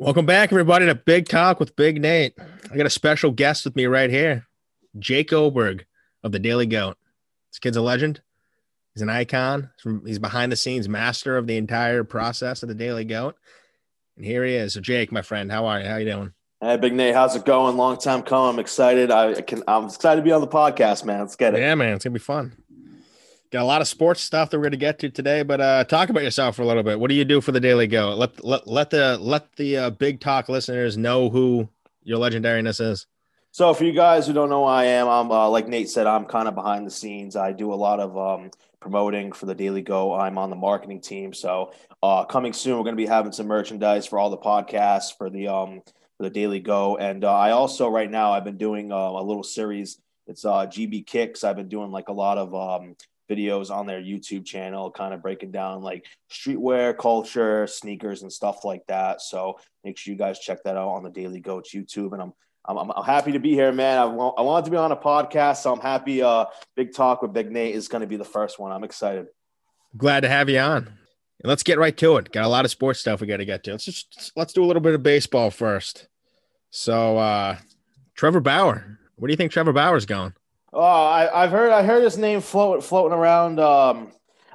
Welcome 0.00 0.26
back, 0.26 0.52
everybody, 0.52 0.86
to 0.86 0.94
Big 0.94 1.28
Talk 1.28 1.58
with 1.58 1.74
Big 1.74 2.00
Nate. 2.00 2.32
I 2.70 2.76
got 2.76 2.86
a 2.86 2.90
special 2.90 3.32
guest 3.32 3.64
with 3.64 3.74
me 3.74 3.86
right 3.86 4.08
here, 4.08 4.46
Jake 4.96 5.32
Oberg 5.32 5.86
of 6.22 6.30
the 6.30 6.38
Daily 6.38 6.66
Goat. 6.66 6.96
This 7.50 7.58
kid's 7.58 7.76
a 7.76 7.82
legend. 7.82 8.20
He's 8.94 9.02
an 9.02 9.10
icon. 9.10 9.70
He's 10.06 10.20
behind 10.20 10.52
the 10.52 10.56
scenes 10.56 10.88
master 10.88 11.36
of 11.36 11.48
the 11.48 11.56
entire 11.56 12.04
process 12.04 12.62
of 12.62 12.68
the 12.68 12.76
Daily 12.76 13.04
Goat. 13.04 13.34
And 14.16 14.24
here 14.24 14.44
he 14.44 14.54
is. 14.54 14.74
So, 14.74 14.80
Jake, 14.80 15.10
my 15.10 15.22
friend, 15.22 15.50
how 15.50 15.66
are 15.66 15.80
you? 15.80 15.86
How 15.88 15.96
you 15.96 16.08
doing? 16.08 16.32
Hey, 16.60 16.76
Big 16.76 16.94
Nate, 16.94 17.16
how's 17.16 17.34
it 17.34 17.44
going? 17.44 17.76
Long 17.76 17.98
time 17.98 18.22
coming. 18.22 18.50
I'm 18.50 18.60
excited. 18.60 19.10
I 19.10 19.40
can. 19.42 19.64
I'm 19.66 19.86
excited 19.86 20.20
to 20.20 20.24
be 20.24 20.30
on 20.30 20.40
the 20.40 20.46
podcast, 20.46 21.04
man. 21.04 21.22
Let's 21.22 21.34
get 21.34 21.54
it. 21.54 21.58
Yeah, 21.58 21.74
man, 21.74 21.94
it's 21.94 22.04
gonna 22.04 22.14
be 22.14 22.20
fun. 22.20 22.56
Got 23.50 23.62
a 23.62 23.64
lot 23.64 23.80
of 23.80 23.88
sports 23.88 24.20
stuff 24.20 24.50
that 24.50 24.58
we're 24.58 24.64
going 24.64 24.72
to 24.72 24.76
get 24.76 24.98
to 24.98 25.08
today, 25.08 25.42
but 25.42 25.60
uh, 25.60 25.84
talk 25.84 26.10
about 26.10 26.22
yourself 26.22 26.56
for 26.56 26.62
a 26.62 26.66
little 26.66 26.82
bit. 26.82 27.00
What 27.00 27.08
do 27.08 27.14
you 27.14 27.24
do 27.24 27.40
for 27.40 27.50
the 27.50 27.60
Daily 27.60 27.86
Goat? 27.86 28.18
Let 28.18 28.44
let 28.44 28.66
let 28.66 28.90
the 28.90 29.16
let 29.18 29.56
the 29.56 29.76
uh, 29.78 29.90
big 29.90 30.20
talk 30.20 30.50
listeners 30.50 30.98
know 30.98 31.30
who 31.30 31.68
your 32.02 32.18
legendariness 32.18 32.78
is. 32.78 33.06
So, 33.50 33.72
for 33.72 33.84
you 33.84 33.92
guys 33.92 34.26
who 34.26 34.34
don't 34.34 34.50
know 34.50 34.64
who 34.64 34.70
I 34.70 34.84
am, 34.84 35.08
I'm 35.08 35.30
uh, 35.30 35.48
like 35.48 35.66
Nate 35.66 35.88
said, 35.88 36.06
I'm 36.06 36.26
kind 36.26 36.46
of 36.46 36.54
behind 36.54 36.86
the 36.86 36.90
scenes. 36.90 37.36
I 37.36 37.52
do 37.52 37.72
a 37.72 37.74
lot 37.74 38.00
of 38.00 38.18
um, 38.18 38.50
promoting 38.80 39.32
for 39.32 39.46
the 39.46 39.54
Daily 39.54 39.80
Goat. 39.80 40.16
I'm 40.16 40.36
on 40.36 40.50
the 40.50 40.56
marketing 40.56 41.00
team. 41.00 41.32
So, 41.32 41.72
uh, 42.02 42.24
coming 42.26 42.52
soon, 42.52 42.76
we're 42.76 42.84
going 42.84 42.96
to 42.96 43.02
be 43.02 43.06
having 43.06 43.32
some 43.32 43.46
merchandise 43.46 44.06
for 44.06 44.18
all 44.18 44.28
the 44.28 44.36
podcasts 44.36 45.16
for 45.16 45.30
the 45.30 45.48
um, 45.48 45.80
for 46.18 46.24
the 46.24 46.30
Daily 46.30 46.60
Goat, 46.60 46.98
and 46.98 47.24
uh, 47.24 47.32
I 47.32 47.52
also 47.52 47.88
right 47.88 48.10
now 48.10 48.32
I've 48.32 48.44
been 48.44 48.58
doing 48.58 48.92
uh, 48.92 48.96
a 48.96 49.22
little 49.22 49.42
series. 49.42 49.98
It's 50.26 50.44
uh, 50.44 50.66
GB 50.66 51.06
Kicks. 51.06 51.44
I've 51.44 51.56
been 51.56 51.70
doing 51.70 51.90
like 51.90 52.08
a 52.08 52.12
lot 52.12 52.36
of 52.36 52.54
um, 52.54 52.94
videos 53.28 53.70
on 53.70 53.86
their 53.86 54.00
YouTube 54.00 54.44
channel, 54.44 54.90
kind 54.90 55.14
of 55.14 55.22
breaking 55.22 55.50
down 55.50 55.82
like 55.82 56.06
streetwear 56.30 56.96
culture, 56.96 57.66
sneakers, 57.66 58.22
and 58.22 58.32
stuff 58.32 58.64
like 58.64 58.86
that. 58.88 59.20
So 59.20 59.58
make 59.84 59.98
sure 59.98 60.12
you 60.12 60.18
guys 60.18 60.38
check 60.38 60.62
that 60.64 60.76
out 60.76 60.88
on 60.88 61.02
the 61.02 61.10
Daily 61.10 61.40
Goats 61.40 61.74
YouTube. 61.74 62.12
And 62.12 62.22
I'm 62.22 62.32
I'm, 62.68 62.90
I'm 62.90 63.04
happy 63.04 63.32
to 63.32 63.38
be 63.38 63.54
here, 63.54 63.72
man. 63.72 63.98
I, 63.98 64.04
want, 64.04 64.34
I 64.38 64.42
wanted 64.42 64.66
to 64.66 64.70
be 64.70 64.76
on 64.76 64.92
a 64.92 64.96
podcast, 64.96 65.58
so 65.58 65.72
I'm 65.72 65.80
happy. 65.80 66.22
Uh, 66.22 66.44
Big 66.76 66.92
Talk 66.92 67.22
with 67.22 67.32
Big 67.32 67.50
Nate 67.50 67.74
is 67.74 67.88
going 67.88 68.02
to 68.02 68.06
be 68.06 68.16
the 68.16 68.24
first 68.24 68.58
one. 68.58 68.72
I'm 68.72 68.84
excited. 68.84 69.26
Glad 69.96 70.20
to 70.20 70.28
have 70.28 70.50
you 70.50 70.58
on. 70.58 70.86
And 70.86 71.48
let's 71.48 71.62
get 71.62 71.78
right 71.78 71.96
to 71.96 72.16
it. 72.18 72.30
Got 72.30 72.44
a 72.44 72.48
lot 72.48 72.64
of 72.66 72.70
sports 72.70 73.00
stuff 73.00 73.20
we 73.20 73.26
got 73.26 73.38
to 73.38 73.46
get 73.46 73.64
to. 73.64 73.70
Let's 73.70 73.84
just 73.84 74.32
let's 74.36 74.52
do 74.52 74.62
a 74.62 74.66
little 74.66 74.82
bit 74.82 74.94
of 74.94 75.02
baseball 75.02 75.50
first. 75.50 76.08
So, 76.70 77.16
uh, 77.16 77.56
Trevor 78.14 78.40
Bauer, 78.40 78.98
where 79.16 79.28
do 79.28 79.32
you 79.32 79.36
think 79.36 79.52
Trevor 79.52 79.72
Bauer's 79.72 80.04
going? 80.04 80.34
Oh, 80.72 80.82
I, 80.82 81.42
have 81.42 81.50
heard 81.50 81.70
I 81.70 81.82
heard 81.82 82.04
his 82.04 82.18
name 82.18 82.40
float, 82.40 82.84
floating 82.84 83.16
around. 83.16 83.58
Um, 83.58 84.12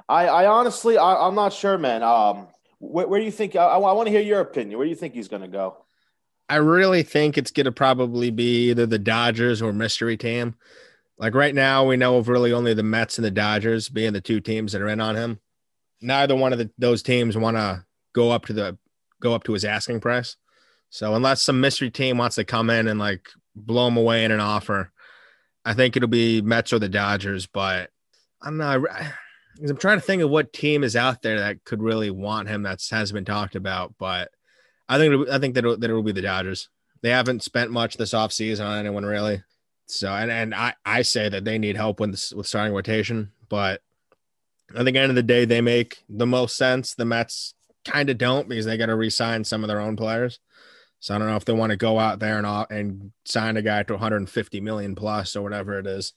I, 0.08 0.26
I 0.26 0.46
honestly 0.46 0.96
I, 0.96 1.26
am 1.26 1.34
not 1.34 1.52
sure, 1.52 1.76
man. 1.76 2.02
Um, 2.02 2.48
where, 2.78 3.08
where 3.08 3.18
do 3.18 3.26
you 3.26 3.32
think? 3.32 3.56
I, 3.56 3.64
I 3.64 3.92
want 3.92 4.06
to 4.06 4.12
hear 4.12 4.20
your 4.20 4.40
opinion. 4.40 4.78
Where 4.78 4.86
do 4.86 4.90
you 4.90 4.96
think 4.96 5.14
he's 5.14 5.28
going 5.28 5.42
to 5.42 5.48
go? 5.48 5.84
I 6.48 6.56
really 6.56 7.02
think 7.02 7.36
it's 7.36 7.50
going 7.50 7.64
to 7.64 7.72
probably 7.72 8.30
be 8.30 8.70
either 8.70 8.86
the 8.86 8.98
Dodgers 8.98 9.62
or 9.62 9.72
mystery 9.72 10.16
team. 10.16 10.54
Like 11.16 11.34
right 11.34 11.54
now, 11.54 11.86
we 11.86 11.96
know 11.96 12.16
of 12.16 12.28
really 12.28 12.52
only 12.52 12.74
the 12.74 12.82
Mets 12.82 13.18
and 13.18 13.24
the 13.24 13.30
Dodgers 13.30 13.88
being 13.88 14.12
the 14.12 14.20
two 14.20 14.40
teams 14.40 14.72
that 14.72 14.82
are 14.82 14.88
in 14.88 15.00
on 15.00 15.16
him. 15.16 15.40
Neither 16.00 16.36
one 16.36 16.52
of 16.52 16.58
the, 16.58 16.70
those 16.76 17.02
teams 17.02 17.36
want 17.36 17.56
to 17.56 17.84
go 18.12 18.30
up 18.30 18.46
to 18.46 18.52
the 18.52 18.78
go 19.20 19.34
up 19.34 19.44
to 19.44 19.52
his 19.52 19.64
asking 19.64 20.00
price. 20.00 20.36
So 20.90 21.14
unless 21.14 21.42
some 21.42 21.60
mystery 21.60 21.90
team 21.90 22.18
wants 22.18 22.36
to 22.36 22.44
come 22.44 22.68
in 22.68 22.88
and 22.88 23.00
like 23.00 23.28
blow 23.56 23.88
him 23.88 23.96
away 23.96 24.24
in 24.24 24.30
an 24.30 24.40
offer, 24.40 24.92
I 25.64 25.74
think 25.74 25.96
it'll 25.96 26.08
be 26.08 26.42
Mets 26.42 26.72
or 26.72 26.78
the 26.78 26.88
Dodgers, 26.88 27.46
but 27.46 27.90
I'm 28.42 28.56
not. 28.56 28.80
I'm 29.60 29.76
trying 29.76 29.98
to 29.98 30.04
think 30.04 30.22
of 30.22 30.30
what 30.30 30.52
team 30.52 30.82
is 30.82 30.96
out 30.96 31.22
there 31.22 31.38
that 31.38 31.64
could 31.64 31.82
really 31.82 32.10
want 32.10 32.48
him 32.48 32.62
that 32.62 32.82
has 32.90 33.12
been 33.12 33.24
talked 33.24 33.54
about, 33.54 33.94
but 33.98 34.30
I 34.88 34.98
think 34.98 35.28
I 35.28 35.38
think 35.38 35.54
that 35.54 35.64
it'll, 35.64 35.76
that 35.76 35.90
it 35.90 35.94
will 35.94 36.02
be 36.02 36.12
the 36.12 36.22
Dodgers. 36.22 36.68
They 37.02 37.10
haven't 37.10 37.42
spent 37.42 37.70
much 37.70 37.96
this 37.96 38.12
offseason 38.14 38.66
on 38.66 38.78
anyone 38.78 39.04
really, 39.04 39.42
so 39.86 40.12
and 40.12 40.30
and 40.30 40.54
I 40.54 40.74
I 40.84 41.02
say 41.02 41.28
that 41.28 41.44
they 41.44 41.58
need 41.58 41.76
help 41.76 42.00
with 42.00 42.32
with 42.34 42.46
starting 42.46 42.74
rotation, 42.74 43.32
but 43.48 43.80
I 44.76 44.82
think 44.82 44.96
end 44.96 45.10
of 45.10 45.16
the 45.16 45.22
day 45.22 45.44
they 45.44 45.60
make 45.60 46.04
the 46.08 46.26
most 46.26 46.56
sense. 46.56 46.94
The 46.94 47.04
Mets 47.04 47.54
kind 47.84 48.10
of 48.10 48.18
don't 48.18 48.48
because 48.48 48.64
they 48.64 48.76
got 48.76 48.86
to 48.86 48.96
re-sign 48.96 49.44
some 49.44 49.62
of 49.62 49.68
their 49.68 49.80
own 49.80 49.96
players. 49.96 50.40
So 51.04 51.14
I 51.14 51.18
don't 51.18 51.28
know 51.28 51.36
if 51.36 51.44
they 51.44 51.52
want 51.52 51.68
to 51.68 51.76
go 51.76 51.98
out 51.98 52.18
there 52.18 52.38
and 52.38 52.46
and 52.70 53.12
sign 53.26 53.58
a 53.58 53.62
guy 53.62 53.82
to 53.82 53.92
150 53.92 54.60
million 54.62 54.94
plus 54.94 55.36
or 55.36 55.42
whatever 55.42 55.78
it 55.78 55.86
is. 55.86 56.14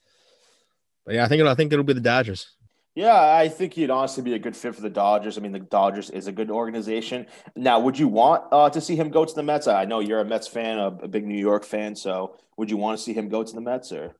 But 1.04 1.16
yeah, 1.16 1.26
I 1.26 1.28
think 1.28 1.40
it'll, 1.40 1.52
I 1.52 1.54
think 1.54 1.74
it'll 1.74 1.84
be 1.84 1.92
the 1.92 2.00
Dodgers. 2.00 2.56
Yeah, 2.94 3.34
I 3.34 3.50
think 3.50 3.74
he'd 3.74 3.90
honestly 3.90 4.22
be 4.22 4.32
a 4.32 4.38
good 4.38 4.56
fit 4.56 4.74
for 4.74 4.80
the 4.80 4.88
Dodgers. 4.88 5.36
I 5.36 5.42
mean, 5.42 5.52
the 5.52 5.58
Dodgers 5.58 6.08
is 6.08 6.26
a 6.26 6.32
good 6.32 6.50
organization. 6.50 7.26
Now, 7.54 7.80
would 7.80 7.98
you 7.98 8.08
want 8.08 8.44
uh, 8.50 8.70
to 8.70 8.80
see 8.80 8.96
him 8.96 9.10
go 9.10 9.26
to 9.26 9.34
the 9.34 9.42
Mets? 9.42 9.66
I 9.66 9.84
know 9.84 10.00
you're 10.00 10.20
a 10.20 10.24
Mets 10.24 10.48
fan, 10.48 10.78
a, 10.78 10.86
a, 10.86 11.06
big 11.06 11.26
New 11.26 11.38
York 11.38 11.66
fan. 11.66 11.94
So, 11.94 12.38
would 12.56 12.70
you 12.70 12.78
want 12.78 12.96
to 12.96 13.04
see 13.04 13.12
him 13.12 13.28
go 13.28 13.44
to 13.44 13.54
the 13.54 13.60
Mets? 13.60 13.92
Or 13.92 14.16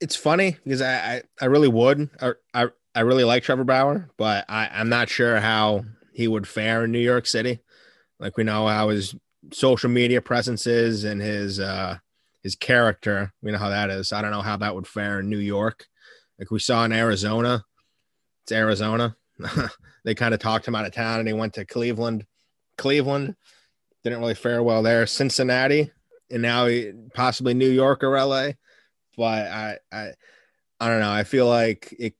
it's 0.00 0.16
funny 0.16 0.56
because 0.64 0.80
I 0.80 0.94
I, 0.94 1.22
I 1.42 1.44
really 1.44 1.68
would. 1.68 2.08
I, 2.18 2.32
I 2.54 2.68
I 2.94 3.00
really 3.00 3.24
like 3.24 3.42
Trevor 3.42 3.64
Bauer, 3.64 4.08
but 4.16 4.46
I 4.48 4.70
I'm 4.72 4.88
not 4.88 5.10
sure 5.10 5.38
how 5.38 5.84
he 6.14 6.26
would 6.26 6.48
fare 6.48 6.84
in 6.84 6.92
New 6.92 6.98
York 6.98 7.26
City. 7.26 7.60
Like 8.18 8.38
we 8.38 8.44
know 8.44 8.66
how 8.68 8.88
his 8.88 9.14
social 9.52 9.90
media 9.90 10.20
presences 10.20 11.04
and 11.04 11.20
his 11.20 11.60
uh 11.60 11.98
his 12.42 12.54
character. 12.54 13.32
We 13.42 13.50
know 13.50 13.58
how 13.58 13.70
that 13.70 13.90
is. 13.90 14.12
I 14.12 14.22
don't 14.22 14.30
know 14.30 14.42
how 14.42 14.56
that 14.58 14.74
would 14.74 14.86
fare 14.86 15.20
in 15.20 15.28
New 15.28 15.38
York. 15.38 15.86
Like 16.38 16.50
we 16.50 16.58
saw 16.58 16.84
in 16.84 16.92
Arizona. 16.92 17.64
It's 18.44 18.52
Arizona. 18.52 19.16
they 20.04 20.14
kind 20.14 20.34
of 20.34 20.40
talked 20.40 20.66
him 20.66 20.74
out 20.74 20.86
of 20.86 20.92
town 20.92 21.18
and 21.18 21.28
he 21.28 21.34
went 21.34 21.54
to 21.54 21.64
Cleveland. 21.64 22.26
Cleveland 22.76 23.36
didn't 24.04 24.20
really 24.20 24.34
fare 24.34 24.62
well 24.62 24.82
there. 24.82 25.06
Cincinnati 25.06 25.90
and 26.30 26.42
now 26.42 26.66
he, 26.66 26.92
possibly 27.14 27.54
New 27.54 27.70
York 27.70 28.02
or 28.04 28.18
LA. 28.18 28.52
But 29.16 29.48
I 29.48 29.78
I 29.92 30.12
I 30.80 30.88
don't 30.88 31.00
know. 31.00 31.10
I 31.10 31.24
feel 31.24 31.48
like 31.48 31.94
it 31.98 32.14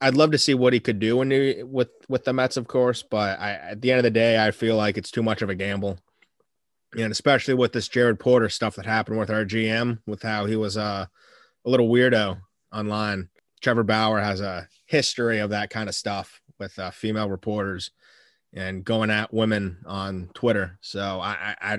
I'd 0.00 0.16
love 0.16 0.32
to 0.32 0.38
see 0.38 0.54
what 0.54 0.72
he 0.72 0.80
could 0.80 0.98
do 0.98 1.16
with 1.16 1.88
with 2.08 2.24
the 2.24 2.32
Mets, 2.32 2.56
of 2.56 2.66
course. 2.66 3.02
But 3.02 3.40
I, 3.40 3.52
at 3.52 3.80
the 3.80 3.90
end 3.90 3.98
of 3.98 4.04
the 4.04 4.10
day, 4.10 4.44
I 4.44 4.50
feel 4.50 4.76
like 4.76 4.98
it's 4.98 5.10
too 5.10 5.22
much 5.22 5.42
of 5.42 5.50
a 5.50 5.54
gamble, 5.54 5.98
and 6.96 7.12
especially 7.12 7.54
with 7.54 7.72
this 7.72 7.88
Jared 7.88 8.20
Porter 8.20 8.48
stuff 8.48 8.76
that 8.76 8.86
happened 8.86 9.18
with 9.18 9.30
our 9.30 9.44
GM, 9.44 10.00
with 10.06 10.22
how 10.22 10.46
he 10.46 10.56
was 10.56 10.76
uh, 10.76 11.06
a 11.64 11.70
little 11.70 11.88
weirdo 11.88 12.38
online. 12.72 13.28
Trevor 13.62 13.84
Bauer 13.84 14.20
has 14.20 14.40
a 14.40 14.68
history 14.86 15.38
of 15.38 15.50
that 15.50 15.70
kind 15.70 15.88
of 15.88 15.94
stuff 15.94 16.40
with 16.58 16.78
uh, 16.78 16.90
female 16.90 17.30
reporters 17.30 17.90
and 18.52 18.84
going 18.84 19.10
at 19.10 19.32
women 19.32 19.78
on 19.86 20.30
Twitter. 20.34 20.78
So 20.80 21.20
I, 21.20 21.56
I, 21.60 21.78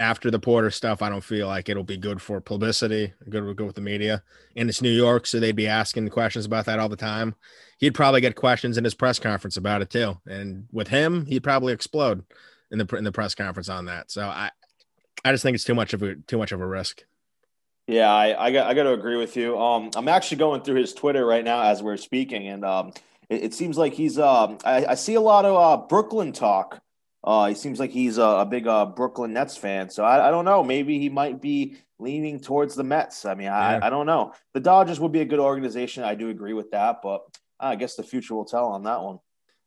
after 0.00 0.30
the 0.30 0.38
Porter 0.38 0.70
stuff, 0.70 1.02
I 1.02 1.10
don't 1.10 1.22
feel 1.22 1.46
like 1.46 1.68
it'll 1.68 1.84
be 1.84 1.98
good 1.98 2.20
for 2.22 2.40
publicity, 2.40 3.12
good 3.28 3.56
good 3.56 3.66
with 3.66 3.76
the 3.76 3.82
media. 3.82 4.22
And 4.56 4.68
it's 4.68 4.80
New 4.80 4.90
York, 4.90 5.26
so 5.26 5.38
they'd 5.38 5.54
be 5.54 5.68
asking 5.68 6.08
questions 6.08 6.46
about 6.46 6.64
that 6.64 6.80
all 6.80 6.88
the 6.88 6.96
time. 6.96 7.36
He'd 7.78 7.94
probably 7.94 8.22
get 8.22 8.34
questions 8.34 8.78
in 8.78 8.84
his 8.84 8.94
press 8.94 9.18
conference 9.18 9.58
about 9.58 9.82
it 9.82 9.90
too. 9.90 10.18
And 10.26 10.66
with 10.72 10.88
him, 10.88 11.26
he'd 11.26 11.44
probably 11.44 11.74
explode 11.74 12.24
in 12.70 12.78
the 12.78 12.96
in 12.96 13.04
the 13.04 13.12
press 13.12 13.34
conference 13.34 13.68
on 13.68 13.84
that. 13.84 14.10
So 14.10 14.22
I 14.22 14.50
I 15.22 15.32
just 15.32 15.42
think 15.42 15.54
it's 15.54 15.64
too 15.64 15.74
much 15.74 15.92
of 15.92 16.02
a 16.02 16.14
too 16.14 16.38
much 16.38 16.52
of 16.52 16.60
a 16.60 16.66
risk. 16.66 17.04
Yeah, 17.86 18.10
I 18.10 18.46
I 18.46 18.50
got 18.52 18.68
I 18.68 18.74
got 18.74 18.84
to 18.84 18.92
agree 18.92 19.16
with 19.16 19.36
you. 19.36 19.58
Um, 19.58 19.90
I'm 19.94 20.08
actually 20.08 20.38
going 20.38 20.62
through 20.62 20.80
his 20.80 20.94
Twitter 20.94 21.26
right 21.26 21.44
now 21.44 21.62
as 21.62 21.82
we're 21.82 21.98
speaking, 21.98 22.48
and 22.48 22.64
um, 22.64 22.92
it, 23.28 23.44
it 23.44 23.54
seems 23.54 23.76
like 23.76 23.92
he's 23.92 24.18
um, 24.18 24.56
I, 24.64 24.86
I 24.86 24.94
see 24.94 25.14
a 25.14 25.20
lot 25.20 25.44
of 25.44 25.56
uh, 25.56 25.86
Brooklyn 25.86 26.32
talk 26.32 26.80
uh, 27.22 27.46
he 27.48 27.54
seems 27.54 27.78
like 27.78 27.90
he's 27.90 28.18
a, 28.18 28.22
a 28.22 28.46
big 28.46 28.66
uh, 28.66 28.86
Brooklyn 28.86 29.32
Nets 29.32 29.56
fan. 29.56 29.90
So 29.90 30.04
I, 30.04 30.28
I, 30.28 30.30
don't 30.30 30.46
know. 30.46 30.64
Maybe 30.64 30.98
he 30.98 31.08
might 31.08 31.40
be 31.40 31.76
leaning 31.98 32.40
towards 32.40 32.74
the 32.74 32.84
Mets. 32.84 33.26
I 33.26 33.34
mean, 33.34 33.48
I, 33.48 33.74
yeah. 33.74 33.80
I 33.82 33.90
don't 33.90 34.06
know. 34.06 34.32
The 34.54 34.60
Dodgers 34.60 34.98
would 35.00 35.12
be 35.12 35.20
a 35.20 35.26
good 35.26 35.38
organization. 35.38 36.02
I 36.02 36.14
do 36.14 36.30
agree 36.30 36.54
with 36.54 36.70
that, 36.70 37.00
but 37.02 37.22
I 37.58 37.76
guess 37.76 37.94
the 37.94 38.02
future 38.02 38.34
will 38.34 38.46
tell 38.46 38.68
on 38.68 38.84
that 38.84 39.02
one. 39.02 39.18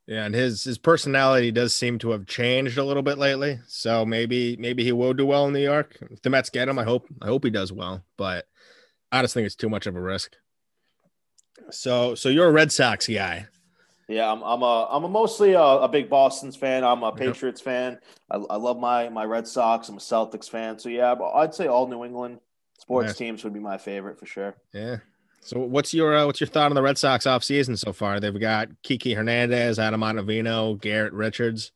Yeah, 0.05 0.25
and 0.25 0.35
his 0.35 0.65
his 0.65 0.77
personality 0.77 1.51
does 1.51 1.73
seem 1.73 1.97
to 1.99 2.09
have 2.09 2.25
changed 2.25 2.77
a 2.77 2.83
little 2.83 3.03
bit 3.03 3.17
lately. 3.17 3.59
So 3.67 4.05
maybe 4.05 4.57
maybe 4.57 4.83
he 4.83 4.91
will 4.91 5.13
do 5.13 5.25
well 5.25 5.47
in 5.47 5.53
New 5.53 5.61
York. 5.63 5.97
If 6.11 6.21
the 6.21 6.29
Mets 6.29 6.49
get 6.49 6.67
him, 6.67 6.77
I 6.77 6.83
hope 6.83 7.07
I 7.21 7.27
hope 7.27 7.45
he 7.45 7.49
does 7.49 7.71
well. 7.71 8.03
But 8.17 8.45
I 9.13 9.21
just 9.21 9.33
think 9.33 9.45
it's 9.45 9.55
too 9.55 9.69
much 9.69 9.87
of 9.87 9.95
a 9.95 10.01
risk. 10.01 10.35
So 11.71 12.15
so 12.15 12.27
you're 12.27 12.49
a 12.49 12.51
Red 12.51 12.73
Sox 12.73 13.07
guy. 13.07 13.47
Yeah, 14.13 14.31
I'm. 14.31 14.41
I'm 14.43 14.61
a. 14.61 14.87
I'm 14.89 15.03
a 15.03 15.09
mostly 15.09 15.53
a, 15.53 15.61
a 15.61 15.87
big 15.87 16.09
Boston's 16.09 16.55
fan. 16.55 16.83
I'm 16.83 17.03
a 17.03 17.11
Patriots 17.11 17.61
yep. 17.61 17.65
fan. 17.65 17.99
I, 18.29 18.37
I 18.37 18.55
love 18.57 18.79
my 18.79 19.09
my 19.09 19.25
Red 19.25 19.47
Sox. 19.47 19.89
I'm 19.89 19.97
a 19.97 19.99
Celtics 19.99 20.49
fan. 20.49 20.79
So 20.79 20.89
yeah, 20.89 21.13
I'd 21.35 21.53
say 21.55 21.67
all 21.67 21.87
New 21.87 22.03
England 22.03 22.39
sports 22.79 23.15
teams 23.15 23.43
would 23.43 23.53
be 23.53 23.59
my 23.59 23.77
favorite 23.77 24.19
for 24.19 24.25
sure. 24.25 24.55
Yeah. 24.73 24.97
So 25.41 25.59
what's 25.59 25.93
your 25.93 26.15
uh, 26.15 26.25
what's 26.25 26.39
your 26.39 26.47
thought 26.47 26.69
on 26.69 26.75
the 26.75 26.81
Red 26.81 26.97
Sox 26.97 27.25
off 27.25 27.43
season 27.43 27.75
so 27.75 27.91
far? 27.91 28.19
They've 28.19 28.39
got 28.39 28.69
Kiki 28.81 29.13
Hernandez, 29.13 29.77
Adam 29.79 30.01
Ottavino, 30.01 30.79
Garrett 30.79 31.13
Richards. 31.13 31.71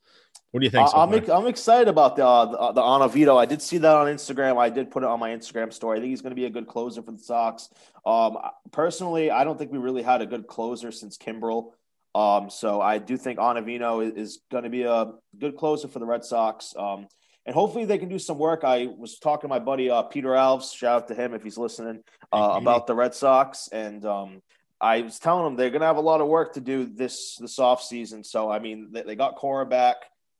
What 0.52 0.62
do 0.62 0.66
you 0.66 0.70
think? 0.70 0.88
So 0.88 0.98
I'm, 0.98 1.14
I'm 1.30 1.48
excited 1.48 1.90
about 1.90 2.16
the 2.16 2.26
uh, 2.26 2.46
the, 2.46 2.74
the 2.74 2.82
Ottavino. 2.82 3.38
I 3.38 3.46
did 3.46 3.62
see 3.62 3.78
that 3.80 3.96
on 3.96 4.08
Instagram. 4.08 4.58
I 4.58 4.70
did 4.70 4.90
put 4.90 5.04
it 5.04 5.08
on 5.08 5.20
my 5.20 5.32
Instagram 5.32 5.74
story. 5.74 5.98
I 5.98 6.02
think 6.02 6.12
he's 6.12 6.22
going 6.22 6.32
to 6.32 6.36
be 6.36 6.46
a 6.46 6.50
good 6.50 6.68
closer 6.68 7.02
for 7.02 7.12
the 7.12 7.20
Sox. 7.20 7.70
Um, 8.06 8.38
personally, 8.72 9.30
I 9.30 9.44
don't 9.44 9.58
think 9.58 9.72
we 9.72 9.78
really 9.78 10.02
had 10.02 10.22
a 10.22 10.26
good 10.26 10.48
closer 10.48 10.92
since 10.92 11.18
Kimbrel. 11.18 11.72
Um, 12.16 12.50
so 12.50 12.82
I 12.82 12.98
do 12.98 13.18
think 13.18 13.40
Ottavino 13.40 14.06
is, 14.06 14.14
is 14.14 14.40
going 14.52 14.64
to 14.64 14.70
be 14.70 14.84
a 14.84 15.12
good 15.38 15.56
closer 15.56 15.88
for 15.88 16.00
the 16.00 16.06
Red 16.06 16.26
Sox. 16.26 16.74
Um, 16.78 17.08
and 17.46 17.54
hopefully 17.54 17.86
they 17.86 17.98
can 17.98 18.10
do 18.10 18.20
some 18.20 18.38
work. 18.38 18.64
I 18.64 18.88
was 18.88 19.20
talking 19.20 19.48
to 19.48 19.48
my 19.48 19.60
buddy 19.60 19.90
uh, 19.90 20.04
Peter 20.04 20.30
Alves, 20.30 20.76
shout 20.76 21.04
out 21.04 21.08
to 21.08 21.16
him 21.16 21.34
if 21.34 21.44
he's 21.44 21.58
listening, 21.58 22.02
uh, 22.34 22.56
about 22.58 22.88
the 22.88 22.94
Red 22.94 23.16
Sox, 23.16 23.70
and 23.72 24.06
um, 24.06 24.42
I 24.82 25.02
was 25.02 25.18
telling 25.18 25.46
them 25.46 25.56
they're 25.56 25.70
going 25.70 25.82
to 25.82 25.88
have 25.88 25.98
a 25.98 26.02
lot 26.02 26.20
of 26.20 26.28
work 26.28 26.54
to 26.54 26.62
do 26.62 26.86
this 26.86 27.38
this 27.40 27.58
off 27.58 27.82
season. 27.82 28.24
So 28.24 28.52
I 28.52 28.60
mean, 28.60 28.90
they, 28.92 29.04
they 29.04 29.16
got 29.16 29.38
Cora 29.38 29.66
back 29.66 29.96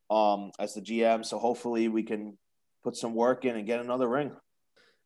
um, 0.10 0.52
as 0.60 0.74
the 0.74 0.82
GM, 0.82 1.26
so 1.26 1.40
hopefully 1.40 1.88
we 1.88 2.04
can 2.04 2.38
put 2.84 2.98
some 2.98 3.16
work 3.16 3.46
in 3.46 3.56
and 3.56 3.66
get 3.66 3.80
another 3.80 4.08
ring. 4.08 4.32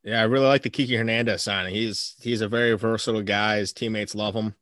Yeah, 0.02 0.20
I 0.20 0.24
really 0.24 0.46
like 0.46 0.62
the 0.62 0.70
Kiki 0.70 0.96
Hernandez 0.96 1.42
signing. 1.42 1.72
He's 1.72 2.16
he's 2.20 2.40
a 2.40 2.48
very 2.48 2.76
versatile 2.76 3.22
guy. 3.22 3.58
His 3.58 3.72
teammates 3.72 4.16
love 4.16 4.34
him. 4.34 4.56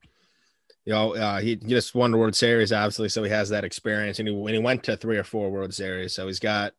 You 0.84 0.94
know, 0.94 1.14
uh, 1.14 1.40
he, 1.40 1.56
just 1.56 1.94
won 1.94 2.10
the 2.10 2.18
World 2.18 2.34
Series, 2.34 2.72
obviously, 2.72 3.08
so 3.08 3.22
he 3.22 3.30
has 3.30 3.50
that 3.50 3.64
experience. 3.64 4.18
And 4.18 4.28
he, 4.28 4.34
when 4.34 4.54
he 4.54 4.60
went 4.60 4.82
to 4.84 4.96
three 4.96 5.18
or 5.18 5.24
four 5.24 5.50
World 5.50 5.74
Series, 5.74 6.14
so 6.14 6.26
he's 6.26 6.40
got 6.40 6.72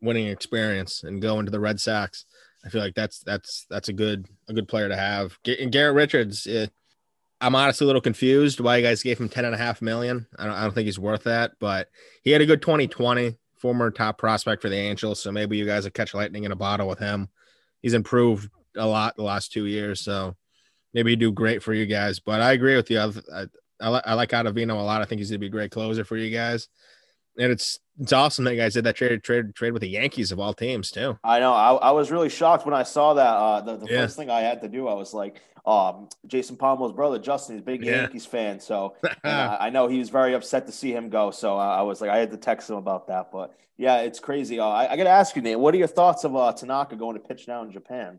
winning 0.00 0.28
experience. 0.28 1.02
And 1.02 1.20
going 1.20 1.46
to 1.46 1.50
the 1.50 1.60
Red 1.60 1.80
Sox, 1.80 2.24
I 2.64 2.68
feel 2.68 2.80
like 2.80 2.94
that's 2.94 3.20
that's 3.20 3.66
that's 3.70 3.88
a 3.88 3.92
good 3.92 4.26
a 4.48 4.52
good 4.52 4.68
player 4.68 4.88
to 4.88 4.96
have. 4.96 5.38
And 5.46 5.72
Garrett 5.72 5.94
Richards, 5.94 6.46
it, 6.46 6.68
eh, 6.68 6.72
I'm 7.40 7.54
honestly 7.54 7.86
a 7.86 7.88
little 7.88 8.02
confused 8.02 8.60
why 8.60 8.76
you 8.76 8.82
guys 8.82 9.02
gave 9.02 9.18
him 9.18 9.28
ten 9.28 9.44
and 9.44 9.54
a 9.54 9.58
half 9.58 9.80
million. 9.80 10.26
I 10.38 10.44
don't, 10.44 10.54
I 10.54 10.62
don't 10.62 10.74
think 10.74 10.86
he's 10.86 10.98
worth 10.98 11.24
that, 11.24 11.52
but 11.58 11.88
he 12.22 12.30
had 12.30 12.42
a 12.42 12.46
good 12.46 12.60
2020, 12.60 13.36
former 13.56 13.90
top 13.90 14.18
prospect 14.18 14.60
for 14.60 14.68
the 14.68 14.76
Angels. 14.76 15.20
So 15.20 15.32
maybe 15.32 15.56
you 15.56 15.64
guys 15.64 15.84
will 15.84 15.90
catch 15.90 16.14
lightning 16.14 16.44
in 16.44 16.52
a 16.52 16.56
bottle 16.56 16.86
with 16.86 16.98
him. 16.98 17.28
He's 17.80 17.94
improved 17.94 18.50
a 18.76 18.86
lot 18.86 19.16
the 19.16 19.22
last 19.22 19.52
two 19.52 19.66
years, 19.66 20.00
so 20.00 20.36
maybe 20.94 21.16
do 21.16 21.32
great 21.32 21.62
for 21.62 21.72
you 21.72 21.86
guys. 21.86 22.20
But 22.20 22.40
I 22.40 22.52
agree 22.52 22.76
with 22.76 22.90
you. 22.90 22.98
I, 22.98 23.12
I, 23.34 23.46
I, 23.80 24.02
I 24.06 24.14
like 24.14 24.30
Ottavino 24.30 24.78
a 24.78 24.82
lot. 24.82 25.02
I 25.02 25.04
think 25.04 25.20
he's 25.20 25.30
gonna 25.30 25.38
be 25.38 25.46
a 25.46 25.50
great 25.50 25.70
closer 25.70 26.04
for 26.04 26.16
you 26.16 26.30
guys 26.30 26.68
and 27.38 27.52
it's 27.52 27.78
it's 27.98 28.12
awesome 28.12 28.44
that 28.44 28.54
you 28.54 28.60
guys 28.60 28.74
did 28.74 28.84
that 28.84 28.96
trade 28.96 29.22
trade 29.22 29.54
trade 29.54 29.72
with 29.72 29.82
the 29.82 29.88
Yankees 29.88 30.32
of 30.32 30.40
all 30.40 30.54
teams 30.54 30.90
too. 30.90 31.18
I 31.22 31.40
know. 31.40 31.52
I, 31.52 31.74
I 31.74 31.90
was 31.90 32.10
really 32.10 32.28
shocked 32.28 32.64
when 32.64 32.74
I 32.74 32.82
saw 32.82 33.14
that. 33.14 33.22
Uh, 33.22 33.60
the, 33.60 33.76
the 33.76 33.86
yeah. 33.86 34.00
first 34.02 34.16
thing 34.16 34.30
I 34.30 34.40
had 34.40 34.62
to 34.62 34.68
do, 34.68 34.88
I 34.88 34.94
was 34.94 35.12
like, 35.12 35.40
um, 35.66 36.08
Jason 36.26 36.56
Palmo's 36.56 36.92
brother 36.92 37.18
Justin, 37.18 37.56
he's 37.56 37.62
a 37.62 37.64
big 37.64 37.84
yeah. 37.84 38.02
Yankees 38.02 38.26
fan, 38.26 38.58
so 38.60 38.94
uh, 39.24 39.56
I 39.60 39.70
know 39.70 39.88
he 39.88 39.98
was 39.98 40.08
very 40.08 40.34
upset 40.34 40.66
to 40.66 40.72
see 40.72 40.92
him 40.92 41.10
go. 41.10 41.30
So 41.30 41.58
uh, 41.58 41.76
I 41.76 41.82
was 41.82 42.00
like, 42.00 42.10
I 42.10 42.18
had 42.18 42.30
to 42.30 42.36
text 42.36 42.70
him 42.70 42.76
about 42.76 43.08
that. 43.08 43.30
But 43.30 43.54
yeah, 43.76 43.98
it's 43.98 44.20
crazy. 44.20 44.58
Uh, 44.58 44.66
I, 44.66 44.92
I 44.92 44.96
got 44.96 45.04
to 45.04 45.10
ask 45.10 45.36
you, 45.36 45.42
Nate, 45.42 45.58
what 45.58 45.74
are 45.74 45.78
your 45.78 45.88
thoughts 45.88 46.24
of 46.24 46.34
uh, 46.34 46.52
Tanaka 46.52 46.96
going 46.96 47.14
to 47.14 47.20
pitch 47.20 47.46
now 47.48 47.62
in 47.62 47.70
Japan? 47.70 48.18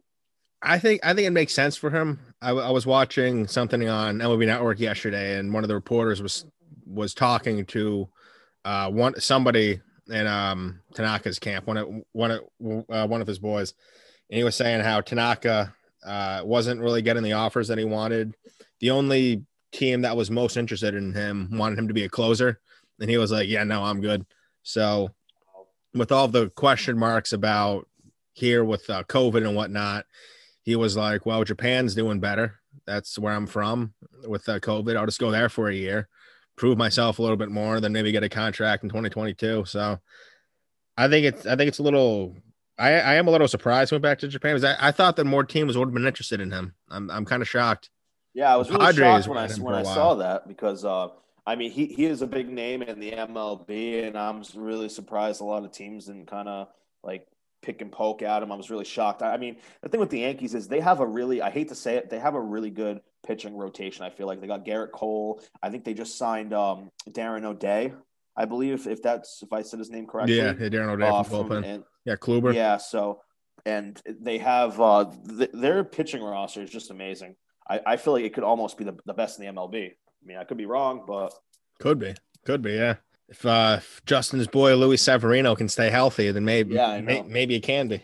I 0.64 0.78
think 0.78 1.02
I 1.04 1.14
think 1.14 1.28
it 1.28 1.32
makes 1.32 1.54
sense 1.54 1.76
for 1.76 1.90
him. 1.90 2.20
I, 2.42 2.52
I 2.52 2.70
was 2.70 2.86
watching 2.86 3.48
something 3.48 3.88
on 3.90 4.20
MLB 4.20 4.46
Network 4.46 4.80
yesterday, 4.80 5.38
and 5.38 5.54
one 5.54 5.64
of 5.64 5.68
the 5.68 5.76
reporters 5.76 6.22
was 6.22 6.46
was 6.86 7.14
talking 7.14 7.66
to 7.68 8.08
uh, 8.64 8.90
one 8.90 9.20
somebody 9.20 9.82
in 10.08 10.28
um, 10.28 10.80
Tanaka's 10.94 11.40
camp, 11.40 11.66
one 11.66 11.78
of 11.78 11.90
one 12.12 12.32
of 12.32 12.42
uh, 12.90 13.08
one 13.08 13.22
of 13.22 13.28
his 13.28 13.40
boys, 13.40 13.74
and 14.30 14.38
he 14.38 14.44
was 14.44 14.56
saying 14.56 14.82
how 14.82 15.02
Tanaka 15.02 15.74
uh, 16.06 16.42
wasn't 16.44 16.82
really 16.82 17.02
getting 17.02 17.24
the 17.24 17.34
offers 17.34 17.68
that 17.70 17.78
he 17.78 17.86
wanted. 17.86 18.36
The 18.80 18.92
only 18.92 19.46
team 19.72 20.02
that 20.02 20.18
was 20.18 20.30
most 20.30 20.58
interested 20.58 20.94
in 20.94 21.14
him 21.14 21.50
wanted 21.54 21.80
him 21.80 21.88
to 21.88 21.94
be 21.94 22.04
a 22.04 22.10
closer, 22.10 22.60
and 23.00 23.10
he 23.10 23.18
was 23.18 23.32
like, 23.32 23.50
"Yeah, 23.50 23.64
no, 23.64 23.84
I'm 23.84 24.02
good." 24.02 24.26
So, 24.62 25.10
with 25.96 26.12
all 26.12 26.28
the 26.28 26.50
question 26.52 27.00
marks 27.00 27.34
about 27.34 27.88
here 28.34 28.64
with 28.64 28.88
uh, 28.90 29.04
COVID 29.04 29.46
and 29.46 29.56
whatnot, 29.56 30.06
he 30.64 30.76
was 30.76 30.96
like, 30.96 31.26
"Well, 31.26 31.44
Japan's 31.44 31.96
doing 31.96 32.20
better. 32.20 32.60
That's 32.86 33.18
where 33.18 33.34
I'm 33.34 33.48
from 33.48 33.94
with 34.28 34.48
uh, 34.48 34.60
COVID. 34.60 34.96
I'll 34.96 35.06
just 35.06 35.20
go 35.20 35.32
there 35.32 35.50
for 35.50 35.70
a 35.70 35.76
year." 35.76 36.08
prove 36.62 36.78
myself 36.78 37.18
a 37.18 37.22
little 37.22 37.38
bit 37.38 37.50
more, 37.50 37.80
then 37.80 37.92
maybe 37.92 38.12
get 38.12 38.24
a 38.24 38.30
contract 38.30 38.84
in 38.84 38.90
2022. 38.90 39.66
So 39.66 40.00
I 40.96 41.08
think 41.08 41.26
it's 41.26 41.46
I 41.46 41.56
think 41.56 41.70
it's 41.70 41.80
a 41.80 41.84
little 41.84 42.36
I, 42.78 42.92
I 42.92 43.14
am 43.16 43.28
a 43.28 43.32
little 43.32 43.48
surprised 43.48 43.92
went 43.92 44.04
back 44.04 44.20
to 44.20 44.28
Japan 44.28 44.56
because 44.56 44.76
I, 44.80 44.90
I 44.90 44.92
thought 44.92 45.16
that 45.16 45.26
more 45.26 45.44
teams 45.44 45.76
would 45.76 45.88
have 45.88 45.94
been 45.94 46.06
interested 46.06 46.40
in 46.40 46.52
him. 46.52 46.76
I'm 46.90 47.10
I'm 47.10 47.26
kind 47.26 47.42
of 47.42 47.50
shocked. 47.50 47.90
Yeah, 48.34 48.54
I 48.54 48.58
was 48.58 48.70
really 48.70 48.86
Padres 48.86 49.26
shocked 49.26 49.28
when 49.28 49.38
I 49.38 49.48
when 49.54 49.76
I 49.76 49.84
saw 49.84 50.16
that 50.16 50.48
because 50.48 50.86
uh 50.86 51.10
I 51.48 51.56
mean 51.56 51.72
he 51.72 51.88
he 51.88 52.06
is 52.06 52.22
a 52.22 52.28
big 52.28 52.48
name 52.48 52.84
in 52.84 53.00
the 53.00 53.12
MLB 53.12 54.08
and 54.08 54.16
I'm 54.16 54.44
really 54.56 54.90
surprised 54.90 55.42
a 55.42 55.46
lot 55.46 55.66
of 55.66 55.72
teams 55.72 56.06
didn't 56.06 56.28
kind 56.28 56.48
of 56.48 56.68
like 57.04 57.26
pick 57.62 57.82
and 57.82 57.92
poke 57.92 58.22
at 58.22 58.44
him. 58.44 58.52
I 58.52 58.56
was 58.56 58.70
really 58.70 58.86
shocked. 58.86 59.22
I 59.22 59.38
mean, 59.38 59.58
the 59.82 59.90
thing 59.90 60.00
with 60.00 60.10
the 60.10 60.20
Yankees 60.20 60.56
is 60.56 60.68
they 60.68 60.80
have 60.80 61.00
a 61.00 61.06
really, 61.06 61.42
I 61.42 61.50
hate 61.50 61.70
to 61.70 61.76
say 61.76 61.96
it, 61.96 62.10
they 62.10 62.20
have 62.20 62.36
a 62.36 62.42
really 62.42 62.70
good 62.70 63.02
pitching 63.26 63.56
rotation. 63.56 64.04
I 64.04 64.10
feel 64.10 64.28
like 64.28 64.42
they 64.42 64.48
got 64.48 64.66
Gerrit 64.66 64.92
Cole. 64.92 65.42
I 65.62 65.70
think 65.70 65.84
they 65.84 65.94
just 65.94 66.18
signed 66.18 66.54
um, 66.54 66.92
Darren 67.10 67.44
O'Day. 67.44 67.94
I 68.36 68.46
believe 68.46 68.88
if 68.88 69.02
that's 69.04 69.44
if 69.44 69.52
I 69.54 69.62
said 69.62 69.80
his 69.80 69.90
name 69.90 70.08
correctly. 70.08 70.38
Yeah, 70.38 70.54
yeah 70.58 70.70
Darren 70.70 70.90
O'Day 70.90 71.08
uh, 71.08 71.24
from, 71.24 71.48
from 71.48 71.64
and, 71.64 71.84
Yeah, 72.06 72.16
Kluber. 72.16 72.54
Yeah, 72.54 72.78
so 72.78 73.22
and 73.66 74.02
they 74.06 74.38
have 74.40 74.80
uh, 74.80 75.12
th- 75.38 75.52
their 75.54 75.84
pitching 75.84 76.24
roster 76.24 76.62
is 76.62 76.70
just 76.70 76.92
amazing. 76.92 77.36
I, 77.70 77.82
I 77.86 77.98
feel 77.98 78.14
like 78.14 78.24
it 78.24 78.34
could 78.34 78.44
almost 78.44 78.78
be 78.78 78.86
the, 78.86 78.98
the 79.06 79.14
best 79.14 79.40
in 79.40 79.46
the 79.46 79.52
MLB. 79.52 79.92
I 79.92 80.26
mean, 80.26 80.38
I 80.38 80.46
could 80.46 80.58
be 80.58 80.66
wrong, 80.66 81.04
but 81.06 81.34
could 81.80 82.00
be, 82.00 82.16
could 82.46 82.62
be, 82.62 82.74
yeah 82.74 82.96
if, 83.32 83.46
uh, 83.46 83.76
if 83.78 84.02
Justin's 84.06 84.48
boy 84.48 84.76
Luis 84.76 85.02
Severino 85.02 85.56
can 85.56 85.70
stay 85.70 85.90
healthy, 85.90 86.32
then 86.32 86.44
maybe 86.46 86.76
yeah, 86.76 87.00
may, 87.00 87.22
maybe 87.24 87.56
it 87.56 87.62
can 87.62 87.88
be. 87.88 88.04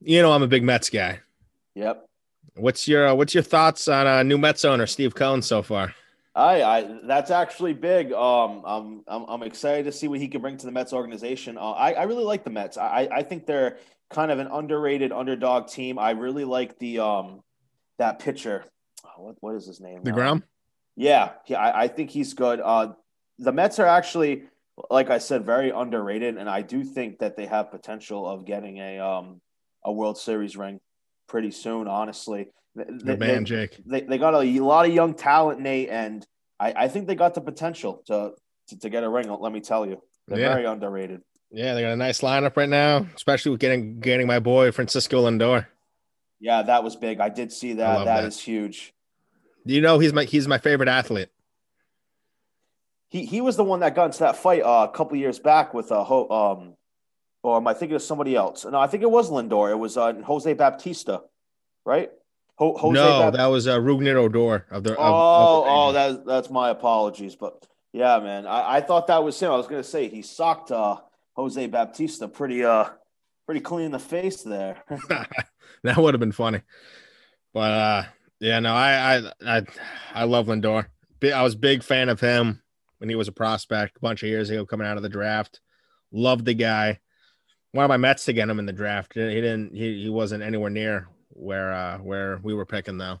You 0.00 0.22
know, 0.22 0.32
I'm 0.32 0.42
a 0.42 0.46
big 0.46 0.62
Mets 0.62 0.90
guy. 0.90 1.20
Yep. 1.74 2.06
What's 2.54 2.86
your 2.86 3.08
uh, 3.08 3.14
What's 3.14 3.34
your 3.34 3.42
thoughts 3.42 3.88
on 3.88 4.06
uh, 4.06 4.22
new 4.22 4.38
Mets 4.38 4.64
owner 4.64 4.86
Steve 4.86 5.14
Cohen 5.14 5.42
so 5.42 5.60
far? 5.62 5.92
I, 6.36 6.62
I 6.62 6.98
that's 7.04 7.32
actually 7.32 7.74
big. 7.74 8.12
Um, 8.12 8.62
I'm, 8.64 9.04
I'm, 9.08 9.24
I'm 9.24 9.42
excited 9.42 9.84
to 9.86 9.92
see 9.92 10.06
what 10.06 10.20
he 10.20 10.28
can 10.28 10.40
bring 10.40 10.56
to 10.58 10.66
the 10.66 10.72
Mets 10.72 10.92
organization. 10.92 11.58
Uh, 11.58 11.72
I, 11.72 11.92
I 11.92 12.02
really 12.04 12.24
like 12.24 12.44
the 12.44 12.50
Mets. 12.50 12.76
I, 12.76 13.08
I 13.10 13.22
think 13.22 13.46
they're 13.46 13.78
kind 14.10 14.30
of 14.30 14.38
an 14.38 14.46
underrated 14.46 15.10
underdog 15.10 15.66
team. 15.66 15.98
I 15.98 16.10
really 16.10 16.44
like 16.44 16.78
the 16.78 17.00
um 17.00 17.42
that 17.98 18.20
pitcher. 18.20 18.64
What 19.16 19.36
what 19.40 19.56
is 19.56 19.66
his 19.66 19.80
name? 19.80 20.04
deGrom. 20.04 20.42
Yeah, 20.96 21.32
yeah. 21.46 21.58
I, 21.58 21.84
I 21.84 21.88
think 21.88 22.10
he's 22.10 22.34
good. 22.34 22.60
Uh, 22.60 22.92
the 23.38 23.52
Mets 23.52 23.78
are 23.78 23.86
actually, 23.86 24.44
like 24.90 25.10
I 25.10 25.18
said, 25.18 25.44
very 25.44 25.70
underrated, 25.70 26.36
and 26.36 26.48
I 26.48 26.62
do 26.62 26.84
think 26.84 27.18
that 27.18 27.36
they 27.36 27.46
have 27.46 27.70
potential 27.70 28.28
of 28.28 28.44
getting 28.44 28.78
a 28.78 28.98
um 28.98 29.40
a 29.84 29.92
World 29.92 30.18
Series 30.18 30.56
ring 30.56 30.80
pretty 31.28 31.50
soon. 31.50 31.88
Honestly, 31.88 32.48
the 32.74 33.16
man, 33.16 33.44
Jake. 33.44 33.80
They, 33.86 34.02
they 34.02 34.18
got 34.18 34.34
a, 34.34 34.38
a, 34.38 34.60
lot 34.60 34.86
of 34.86 34.94
young 34.94 35.14
talent, 35.14 35.60
Nate, 35.60 35.88
and 35.90 36.26
I, 36.58 36.72
I 36.76 36.88
think 36.88 37.06
they 37.06 37.14
got 37.14 37.34
the 37.34 37.40
potential 37.40 38.02
to, 38.06 38.32
to, 38.68 38.78
to 38.78 38.88
get 38.88 39.04
a 39.04 39.08
ring. 39.08 39.28
Let 39.28 39.52
me 39.52 39.60
tell 39.60 39.86
you, 39.86 40.02
they're 40.26 40.40
yeah. 40.40 40.54
very 40.54 40.66
underrated. 40.66 41.22
Yeah, 41.50 41.74
they 41.74 41.82
got 41.82 41.92
a 41.92 41.96
nice 41.96 42.20
lineup 42.20 42.56
right 42.56 42.68
now, 42.68 43.06
especially 43.14 43.52
with 43.52 43.60
getting 43.60 44.00
getting 44.00 44.26
my 44.26 44.40
boy 44.40 44.72
Francisco 44.72 45.28
Lindor. 45.28 45.66
Yeah, 46.40 46.62
that 46.62 46.82
was 46.82 46.96
big. 46.96 47.20
I 47.20 47.28
did 47.28 47.52
see 47.52 47.74
that. 47.74 47.98
That, 47.98 48.04
that 48.04 48.24
is 48.24 48.40
huge. 48.40 48.92
You 49.64 49.80
know, 49.80 49.98
he's 49.98 50.12
my 50.12 50.24
he's 50.24 50.48
my 50.48 50.58
favorite 50.58 50.88
athlete 50.88 51.28
he 53.14 53.24
he 53.24 53.40
was 53.40 53.56
the 53.56 53.62
one 53.62 53.78
that 53.78 53.94
got 53.94 54.06
into 54.06 54.18
that 54.18 54.34
fight 54.34 54.62
uh, 54.62 54.88
a 54.90 54.92
couple 54.92 55.16
years 55.16 55.38
back 55.38 55.72
with 55.72 55.92
uh, 55.92 56.02
Ho, 56.02 56.28
um, 56.28 56.74
or 57.44 57.58
am 57.58 57.66
I 57.68 57.72
thinking 57.72 57.94
of 57.94 58.02
somebody 58.02 58.34
else? 58.34 58.64
No, 58.64 58.80
I 58.80 58.88
think 58.88 59.04
it 59.04 59.10
was 59.10 59.30
Lindor. 59.30 59.70
It 59.70 59.78
was 59.78 59.96
uh, 59.96 60.14
Jose 60.14 60.52
Bautista, 60.52 61.22
right? 61.86 62.10
Ho, 62.56 62.76
Jose 62.76 62.92
no, 62.92 63.30
that 63.30 63.46
was 63.46 63.68
uh, 63.68 63.78
Rougned 63.78 64.12
Odor 64.16 64.66
of 64.68 64.82
the. 64.82 64.94
Of, 64.94 64.98
oh, 64.98 65.58
of 65.60 65.64
the 65.64 65.70
oh, 65.70 65.92
that's 65.92 66.26
that's 66.26 66.50
my 66.50 66.70
apologies, 66.70 67.36
but 67.36 67.64
yeah, 67.92 68.18
man, 68.18 68.48
I, 68.48 68.78
I 68.78 68.80
thought 68.80 69.06
that 69.06 69.22
was 69.22 69.38
him. 69.38 69.52
I 69.52 69.56
was 69.56 69.68
gonna 69.68 69.84
say 69.84 70.08
he 70.08 70.20
socked 70.20 70.72
uh, 70.72 70.96
Jose 71.36 71.64
Bautista 71.68 72.26
pretty 72.26 72.64
uh 72.64 72.86
pretty 73.46 73.60
clean 73.60 73.86
in 73.86 73.92
the 73.92 74.00
face 74.00 74.42
there. 74.42 74.82
that 75.84 75.96
would 75.96 76.14
have 76.14 76.20
been 76.20 76.32
funny, 76.32 76.62
but 77.52 77.70
uh, 77.70 78.02
yeah, 78.40 78.58
no, 78.58 78.74
I 78.74 79.18
I 79.18 79.32
I 79.46 79.62
I 80.12 80.24
love 80.24 80.46
Lindor. 80.46 80.86
I 81.22 81.42
was 81.44 81.54
big 81.54 81.84
fan 81.84 82.08
of 82.08 82.18
him 82.18 82.60
when 83.04 83.10
he 83.10 83.16
was 83.16 83.28
a 83.28 83.32
prospect 83.32 83.98
a 83.98 84.00
bunch 84.00 84.22
of 84.22 84.30
years 84.30 84.48
ago 84.48 84.64
coming 84.64 84.86
out 84.86 84.96
of 84.96 85.02
the 85.02 85.10
draft. 85.10 85.60
Loved 86.10 86.46
the 86.46 86.54
guy. 86.54 87.00
One 87.72 87.84
of 87.84 87.90
my 87.90 87.98
Mets 87.98 88.24
to 88.24 88.32
get 88.32 88.48
him 88.48 88.58
in 88.58 88.64
the 88.64 88.72
draft. 88.72 89.12
He 89.12 89.20
didn't. 89.20 89.74
He, 89.74 90.04
he 90.04 90.08
wasn't 90.08 90.42
anywhere 90.42 90.70
near 90.70 91.08
where 91.28 91.72
uh 91.72 91.98
where 91.98 92.38
we 92.42 92.54
were 92.54 92.64
picking 92.64 92.96
though. 92.96 93.18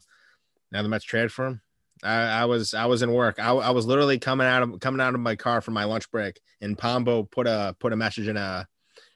Now 0.72 0.82
the 0.82 0.88
Mets 0.88 1.04
traded 1.04 1.32
for 1.32 1.46
him. 1.46 1.60
I, 2.02 2.14
I 2.14 2.44
was 2.46 2.72
I 2.72 2.86
was 2.86 3.02
in 3.02 3.12
work. 3.12 3.38
I, 3.38 3.50
I 3.50 3.70
was 3.72 3.84
literally 3.84 4.18
coming 4.18 4.46
out 4.46 4.62
of 4.62 4.80
coming 4.80 5.02
out 5.02 5.12
of 5.12 5.20
my 5.20 5.36
car 5.36 5.60
for 5.60 5.72
my 5.72 5.84
lunch 5.84 6.10
break, 6.10 6.40
and 6.62 6.78
Pombo 6.78 7.24
put 7.24 7.46
a 7.46 7.76
put 7.78 7.92
a 7.92 7.96
message 7.96 8.28
in 8.28 8.38
a 8.38 8.66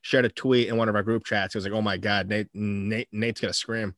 shared 0.02 0.26
a 0.26 0.28
tweet 0.28 0.68
in 0.68 0.76
one 0.76 0.90
of 0.90 0.96
our 0.96 1.02
group 1.02 1.24
chats. 1.24 1.54
He 1.54 1.56
was 1.56 1.64
like, 1.64 1.72
"Oh 1.72 1.80
my 1.80 1.96
god, 1.96 2.28
Nate, 2.28 2.48
Nate 2.52 3.08
Nate's 3.10 3.40
gonna 3.40 3.54
scream." 3.54 3.94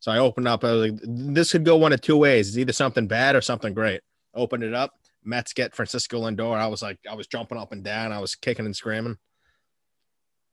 So 0.00 0.10
I 0.10 0.18
opened 0.20 0.48
up. 0.48 0.64
I 0.64 0.72
was 0.72 0.90
like, 0.90 1.00
"This 1.02 1.52
could 1.52 1.66
go 1.66 1.76
one 1.76 1.92
of 1.92 2.00
two 2.00 2.16
ways. 2.16 2.48
It's 2.48 2.56
either 2.56 2.72
something 2.72 3.08
bad 3.08 3.36
or 3.36 3.42
something 3.42 3.74
great." 3.74 4.00
Opened 4.34 4.62
it 4.62 4.74
up. 4.74 4.92
Mets 5.24 5.52
get 5.52 5.74
Francisco 5.74 6.22
Lindor, 6.22 6.56
I 6.56 6.66
was 6.66 6.82
like, 6.82 6.98
I 7.08 7.14
was 7.14 7.26
jumping 7.26 7.58
up 7.58 7.72
and 7.72 7.82
down. 7.82 8.12
I 8.12 8.20
was 8.20 8.34
kicking 8.34 8.66
and 8.66 8.76
screaming. 8.76 9.18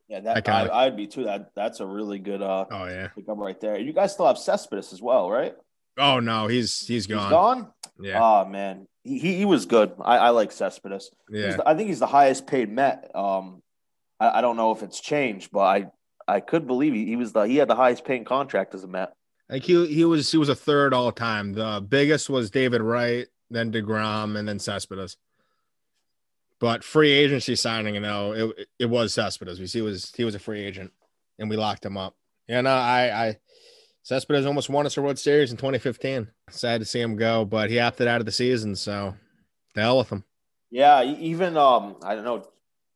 Yeah, 0.08 0.20
that 0.20 0.46
I, 0.48 0.84
would 0.84 0.96
be 0.96 1.06
too. 1.06 1.24
That 1.24 1.52
that's 1.56 1.80
a 1.80 1.86
really 1.86 2.18
good. 2.18 2.42
Uh, 2.42 2.66
oh 2.70 2.84
yeah, 2.84 3.08
pickup 3.14 3.38
right 3.38 3.58
there. 3.58 3.78
You 3.78 3.94
guys 3.94 4.12
still 4.12 4.26
have 4.26 4.36
Cespedes 4.36 4.92
as 4.92 5.00
well, 5.00 5.30
right? 5.30 5.54
Oh 5.96 6.20
no, 6.20 6.48
he's 6.48 6.86
he's 6.86 7.06
gone. 7.06 7.22
He's 7.22 7.30
gone. 7.30 7.72
Yeah. 7.98 8.20
Oh 8.22 8.44
man, 8.44 8.86
he, 9.04 9.18
he, 9.18 9.36
he 9.38 9.44
was 9.46 9.64
good. 9.64 9.92
I, 10.00 10.18
I 10.18 10.28
like 10.30 10.52
Cespedes. 10.52 11.10
Yeah. 11.30 11.56
The, 11.56 11.68
I 11.68 11.74
think 11.74 11.88
he's 11.88 12.00
the 12.00 12.06
highest 12.06 12.46
paid 12.46 12.70
Met. 12.70 13.10
Um, 13.14 13.62
I, 14.20 14.38
I 14.38 14.40
don't 14.42 14.56
know 14.56 14.72
if 14.72 14.82
it's 14.82 15.00
changed, 15.00 15.50
but 15.50 15.60
I 15.60 15.86
I 16.28 16.40
could 16.40 16.66
believe 16.66 16.92
he, 16.92 17.06
he 17.06 17.16
was 17.16 17.32
the 17.32 17.42
he 17.42 17.56
had 17.56 17.68
the 17.68 17.76
highest 17.76 18.04
paying 18.04 18.24
contract 18.24 18.74
as 18.74 18.84
a 18.84 18.88
Met. 18.88 19.14
Like 19.48 19.62
he 19.62 19.86
he 19.86 20.04
was 20.04 20.30
he 20.30 20.38
was 20.38 20.48
a 20.48 20.54
third 20.54 20.94
all 20.94 21.12
time. 21.12 21.52
The 21.52 21.84
biggest 21.86 22.30
was 22.30 22.50
David 22.50 22.80
Wright, 22.80 23.28
then 23.52 23.72
Degrom, 23.72 24.36
and 24.36 24.48
then 24.48 24.58
Cespedes. 24.58 25.16
But 26.58 26.84
free 26.84 27.10
agency 27.10 27.56
signing, 27.56 27.94
you 27.94 28.00
know, 28.00 28.32
it 28.32 28.68
it 28.78 28.86
was 28.86 29.14
Cespedes. 29.14 29.60
We 29.60 29.66
see 29.66 29.80
was 29.80 30.12
he 30.16 30.24
was 30.24 30.34
a 30.34 30.38
free 30.38 30.62
agent, 30.62 30.92
and 31.38 31.50
we 31.50 31.56
locked 31.56 31.84
him 31.84 31.96
up. 31.96 32.14
Yeah, 32.48 32.60
no, 32.60 32.70
I 32.70 33.26
I 33.26 33.36
Cespedes 34.02 34.46
almost 34.46 34.68
won 34.68 34.86
us 34.86 34.96
a 34.96 35.02
World 35.02 35.18
Series 35.18 35.50
in 35.50 35.56
2015. 35.56 36.28
Sad 36.50 36.80
to 36.80 36.84
see 36.84 37.00
him 37.00 37.16
go, 37.16 37.44
but 37.44 37.70
he 37.70 37.78
opted 37.78 38.08
out 38.08 38.20
of 38.20 38.26
the 38.26 38.32
season, 38.32 38.74
so 38.76 39.14
the 39.74 39.80
hell 39.80 39.98
with 39.98 40.10
him. 40.10 40.24
Yeah, 40.70 41.02
even 41.02 41.56
um, 41.56 41.96
I 42.02 42.14
don't 42.14 42.24
know, 42.24 42.46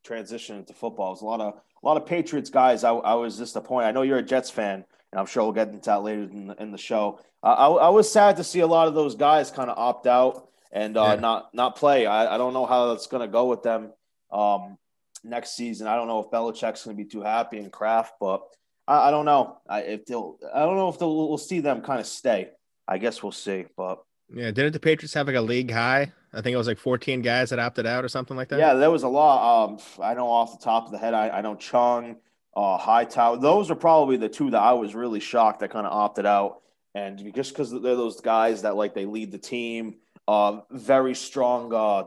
transition 0.05 0.57
into 0.57 0.73
football. 0.73 1.15
There's 1.15 1.23
a 1.23 1.27
lot 1.27 1.41
of 1.41 1.55
a 1.55 1.87
lot 1.87 1.97
of 1.97 2.07
Patriots 2.07 2.51
guys. 2.51 2.85
I, 2.85 2.91
I 2.91 3.15
was 3.15 3.37
disappointed. 3.37 3.87
I 3.87 3.93
know 3.93 4.03
you're 4.03 4.19
a 4.19 4.23
Jets 4.23 4.51
fan, 4.51 4.85
and 5.13 5.21
I'm 5.21 5.27
sure 5.27 5.45
we'll 5.45 5.53
get 5.53 5.69
into 5.69 5.91
that 5.91 6.03
later 6.03 6.23
in 6.23 6.49
the, 6.49 6.63
in 6.63 6.73
the 6.73 6.79
show. 6.79 7.21
Uh, 7.43 7.55
I, 7.55 7.87
I 7.87 7.89
was 7.91 8.11
sad 8.11 8.37
to 8.37 8.45
see 8.45 8.61
a 8.61 8.67
lot 8.67 8.89
of 8.89 8.95
those 8.95 9.15
guys 9.15 9.51
kind 9.51 9.71
of 9.71 9.79
opt 9.79 10.07
out 10.07 10.49
and 10.73 10.97
uh, 10.97 11.13
yeah. 11.15 11.21
not 11.21 11.55
not 11.55 11.77
play. 11.77 12.07
I, 12.07 12.35
I 12.35 12.39
don't 12.39 12.53
know 12.53 12.67
how 12.67 12.89
that's 12.89 13.07
going 13.07 13.23
to 13.27 13.33
go 13.33 13.47
with 13.47 13.63
them 13.63 13.93
um, 14.31 14.79
next 15.25 15.57
season. 15.57 15.87
I 15.87 15.97
don't 15.97 16.09
know 16.09 16.21
if 16.21 16.31
Belichick's 16.31 16.85
going 16.85 16.97
to 16.97 17.03
be 17.03 17.09
too 17.09 17.23
happy 17.23 17.59
in 17.59 17.71
Kraft, 17.71 18.15
but 18.21 18.43
I, 18.87 19.09
I 19.09 19.11
don't 19.11 19.25
know. 19.25 19.59
I, 19.69 19.81
if 19.83 20.07
they'll, 20.07 20.39
I 20.55 20.61
don't 20.61 20.77
know 20.77 20.89
if 20.89 20.99
they'll, 20.99 21.29
we'll 21.29 21.39
see 21.39 21.61
them 21.61 21.83
kind 21.83 22.01
of 22.01 22.07
stay. 22.07 22.51
I 22.89 22.99
guess 22.99 23.23
we'll 23.23 23.33
see. 23.33 23.67
But 23.77 24.03
yeah, 24.33 24.51
didn't 24.51 24.73
the 24.73 24.81
Patriots 24.81 25.15
have 25.15 25.27
like 25.27 25.37
a 25.37 25.41
league 25.41 25.71
high? 25.71 26.13
I 26.33 26.43
think 26.43 26.53
it 26.53 26.59
was 26.59 26.67
like 26.67 26.79
14 26.79 27.23
guys 27.23 27.51
that 27.51 27.59
opted 27.59 27.87
out 27.87 28.05
or 28.05 28.09
something 28.09 28.37
like 28.37 28.49
that. 28.49 28.59
Yeah, 28.59 28.75
there 28.75 28.91
was 28.91 29.03
a 29.03 29.09
lot. 29.09 29.71
Um, 29.71 29.79
I 30.03 30.15
know 30.15 30.29
off 30.29 30.59
the 30.59 30.63
top 30.63 30.87
of 30.87 30.93
the 30.93 30.99
head, 30.99 31.15
I, 31.15 31.31
I 31.31 31.41
know 31.41 31.55
Chung, 31.55 32.17
uh, 32.57 32.79
Hightower. 32.79 33.37
Those 33.37 33.71
are 33.71 33.77
probably 33.77 34.17
the 34.17 34.29
two 34.29 34.51
that 34.51 34.61
I 34.61 34.73
was 34.73 34.95
really 34.95 35.21
shocked 35.21 35.61
that 35.61 35.71
kind 35.71 35.87
of 35.87 35.93
opted 35.93 36.27
out. 36.27 36.63
And 36.95 37.35
just 37.35 37.53
because 37.53 37.71
they're 37.71 37.81
those 37.95 38.21
guys 38.23 38.63
that 38.63 38.75
like 38.75 38.95
they 38.95 39.05
lead 39.05 39.31
the 39.31 39.39
team, 39.39 39.97
uh, 40.27 40.61
very 40.71 41.15
strong 41.15 41.73
uh, 41.75 42.05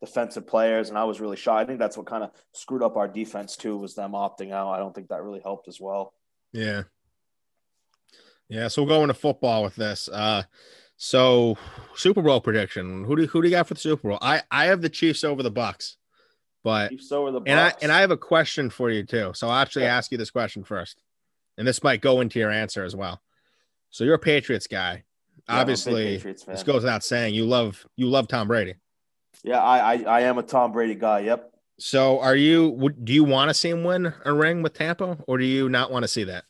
defensive 0.00 0.46
players, 0.46 0.88
and 0.88 0.96
I 0.96 1.04
was 1.04 1.20
really 1.20 1.36
shy. 1.36 1.60
I 1.60 1.66
think 1.66 1.78
that's 1.78 1.98
what 1.98 2.06
kind 2.06 2.24
of 2.24 2.30
screwed 2.52 2.82
up 2.82 2.96
our 2.96 3.06
defense 3.06 3.56
too, 3.56 3.76
was 3.76 3.94
them 3.94 4.12
opting 4.12 4.50
out. 4.50 4.70
I 4.70 4.78
don't 4.78 4.94
think 4.94 5.08
that 5.08 5.22
really 5.22 5.40
helped 5.40 5.68
as 5.68 5.78
well. 5.78 6.14
Yeah. 6.52 6.84
Yeah, 8.48 8.68
so 8.68 8.82
we'll 8.82 8.96
go 8.96 9.02
into 9.02 9.14
football 9.14 9.62
with 9.62 9.76
this. 9.76 10.08
Uh, 10.08 10.42
so 10.96 11.56
Super 11.94 12.22
Bowl 12.22 12.40
prediction. 12.40 13.04
Who 13.04 13.16
do 13.16 13.26
who 13.26 13.42
do 13.42 13.48
you 13.48 13.54
got 13.54 13.68
for 13.68 13.74
the 13.74 13.80
Super 13.80 14.08
Bowl? 14.08 14.18
I 14.20 14.42
I 14.50 14.66
have 14.66 14.80
the 14.80 14.88
Chiefs 14.88 15.22
over 15.22 15.42
the 15.42 15.52
Bucs, 15.52 15.96
but 16.62 16.90
Chiefs 16.90 17.12
over 17.12 17.30
the 17.30 17.40
Bucs. 17.40 17.48
and 17.48 17.60
I 17.60 17.72
and 17.82 17.92
I 17.92 18.00
have 18.00 18.10
a 18.10 18.16
question 18.16 18.70
for 18.70 18.90
you 18.90 19.04
too. 19.04 19.32
So 19.34 19.48
I'll 19.48 19.60
actually 19.60 19.84
yeah. 19.84 19.96
ask 19.96 20.12
you 20.12 20.18
this 20.18 20.30
question 20.30 20.64
first, 20.64 21.02
and 21.58 21.66
this 21.66 21.82
might 21.82 22.00
go 22.00 22.20
into 22.20 22.38
your 22.38 22.50
answer 22.50 22.84
as 22.84 22.94
well. 22.94 23.20
So 23.90 24.04
you're 24.04 24.14
a 24.14 24.18
Patriots 24.18 24.66
guy. 24.66 25.04
Yeah, 25.48 25.60
Obviously, 25.60 26.16
Patriots 26.16 26.44
this 26.44 26.62
goes 26.62 26.82
without 26.82 27.04
saying. 27.04 27.34
You 27.34 27.46
love 27.46 27.86
you 27.96 28.06
love 28.06 28.28
Tom 28.28 28.48
Brady. 28.48 28.74
Yeah, 29.42 29.60
I, 29.60 29.94
I 29.94 30.02
I 30.02 30.20
am 30.22 30.38
a 30.38 30.42
Tom 30.42 30.72
Brady 30.72 30.94
guy. 30.94 31.20
Yep. 31.20 31.52
So 31.78 32.20
are 32.20 32.36
you? 32.36 32.90
Do 33.02 33.12
you 33.12 33.24
want 33.24 33.48
to 33.48 33.54
see 33.54 33.70
him 33.70 33.84
win 33.84 34.12
a 34.24 34.32
ring 34.32 34.62
with 34.62 34.74
Tampa, 34.74 35.18
or 35.26 35.38
do 35.38 35.44
you 35.44 35.68
not 35.68 35.90
want 35.90 36.04
to 36.04 36.08
see 36.08 36.24
that? 36.24 36.44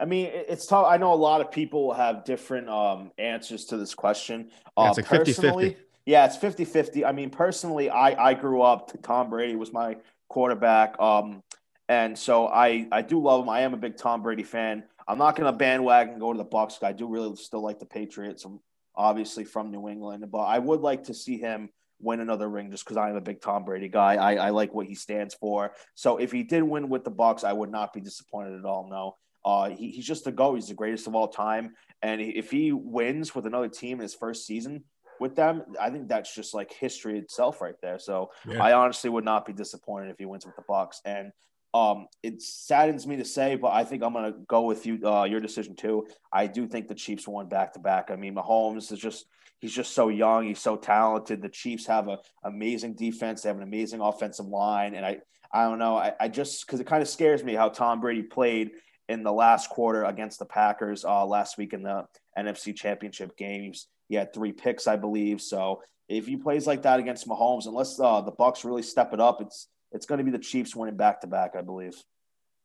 I 0.00 0.04
mean, 0.04 0.30
it's 0.32 0.66
tough. 0.66 0.86
I 0.88 0.96
know 0.96 1.12
a 1.12 1.14
lot 1.14 1.40
of 1.40 1.52
people 1.52 1.92
have 1.92 2.24
different 2.24 2.68
um, 2.68 3.12
answers 3.18 3.66
to 3.66 3.76
this 3.76 3.94
question. 3.94 4.50
Yeah, 4.76 4.88
it's 4.88 4.98
uh, 4.98 5.02
like 5.02 5.26
50 5.26 5.32
50. 5.34 5.76
Yeah, 6.04 6.26
it's 6.26 6.36
50 6.36 6.64
50. 6.64 7.04
I 7.04 7.12
mean, 7.12 7.30
personally, 7.30 7.88
I, 7.88 8.30
I 8.30 8.34
grew 8.34 8.62
up, 8.62 8.90
Tom 9.02 9.30
Brady 9.30 9.56
was 9.56 9.72
my 9.72 9.96
quarterback. 10.28 10.98
Um, 11.00 11.42
and 11.88 12.18
so 12.18 12.48
I, 12.48 12.86
I 12.90 13.02
do 13.02 13.20
love 13.20 13.42
him. 13.42 13.48
I 13.48 13.60
am 13.60 13.74
a 13.74 13.76
big 13.76 13.96
Tom 13.96 14.22
Brady 14.22 14.42
fan. 14.42 14.84
I'm 15.06 15.18
not 15.18 15.36
going 15.36 15.50
to 15.50 15.56
bandwagon 15.56 16.18
go 16.18 16.32
to 16.32 16.38
the 16.38 16.44
Bucs. 16.44 16.82
I 16.82 16.92
do 16.92 17.06
really 17.06 17.36
still 17.36 17.62
like 17.62 17.78
the 17.78 17.86
Patriots. 17.86 18.44
I'm 18.44 18.60
obviously 18.94 19.44
from 19.44 19.70
New 19.70 19.88
England, 19.88 20.24
but 20.30 20.42
I 20.42 20.58
would 20.58 20.80
like 20.80 21.04
to 21.04 21.14
see 21.14 21.38
him 21.38 21.70
win 22.00 22.20
another 22.20 22.48
ring 22.48 22.70
just 22.70 22.84
because 22.84 22.96
I'm 22.96 23.16
a 23.16 23.20
big 23.20 23.40
Tom 23.40 23.64
Brady 23.64 23.88
guy. 23.88 24.14
I, 24.14 24.46
I 24.46 24.50
like 24.50 24.74
what 24.74 24.86
he 24.86 24.94
stands 24.94 25.34
for. 25.34 25.72
So 25.94 26.18
if 26.18 26.32
he 26.32 26.42
did 26.42 26.62
win 26.62 26.88
with 26.88 27.04
the 27.04 27.10
Bucs, 27.10 27.44
I 27.44 27.52
would 27.52 27.70
not 27.70 27.92
be 27.92 28.00
disappointed 28.00 28.58
at 28.58 28.64
all. 28.64 28.88
No. 28.90 29.16
Uh, 29.44 29.70
he, 29.70 29.90
he's 29.90 30.06
just 30.06 30.26
a 30.26 30.32
go. 30.32 30.54
He's 30.54 30.68
the 30.68 30.74
greatest 30.74 31.06
of 31.06 31.14
all 31.14 31.28
time. 31.28 31.74
And 32.00 32.20
if 32.20 32.50
he 32.50 32.72
wins 32.72 33.34
with 33.34 33.46
another 33.46 33.68
team 33.68 33.98
in 33.98 34.02
his 34.02 34.14
first 34.14 34.46
season 34.46 34.84
with 35.20 35.36
them, 35.36 35.62
I 35.80 35.90
think 35.90 36.08
that's 36.08 36.34
just 36.34 36.54
like 36.54 36.72
history 36.72 37.18
itself 37.18 37.60
right 37.60 37.74
there. 37.82 37.98
So 37.98 38.30
yeah. 38.48 38.62
I 38.62 38.72
honestly 38.72 39.10
would 39.10 39.24
not 39.24 39.46
be 39.46 39.52
disappointed 39.52 40.10
if 40.10 40.18
he 40.18 40.24
wins 40.24 40.46
with 40.46 40.56
the 40.56 40.62
Bucs. 40.62 40.96
And 41.04 41.32
um, 41.74 42.06
it 42.22 42.42
saddens 42.42 43.06
me 43.06 43.16
to 43.16 43.24
say, 43.24 43.56
but 43.56 43.72
I 43.72 43.84
think 43.84 44.02
I'm 44.02 44.12
going 44.12 44.32
to 44.32 44.38
go 44.46 44.62
with 44.62 44.84
you, 44.84 45.00
uh, 45.06 45.24
your 45.24 45.40
decision 45.40 45.74
too. 45.74 46.06
I 46.32 46.46
do 46.46 46.66
think 46.66 46.88
the 46.88 46.94
Chiefs 46.94 47.26
won 47.26 47.48
back 47.48 47.72
to 47.74 47.78
back. 47.78 48.10
I 48.10 48.16
mean, 48.16 48.34
Mahomes 48.34 48.92
is 48.92 48.98
just 48.98 49.26
he's 49.60 49.72
just 49.72 49.94
so 49.94 50.08
young. 50.08 50.46
He's 50.46 50.60
so 50.60 50.76
talented. 50.76 51.40
The 51.40 51.48
Chiefs 51.48 51.86
have 51.86 52.08
an 52.08 52.18
amazing 52.44 52.94
defense. 52.94 53.42
They 53.42 53.48
have 53.48 53.56
an 53.56 53.62
amazing 53.62 54.00
offensive 54.00 54.46
line, 54.46 54.94
and 54.94 55.06
I 55.06 55.20
I 55.52 55.64
don't 55.64 55.78
know. 55.78 55.96
I, 55.96 56.12
I 56.20 56.28
just 56.28 56.66
because 56.66 56.80
it 56.80 56.86
kind 56.86 57.00
of 57.00 57.08
scares 57.08 57.42
me 57.42 57.54
how 57.54 57.68
Tom 57.68 58.00
Brady 58.00 58.22
played 58.22 58.72
in 59.08 59.22
the 59.22 59.32
last 59.32 59.70
quarter 59.70 60.04
against 60.04 60.38
the 60.38 60.46
Packers 60.46 61.04
uh, 61.04 61.24
last 61.24 61.58
week 61.58 61.72
in 61.72 61.82
the 61.82 62.04
NFC 62.38 62.74
Championship 62.74 63.36
games. 63.36 63.88
He 64.12 64.16
had 64.16 64.34
three 64.34 64.52
picks, 64.52 64.86
I 64.86 64.96
believe. 64.96 65.40
So 65.40 65.80
if 66.06 66.26
he 66.26 66.36
plays 66.36 66.66
like 66.66 66.82
that 66.82 67.00
against 67.00 67.26
Mahomes, 67.26 67.64
unless 67.64 67.98
uh, 67.98 68.20
the 68.20 68.30
Bucs 68.30 68.62
really 68.62 68.82
step 68.82 69.14
it 69.14 69.20
up, 69.20 69.40
it's 69.40 69.68
it's 69.90 70.04
going 70.04 70.18
to 70.18 70.24
be 70.24 70.30
the 70.30 70.38
Chiefs 70.38 70.76
winning 70.76 70.98
back 70.98 71.22
to 71.22 71.26
back, 71.26 71.52
I 71.56 71.62
believe. 71.62 71.94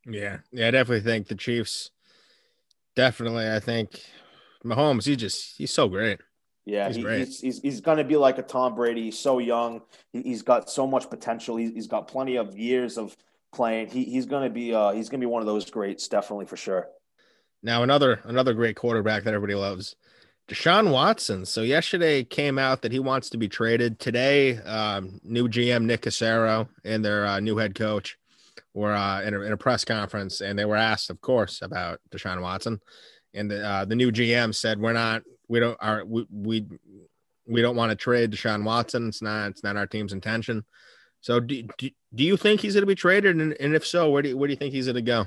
Yeah, 0.05 0.39
yeah, 0.51 0.67
I 0.67 0.71
definitely 0.71 1.09
think 1.09 1.29
the 1.29 1.35
Chiefs. 1.35 1.91
Definitely, 2.97 3.49
I 3.49 3.61
think 3.61 4.01
Mahomes. 4.65 5.05
He 5.05 5.15
just 5.15 5.55
he's 5.57 5.71
so 5.71 5.87
great. 5.87 6.19
Yeah, 6.65 6.87
he's, 6.87 6.97
he, 6.97 7.03
he's, 7.03 7.39
he's, 7.39 7.61
he's 7.61 7.79
going 7.79 7.99
to 7.99 8.03
be 8.03 8.17
like 8.17 8.39
a 8.39 8.43
Tom 8.43 8.75
Brady. 8.75 9.03
He's 9.03 9.17
so 9.17 9.39
young. 9.39 9.83
He, 10.11 10.31
has 10.31 10.41
got 10.41 10.69
so 10.69 10.85
much 10.85 11.09
potential. 11.09 11.55
He's, 11.55 11.71
he's 11.71 11.87
got 11.87 12.09
plenty 12.09 12.35
of 12.35 12.57
years 12.57 12.97
of 12.97 13.15
playing. 13.53 13.87
He, 13.87 14.03
he's 14.03 14.25
going 14.25 14.43
to 14.43 14.49
be 14.49 14.73
uh, 14.73 14.91
he's 14.91 15.07
going 15.07 15.21
to 15.21 15.25
be 15.25 15.31
one 15.31 15.41
of 15.41 15.45
those 15.45 15.69
greats, 15.69 16.09
definitely 16.09 16.45
for 16.45 16.57
sure. 16.57 16.89
Now 17.63 17.83
another 17.83 18.19
another 18.25 18.53
great 18.53 18.75
quarterback 18.75 19.23
that 19.23 19.33
everybody 19.33 19.55
loves, 19.55 19.95
Deshaun 20.47 20.91
Watson. 20.91 21.45
So 21.45 21.61
yesterday 21.61 22.23
came 22.23 22.57
out 22.57 22.81
that 22.81 22.93
he 22.93 22.99
wants 22.99 23.29
to 23.31 23.37
be 23.37 23.49
traded. 23.49 23.99
Today, 23.99 24.57
um, 24.59 25.19
new 25.23 25.49
GM 25.49 25.83
Nick 25.83 26.03
Caserio 26.03 26.69
and 26.85 27.03
their 27.03 27.25
uh, 27.25 27.39
new 27.41 27.57
head 27.57 27.75
coach 27.75 28.17
were 28.73 28.93
uh, 28.93 29.21
in, 29.23 29.33
a, 29.33 29.41
in 29.41 29.51
a 29.51 29.57
press 29.57 29.83
conference, 29.83 30.39
and 30.39 30.57
they 30.57 30.63
were 30.63 30.77
asked, 30.77 31.09
of 31.09 31.19
course, 31.19 31.61
about 31.61 31.99
Deshaun 32.11 32.41
Watson. 32.41 32.79
And 33.33 33.51
the, 33.51 33.65
uh, 33.67 33.85
the 33.85 33.95
new 33.95 34.09
GM 34.09 34.55
said, 34.55 34.79
"We're 34.79 34.93
not, 34.93 35.23
we 35.49 35.59
don't, 35.59 35.77
are 35.81 36.05
we, 36.05 36.25
we, 36.31 36.65
we 37.45 37.61
don't 37.61 37.75
want 37.75 37.89
to 37.89 37.95
trade 37.95 38.31
Deshaun 38.31 38.63
Watson. 38.63 39.09
It's 39.09 39.21
not, 39.21 39.49
it's 39.49 39.63
not 39.63 39.75
our 39.75 39.87
team's 39.87 40.13
intention." 40.13 40.63
So 41.19 41.41
do, 41.41 41.63
do, 41.77 41.89
do 42.15 42.23
you 42.23 42.37
think 42.37 42.61
he's 42.61 42.73
going 42.73 42.83
to 42.83 42.87
be 42.87 42.95
traded? 42.95 43.35
And, 43.35 43.53
and 43.59 43.75
if 43.75 43.85
so, 43.85 44.09
where 44.11 44.21
do 44.21 44.37
where 44.37 44.47
do 44.47 44.53
you 44.53 44.57
think 44.57 44.73
he's 44.73 44.85
going 44.85 44.95
to 44.95 45.01
go? 45.01 45.25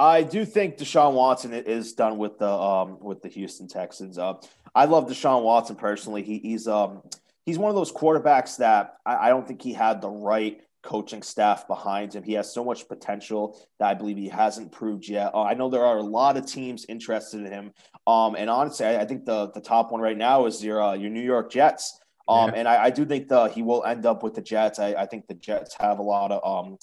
I 0.00 0.22
do 0.22 0.46
think 0.46 0.78
Deshaun 0.78 1.12
Watson 1.12 1.52
is 1.52 1.92
done 1.92 2.16
with 2.16 2.38
the 2.38 2.50
um 2.50 2.98
with 3.00 3.20
the 3.20 3.28
Houston 3.28 3.68
Texans. 3.68 4.16
Uh, 4.16 4.34
I 4.74 4.86
love 4.86 5.06
Deshaun 5.06 5.42
Watson 5.42 5.76
personally. 5.76 6.22
He, 6.22 6.38
he's 6.38 6.66
um 6.66 7.02
he's 7.44 7.58
one 7.58 7.68
of 7.68 7.76
those 7.76 7.92
quarterbacks 7.92 8.56
that 8.56 8.94
I, 9.04 9.26
I 9.26 9.28
don't 9.28 9.46
think 9.46 9.60
he 9.60 9.74
had 9.74 10.00
the 10.00 10.08
right 10.08 10.62
coaching 10.82 11.20
staff 11.20 11.68
behind 11.68 12.14
him. 12.14 12.22
He 12.22 12.32
has 12.32 12.50
so 12.50 12.64
much 12.64 12.88
potential 12.88 13.60
that 13.78 13.90
I 13.90 13.92
believe 13.92 14.16
he 14.16 14.30
hasn't 14.30 14.72
proved 14.72 15.06
yet. 15.06 15.34
Uh, 15.34 15.42
I 15.42 15.52
know 15.52 15.68
there 15.68 15.84
are 15.84 15.98
a 15.98 16.02
lot 16.02 16.38
of 16.38 16.46
teams 16.46 16.86
interested 16.88 17.40
in 17.40 17.52
him. 17.52 17.72
Um, 18.06 18.36
and 18.36 18.48
honestly, 18.48 18.86
I, 18.86 19.02
I, 19.02 19.04
think 19.04 19.26
the 19.26 19.50
the 19.50 19.60
top 19.60 19.92
one 19.92 20.00
right 20.00 20.16
now 20.16 20.46
is 20.46 20.64
your 20.64 20.82
uh, 20.82 20.94
your 20.94 21.10
New 21.10 21.20
York 21.20 21.52
Jets. 21.52 22.00
Um, 22.26 22.48
yeah. 22.50 22.60
and 22.60 22.68
I, 22.68 22.84
I, 22.84 22.90
do 22.90 23.04
think 23.04 23.28
the 23.28 23.48
he 23.48 23.60
will 23.60 23.84
end 23.84 24.06
up 24.06 24.22
with 24.22 24.32
the 24.32 24.40
Jets. 24.40 24.78
I, 24.78 24.94
I 24.94 25.04
think 25.04 25.26
the 25.26 25.34
Jets 25.34 25.76
have 25.78 25.98
a 25.98 26.02
lot 26.02 26.32
of 26.32 26.40
um, 26.42 26.78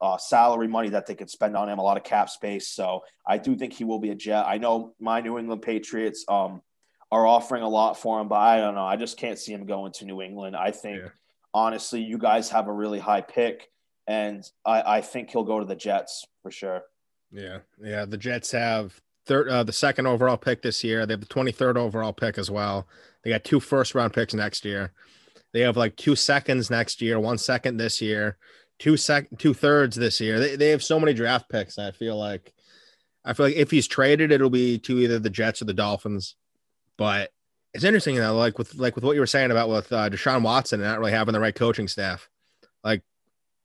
uh, 0.00 0.16
salary 0.16 0.68
money 0.68 0.88
that 0.88 1.06
they 1.06 1.14
could 1.14 1.30
spend 1.30 1.56
on 1.56 1.68
him, 1.68 1.78
a 1.78 1.82
lot 1.82 1.96
of 1.96 2.04
cap 2.04 2.30
space. 2.30 2.68
So 2.68 3.04
I 3.26 3.38
do 3.38 3.56
think 3.56 3.72
he 3.72 3.84
will 3.84 3.98
be 3.98 4.10
a 4.10 4.14
Jet. 4.14 4.44
I 4.46 4.58
know 4.58 4.94
my 4.98 5.20
New 5.20 5.38
England 5.38 5.62
Patriots 5.62 6.24
um, 6.28 6.62
are 7.12 7.26
offering 7.26 7.62
a 7.62 7.68
lot 7.68 7.98
for 7.98 8.20
him, 8.20 8.28
but 8.28 8.36
I 8.36 8.58
don't 8.58 8.74
know. 8.74 8.84
I 8.84 8.96
just 8.96 9.18
can't 9.18 9.38
see 9.38 9.52
him 9.52 9.66
going 9.66 9.92
to 9.92 10.04
New 10.04 10.22
England. 10.22 10.56
I 10.56 10.70
think 10.70 10.98
yeah. 10.98 11.08
honestly, 11.52 12.02
you 12.02 12.18
guys 12.18 12.50
have 12.50 12.68
a 12.68 12.72
really 12.72 12.98
high 12.98 13.20
pick, 13.20 13.68
and 14.06 14.44
I, 14.64 14.98
I 14.98 15.00
think 15.00 15.30
he'll 15.30 15.44
go 15.44 15.58
to 15.60 15.66
the 15.66 15.76
Jets 15.76 16.26
for 16.42 16.50
sure. 16.50 16.82
Yeah, 17.30 17.58
yeah. 17.82 18.04
The 18.06 18.16
Jets 18.16 18.52
have 18.52 19.00
third, 19.26 19.48
uh, 19.48 19.64
the 19.64 19.72
second 19.72 20.06
overall 20.06 20.36
pick 20.36 20.62
this 20.62 20.82
year. 20.82 21.04
They 21.04 21.12
have 21.12 21.20
the 21.20 21.26
twenty 21.26 21.52
third 21.52 21.76
overall 21.76 22.12
pick 22.12 22.38
as 22.38 22.50
well. 22.50 22.86
They 23.22 23.30
got 23.30 23.44
two 23.44 23.60
first 23.60 23.94
round 23.94 24.12
picks 24.12 24.32
next 24.32 24.64
year. 24.64 24.92
They 25.52 25.60
have 25.60 25.76
like 25.76 25.96
two 25.96 26.16
seconds 26.16 26.70
next 26.70 27.02
year, 27.02 27.18
one 27.18 27.38
second 27.38 27.76
this 27.76 28.00
year, 28.00 28.38
two 28.80 28.96
sec, 28.96 29.28
two 29.38 29.54
thirds 29.54 29.94
this 29.94 30.20
year. 30.20 30.40
They, 30.40 30.56
they 30.56 30.70
have 30.70 30.82
so 30.82 30.98
many 30.98 31.14
draft 31.14 31.48
picks. 31.48 31.78
I 31.78 31.92
feel 31.92 32.16
like, 32.16 32.52
I 33.24 33.34
feel 33.34 33.46
like 33.46 33.56
if 33.56 33.70
he's 33.70 33.86
traded, 33.86 34.32
it'll 34.32 34.50
be 34.50 34.78
to 34.80 34.98
either 34.98 35.20
the 35.20 35.30
Jets 35.30 35.62
or 35.62 35.66
the 35.66 35.74
Dolphins. 35.74 36.34
But 36.96 37.30
It's 37.72 37.84
interesting 37.84 38.16
though, 38.16 38.36
like 38.36 38.58
with 38.58 38.74
like 38.74 38.96
with 38.96 39.04
what 39.04 39.14
you 39.14 39.20
were 39.20 39.26
saying 39.26 39.50
about 39.50 39.68
with 39.68 39.92
uh, 39.92 40.10
Deshaun 40.10 40.42
Watson 40.42 40.80
and 40.80 40.88
not 40.88 40.98
really 40.98 41.12
having 41.12 41.34
the 41.34 41.40
right 41.40 41.54
coaching 41.54 41.86
staff. 41.86 42.28
Like 42.82 43.02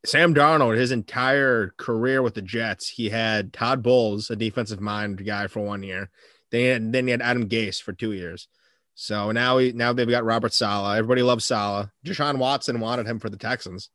Sam 0.05 0.35
Darnold, 0.35 0.77
his 0.77 0.91
entire 0.91 1.73
career 1.77 2.21
with 2.21 2.35
the 2.35 2.41
Jets, 2.41 2.87
he 2.89 3.09
had 3.09 3.53
Todd 3.53 3.81
Bowles, 3.81 4.29
a 4.29 4.35
defensive 4.35 4.79
mind 4.79 5.25
guy, 5.25 5.47
for 5.47 5.65
one 5.65 5.81
year. 5.81 6.11
Then 6.51 6.59
he 6.61 6.67
had, 6.67 6.93
then 6.93 7.05
he 7.07 7.11
had 7.11 7.21
Adam 7.21 7.49
Gase 7.49 7.81
for 7.81 7.93
two 7.93 8.11
years. 8.11 8.47
So 8.93 9.31
now 9.31 9.57
he 9.57 9.71
now 9.71 9.93
they've 9.93 10.07
got 10.07 10.23
Robert 10.23 10.53
Saleh. 10.53 10.97
Everybody 10.97 11.23
loves 11.23 11.45
Saleh. 11.45 11.89
Deshaun 12.05 12.37
Watson 12.37 12.79
wanted 12.79 13.07
him 13.07 13.19
for 13.19 13.29
the 13.29 13.37
Texans. 13.37 13.89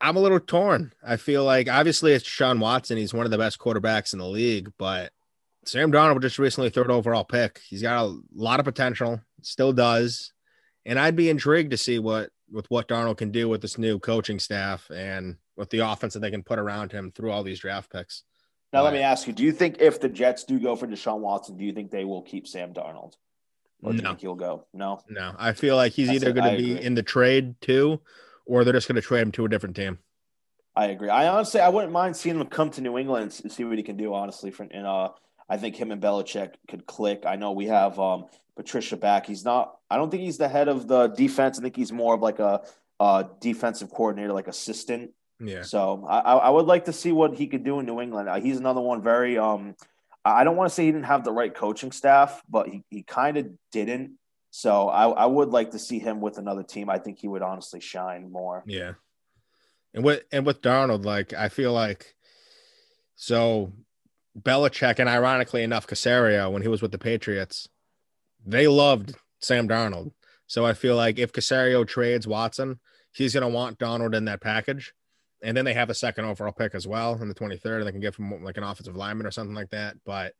I'm 0.00 0.16
a 0.16 0.20
little 0.20 0.40
torn. 0.40 0.92
I 1.06 1.16
feel 1.16 1.44
like 1.44 1.68
obviously 1.68 2.12
it's 2.12 2.28
Deshaun 2.28 2.58
Watson. 2.58 2.96
He's 2.96 3.14
one 3.14 3.24
of 3.24 3.30
the 3.30 3.38
best 3.38 3.58
quarterbacks 3.58 4.12
in 4.12 4.18
the 4.18 4.28
league, 4.28 4.72
but 4.78 5.12
Sam 5.64 5.92
Darnold 5.92 6.20
just 6.22 6.38
recently 6.38 6.70
third 6.70 6.90
overall 6.90 7.24
pick. 7.24 7.60
He's 7.68 7.82
got 7.82 8.04
a 8.04 8.18
lot 8.34 8.60
of 8.60 8.66
potential, 8.66 9.20
still 9.42 9.72
does. 9.72 10.32
And 10.84 10.98
I'd 10.98 11.16
be 11.16 11.30
intrigued 11.30 11.70
to 11.70 11.76
see 11.76 11.98
what 11.98 12.30
with 12.50 12.70
what 12.70 12.88
Darnold 12.88 13.16
can 13.16 13.30
do 13.30 13.48
with 13.48 13.62
this 13.62 13.78
new 13.78 13.98
coaching 13.98 14.38
staff 14.38 14.90
and 14.90 15.36
with 15.56 15.70
the 15.70 15.78
offense 15.78 16.14
that 16.14 16.20
they 16.20 16.30
can 16.30 16.42
put 16.42 16.58
around 16.58 16.92
him 16.92 17.10
through 17.10 17.30
all 17.30 17.42
these 17.42 17.60
draft 17.60 17.90
picks. 17.90 18.22
Now, 18.72 18.80
but, 18.80 18.84
let 18.84 18.92
me 18.94 19.00
ask 19.00 19.26
you: 19.26 19.32
Do 19.32 19.42
you 19.42 19.52
think 19.52 19.76
if 19.80 20.00
the 20.00 20.08
Jets 20.08 20.44
do 20.44 20.58
go 20.58 20.76
for 20.76 20.86
Deshaun 20.86 21.20
Watson, 21.20 21.56
do 21.56 21.64
you 21.64 21.72
think 21.72 21.90
they 21.90 22.04
will 22.04 22.22
keep 22.22 22.46
Sam 22.46 22.74
Darnold? 22.74 23.14
Or 23.82 23.92
do 23.92 23.98
no. 23.98 24.02
you 24.02 24.08
think 24.08 24.20
he'll 24.20 24.34
go? 24.34 24.66
No, 24.72 25.00
no. 25.08 25.34
I 25.38 25.52
feel 25.52 25.76
like 25.76 25.92
he's 25.92 26.08
That's 26.08 26.22
either 26.22 26.32
going 26.32 26.50
to 26.50 26.62
be 26.62 26.72
agree. 26.72 26.84
in 26.84 26.94
the 26.94 27.02
trade 27.02 27.54
too, 27.60 28.00
or 28.46 28.64
they're 28.64 28.72
just 28.72 28.88
going 28.88 28.96
to 28.96 29.02
trade 29.02 29.22
him 29.22 29.32
to 29.32 29.44
a 29.44 29.48
different 29.48 29.76
team. 29.76 29.98
I 30.76 30.86
agree. 30.86 31.08
I 31.08 31.28
honestly, 31.28 31.60
I 31.60 31.68
wouldn't 31.68 31.92
mind 31.92 32.16
seeing 32.16 32.38
him 32.38 32.46
come 32.46 32.70
to 32.70 32.80
New 32.80 32.98
England 32.98 33.40
and 33.42 33.52
see 33.52 33.64
what 33.64 33.76
he 33.76 33.84
can 33.84 33.96
do. 33.96 34.12
Honestly, 34.12 34.50
for 34.50 34.64
and 34.64 34.86
uh, 34.86 35.10
I 35.48 35.56
think 35.56 35.76
him 35.76 35.92
and 35.92 36.02
Belichick 36.02 36.54
could 36.68 36.86
click. 36.86 37.24
I 37.26 37.36
know 37.36 37.52
we 37.52 37.66
have 37.66 37.98
um, 38.00 38.26
Patricia 38.56 38.96
back. 38.96 39.26
He's 39.26 39.44
not. 39.44 39.76
I 39.88 39.96
don't 39.96 40.10
think 40.10 40.22
he's 40.22 40.38
the 40.38 40.48
head 40.48 40.68
of 40.68 40.88
the 40.88 41.08
defense. 41.08 41.58
I 41.58 41.62
think 41.62 41.76
he's 41.76 41.92
more 41.92 42.14
of 42.14 42.22
like 42.22 42.40
a, 42.40 42.62
a 42.98 43.26
defensive 43.40 43.90
coordinator, 43.90 44.32
like 44.32 44.48
assistant. 44.48 45.12
Yeah. 45.40 45.62
So 45.62 46.06
I, 46.08 46.18
I 46.18 46.50
would 46.50 46.66
like 46.66 46.86
to 46.86 46.92
see 46.92 47.12
what 47.12 47.34
he 47.34 47.46
could 47.46 47.64
do 47.64 47.78
in 47.78 47.86
New 47.86 48.00
England. 48.00 48.28
Uh, 48.28 48.40
he's 48.40 48.56
another 48.56 48.80
one 48.80 49.02
very. 49.02 49.38
Um, 49.38 49.76
I 50.24 50.42
don't 50.42 50.56
want 50.56 50.70
to 50.70 50.74
say 50.74 50.86
he 50.86 50.92
didn't 50.92 51.04
have 51.04 51.22
the 51.22 51.32
right 51.32 51.54
coaching 51.54 51.92
staff, 51.92 52.42
but 52.48 52.68
he, 52.68 52.82
he 52.88 53.02
kind 53.02 53.36
of 53.36 53.48
didn't. 53.70 54.18
So 54.56 54.88
I, 54.88 55.08
I 55.08 55.26
would 55.26 55.48
like 55.48 55.72
to 55.72 55.80
see 55.80 55.98
him 55.98 56.20
with 56.20 56.38
another 56.38 56.62
team. 56.62 56.88
I 56.88 56.98
think 56.98 57.18
he 57.18 57.26
would 57.26 57.42
honestly 57.42 57.80
shine 57.80 58.30
more. 58.30 58.62
Yeah. 58.68 58.92
And 59.92 60.04
with 60.04 60.22
and 60.30 60.46
with 60.46 60.62
Darnold, 60.62 61.04
like 61.04 61.32
I 61.32 61.48
feel 61.48 61.72
like 61.72 62.14
so 63.16 63.72
Belichick 64.40 65.00
and 65.00 65.08
ironically 65.08 65.64
enough, 65.64 65.88
Caserio, 65.88 66.52
when 66.52 66.62
he 66.62 66.68
was 66.68 66.80
with 66.80 66.92
the 66.92 66.98
Patriots, 66.98 67.68
they 68.46 68.68
loved 68.68 69.16
Sam 69.40 69.66
Darnold. 69.66 70.12
So 70.46 70.64
I 70.64 70.72
feel 70.74 70.94
like 70.94 71.18
if 71.18 71.32
Caserio 71.32 71.84
trades 71.84 72.28
Watson, 72.28 72.78
he's 73.10 73.34
going 73.34 73.42
to 73.42 73.52
want 73.52 73.80
Darnold 73.80 74.14
in 74.14 74.26
that 74.26 74.40
package. 74.40 74.94
And 75.42 75.56
then 75.56 75.64
they 75.64 75.74
have 75.74 75.90
a 75.90 75.94
second 75.94 76.26
overall 76.26 76.52
pick 76.52 76.76
as 76.76 76.86
well 76.86 77.20
in 77.20 77.28
the 77.28 77.34
23rd, 77.34 77.78
and 77.78 77.86
they 77.88 77.92
can 77.92 78.00
give 78.00 78.14
him 78.14 78.44
like 78.44 78.56
an 78.56 78.62
offensive 78.62 78.94
lineman 78.94 79.26
or 79.26 79.32
something 79.32 79.56
like 79.56 79.70
that. 79.70 79.96
But 80.04 80.34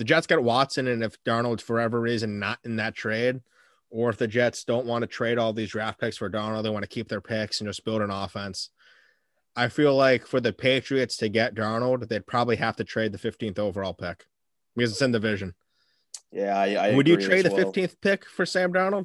the 0.00 0.04
Jets 0.04 0.26
get 0.26 0.42
Watson, 0.42 0.88
and 0.88 1.04
if 1.04 1.22
Darnold's 1.24 1.62
for 1.62 1.76
whatever 1.76 2.00
reason 2.00 2.38
not 2.38 2.58
in 2.64 2.76
that 2.76 2.94
trade, 2.94 3.42
or 3.90 4.08
if 4.08 4.16
the 4.16 4.26
Jets 4.26 4.64
don't 4.64 4.86
want 4.86 5.02
to 5.02 5.06
trade 5.06 5.36
all 5.36 5.52
these 5.52 5.72
draft 5.72 6.00
picks 6.00 6.16
for 6.16 6.30
Darnold, 6.30 6.62
they 6.62 6.70
want 6.70 6.84
to 6.84 6.88
keep 6.88 7.06
their 7.06 7.20
picks 7.20 7.60
and 7.60 7.68
just 7.68 7.84
build 7.84 8.00
an 8.00 8.10
offense. 8.10 8.70
I 9.54 9.68
feel 9.68 9.94
like 9.94 10.26
for 10.26 10.40
the 10.40 10.54
Patriots 10.54 11.18
to 11.18 11.28
get 11.28 11.54
Darnold, 11.54 12.08
they'd 12.08 12.26
probably 12.26 12.56
have 12.56 12.76
to 12.76 12.84
trade 12.84 13.12
the 13.12 13.18
15th 13.18 13.58
overall 13.58 13.92
pick 13.92 14.24
because 14.74 14.90
it's 14.90 15.02
in 15.02 15.12
the 15.12 15.18
division. 15.18 15.54
Yeah, 16.32 16.56
I, 16.56 16.92
I 16.92 16.94
would 16.94 17.06
you 17.06 17.18
trade 17.18 17.44
the 17.44 17.50
15th 17.50 17.96
pick 18.00 18.24
for 18.24 18.46
Sam 18.46 18.72
Darnold? 18.72 19.04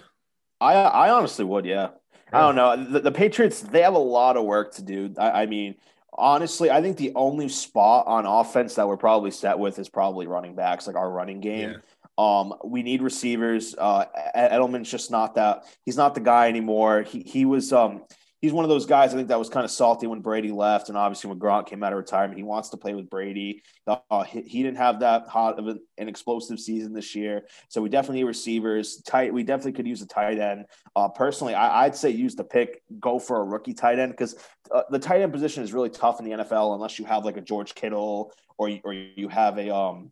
I 0.62 0.76
I 0.76 1.10
honestly 1.10 1.44
would, 1.44 1.66
yeah. 1.66 1.90
I 2.32 2.40
don't 2.40 2.56
know. 2.56 2.86
The, 2.86 3.02
the, 3.02 3.12
Patriots 3.12 3.60
they 3.60 3.82
have 3.82 3.96
a 3.96 4.00
lot 4.00 4.38
of 4.38 4.46
work 4.46 4.76
to 4.76 4.82
do. 4.82 5.14
I, 5.18 5.44
I, 5.44 5.46
mean, 5.46 5.76
honestly, 6.18 6.72
I 6.72 6.82
think 6.82 6.98
the 6.98 7.12
only 7.16 7.50
spot 7.50 8.08
on 8.08 8.26
offense 8.26 8.76
that 8.76 8.88
we're 8.88 8.98
probably 8.98 9.32
set 9.32 9.58
with 9.60 9.80
is 9.80 9.90
probably 9.90 10.28
running 10.28 10.56
backs, 10.56 10.88
like 10.88 10.96
our 10.96 11.10
running 11.10 11.40
game. 11.42 11.72
Yeah. 11.72 11.78
Um, 12.18 12.54
we 12.64 12.82
need 12.82 13.02
receivers. 13.02 13.76
Uh, 13.78 14.06
Edelman's 14.36 14.90
just 14.90 15.12
not 15.12 15.36
that. 15.36 15.66
He's 15.84 15.98
not 15.98 16.16
the 16.16 16.22
guy 16.22 16.48
anymore. 16.48 17.02
He 17.02 17.22
he 17.22 17.46
was 17.46 17.74
um 17.74 18.04
he's 18.46 18.54
one 18.54 18.64
of 18.64 18.70
those 18.70 18.86
guys 18.86 19.12
I 19.12 19.18
think 19.18 19.30
that 19.30 19.40
was 19.40 19.50
kind 19.50 19.64
of 19.64 19.72
salty 19.72 20.06
when 20.06 20.20
Brady 20.20 20.52
left, 20.52 20.90
and 20.90 20.98
obviously 20.98 21.30
when 21.32 21.40
Gronk 21.40 21.66
came 21.66 21.82
out 21.84 21.94
of 21.94 21.98
retirement, 21.98 22.38
he 22.38 22.44
wants 22.44 22.70
to 22.70 22.78
play 22.78 22.94
with 22.94 23.10
Brady. 23.10 23.64
Uh, 23.88 24.22
he, 24.22 24.42
he, 24.42 24.62
didn't 24.62 24.78
have 24.78 25.00
that 25.00 25.28
hot 25.28 25.58
of 25.58 25.68
an, 25.68 25.80
an, 25.98 26.08
explosive 26.08 26.60
season 26.60 26.94
this 26.94 27.16
year, 27.16 27.48
so 27.70 27.82
we 27.82 27.90
definitely 27.90 28.20
need 28.20 28.26
receivers. 28.26 29.02
Tight, 29.02 29.34
we 29.34 29.42
definitely 29.42 29.72
could 29.72 29.88
use 29.88 30.04
a 30.04 30.08
tight 30.08 30.38
end. 30.38 30.66
Uh, 30.96 31.10
personally, 31.10 31.56
I, 31.56 31.86
would 31.86 31.96
say 31.96 32.12
use 32.12 32.36
the 32.36 32.44
pick, 32.44 32.84
go 33.00 33.18
for 33.18 33.42
a 33.42 33.44
rookie 33.44 33.74
tight 33.74 33.98
end 33.98 34.12
because 34.12 34.36
uh, 34.70 34.84
the 34.92 35.00
tight 35.00 35.22
end 35.22 35.34
position 35.34 35.64
is 35.64 35.74
really 35.74 35.90
tough 35.90 36.20
in 36.20 36.26
the 36.26 36.44
NFL 36.44 36.76
unless 36.76 37.00
you 37.00 37.06
have 37.06 37.26
like 37.26 37.38
a 37.38 37.42
George 37.42 37.74
Kittle 37.74 38.32
or 38.60 38.70
or 38.84 38.94
you 38.94 39.28
have 39.30 39.58
a 39.58 39.74
um. 39.74 40.12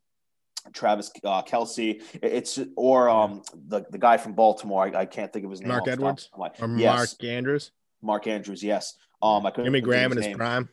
Travis 0.71 1.11
uh, 1.25 1.41
Kelce. 1.43 2.01
It's 2.21 2.57
or 2.77 3.09
um 3.09 3.41
the, 3.67 3.85
the 3.89 3.97
guy 3.97 4.15
from 4.15 4.31
Baltimore. 4.31 4.85
I, 4.85 5.01
I 5.01 5.05
can't 5.05 5.33
think 5.33 5.43
of 5.43 5.51
his 5.51 5.59
name. 5.59 5.67
Mark 5.67 5.89
Edwards 5.89 6.29
or 6.33 6.49
yes. 6.77 6.95
Mark 6.95 7.29
Andrews. 7.29 7.73
Mark 8.03 8.27
Andrews, 8.27 8.63
yes. 8.63 8.95
Um, 9.21 9.45
I 9.45 9.51
couldn't. 9.51 9.65
Jimmy 9.65 9.81
Graham 9.81 10.11
in 10.11 10.17
his 10.17 10.27
name. 10.27 10.37
prime. 10.37 10.69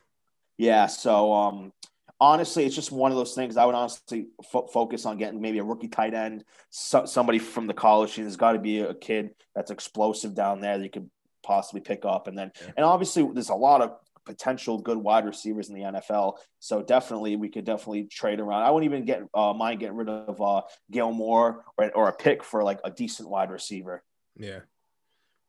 Yeah. 0.58 0.86
So, 0.86 1.32
um, 1.32 1.72
honestly, 2.20 2.66
it's 2.66 2.74
just 2.74 2.92
one 2.92 3.12
of 3.12 3.16
those 3.16 3.34
things. 3.34 3.56
I 3.56 3.64
would 3.64 3.74
honestly 3.74 4.26
fo- 4.50 4.66
focus 4.66 5.06
on 5.06 5.16
getting 5.16 5.40
maybe 5.40 5.58
a 5.58 5.64
rookie 5.64 5.88
tight 5.88 6.14
end, 6.14 6.44
so- 6.68 7.06
somebody 7.06 7.38
from 7.38 7.66
the 7.66 7.74
college. 7.74 8.16
There's 8.16 8.36
got 8.36 8.52
to 8.52 8.58
be 8.58 8.80
a 8.80 8.94
kid 8.94 9.30
that's 9.54 9.70
explosive 9.70 10.34
down 10.34 10.60
there 10.60 10.76
that 10.76 10.84
you 10.84 10.90
could 10.90 11.08
possibly 11.42 11.80
pick 11.80 12.04
up, 12.04 12.26
and 12.28 12.36
then, 12.36 12.52
yeah. 12.60 12.72
and 12.76 12.84
obviously, 12.84 13.26
there's 13.32 13.48
a 13.48 13.54
lot 13.54 13.80
of 13.80 13.96
potential 14.26 14.78
good 14.78 14.98
wide 14.98 15.24
receivers 15.24 15.68
in 15.68 15.74
the 15.74 15.82
NFL. 15.82 16.34
So 16.58 16.82
definitely, 16.82 17.36
we 17.36 17.48
could 17.48 17.64
definitely 17.64 18.04
trade 18.04 18.40
around. 18.40 18.62
I 18.62 18.70
wouldn't 18.70 18.92
even 18.92 19.04
get 19.04 19.22
uh, 19.34 19.52
mind 19.52 19.80
getting 19.80 19.96
rid 19.96 20.08
of 20.08 20.40
uh, 20.40 20.62
Gilmore 20.90 21.64
or, 21.76 21.90
or 21.92 22.08
a 22.08 22.12
pick 22.12 22.44
for 22.44 22.62
like 22.62 22.80
a 22.84 22.90
decent 22.90 23.28
wide 23.28 23.50
receiver. 23.50 24.02
Yeah. 24.36 24.60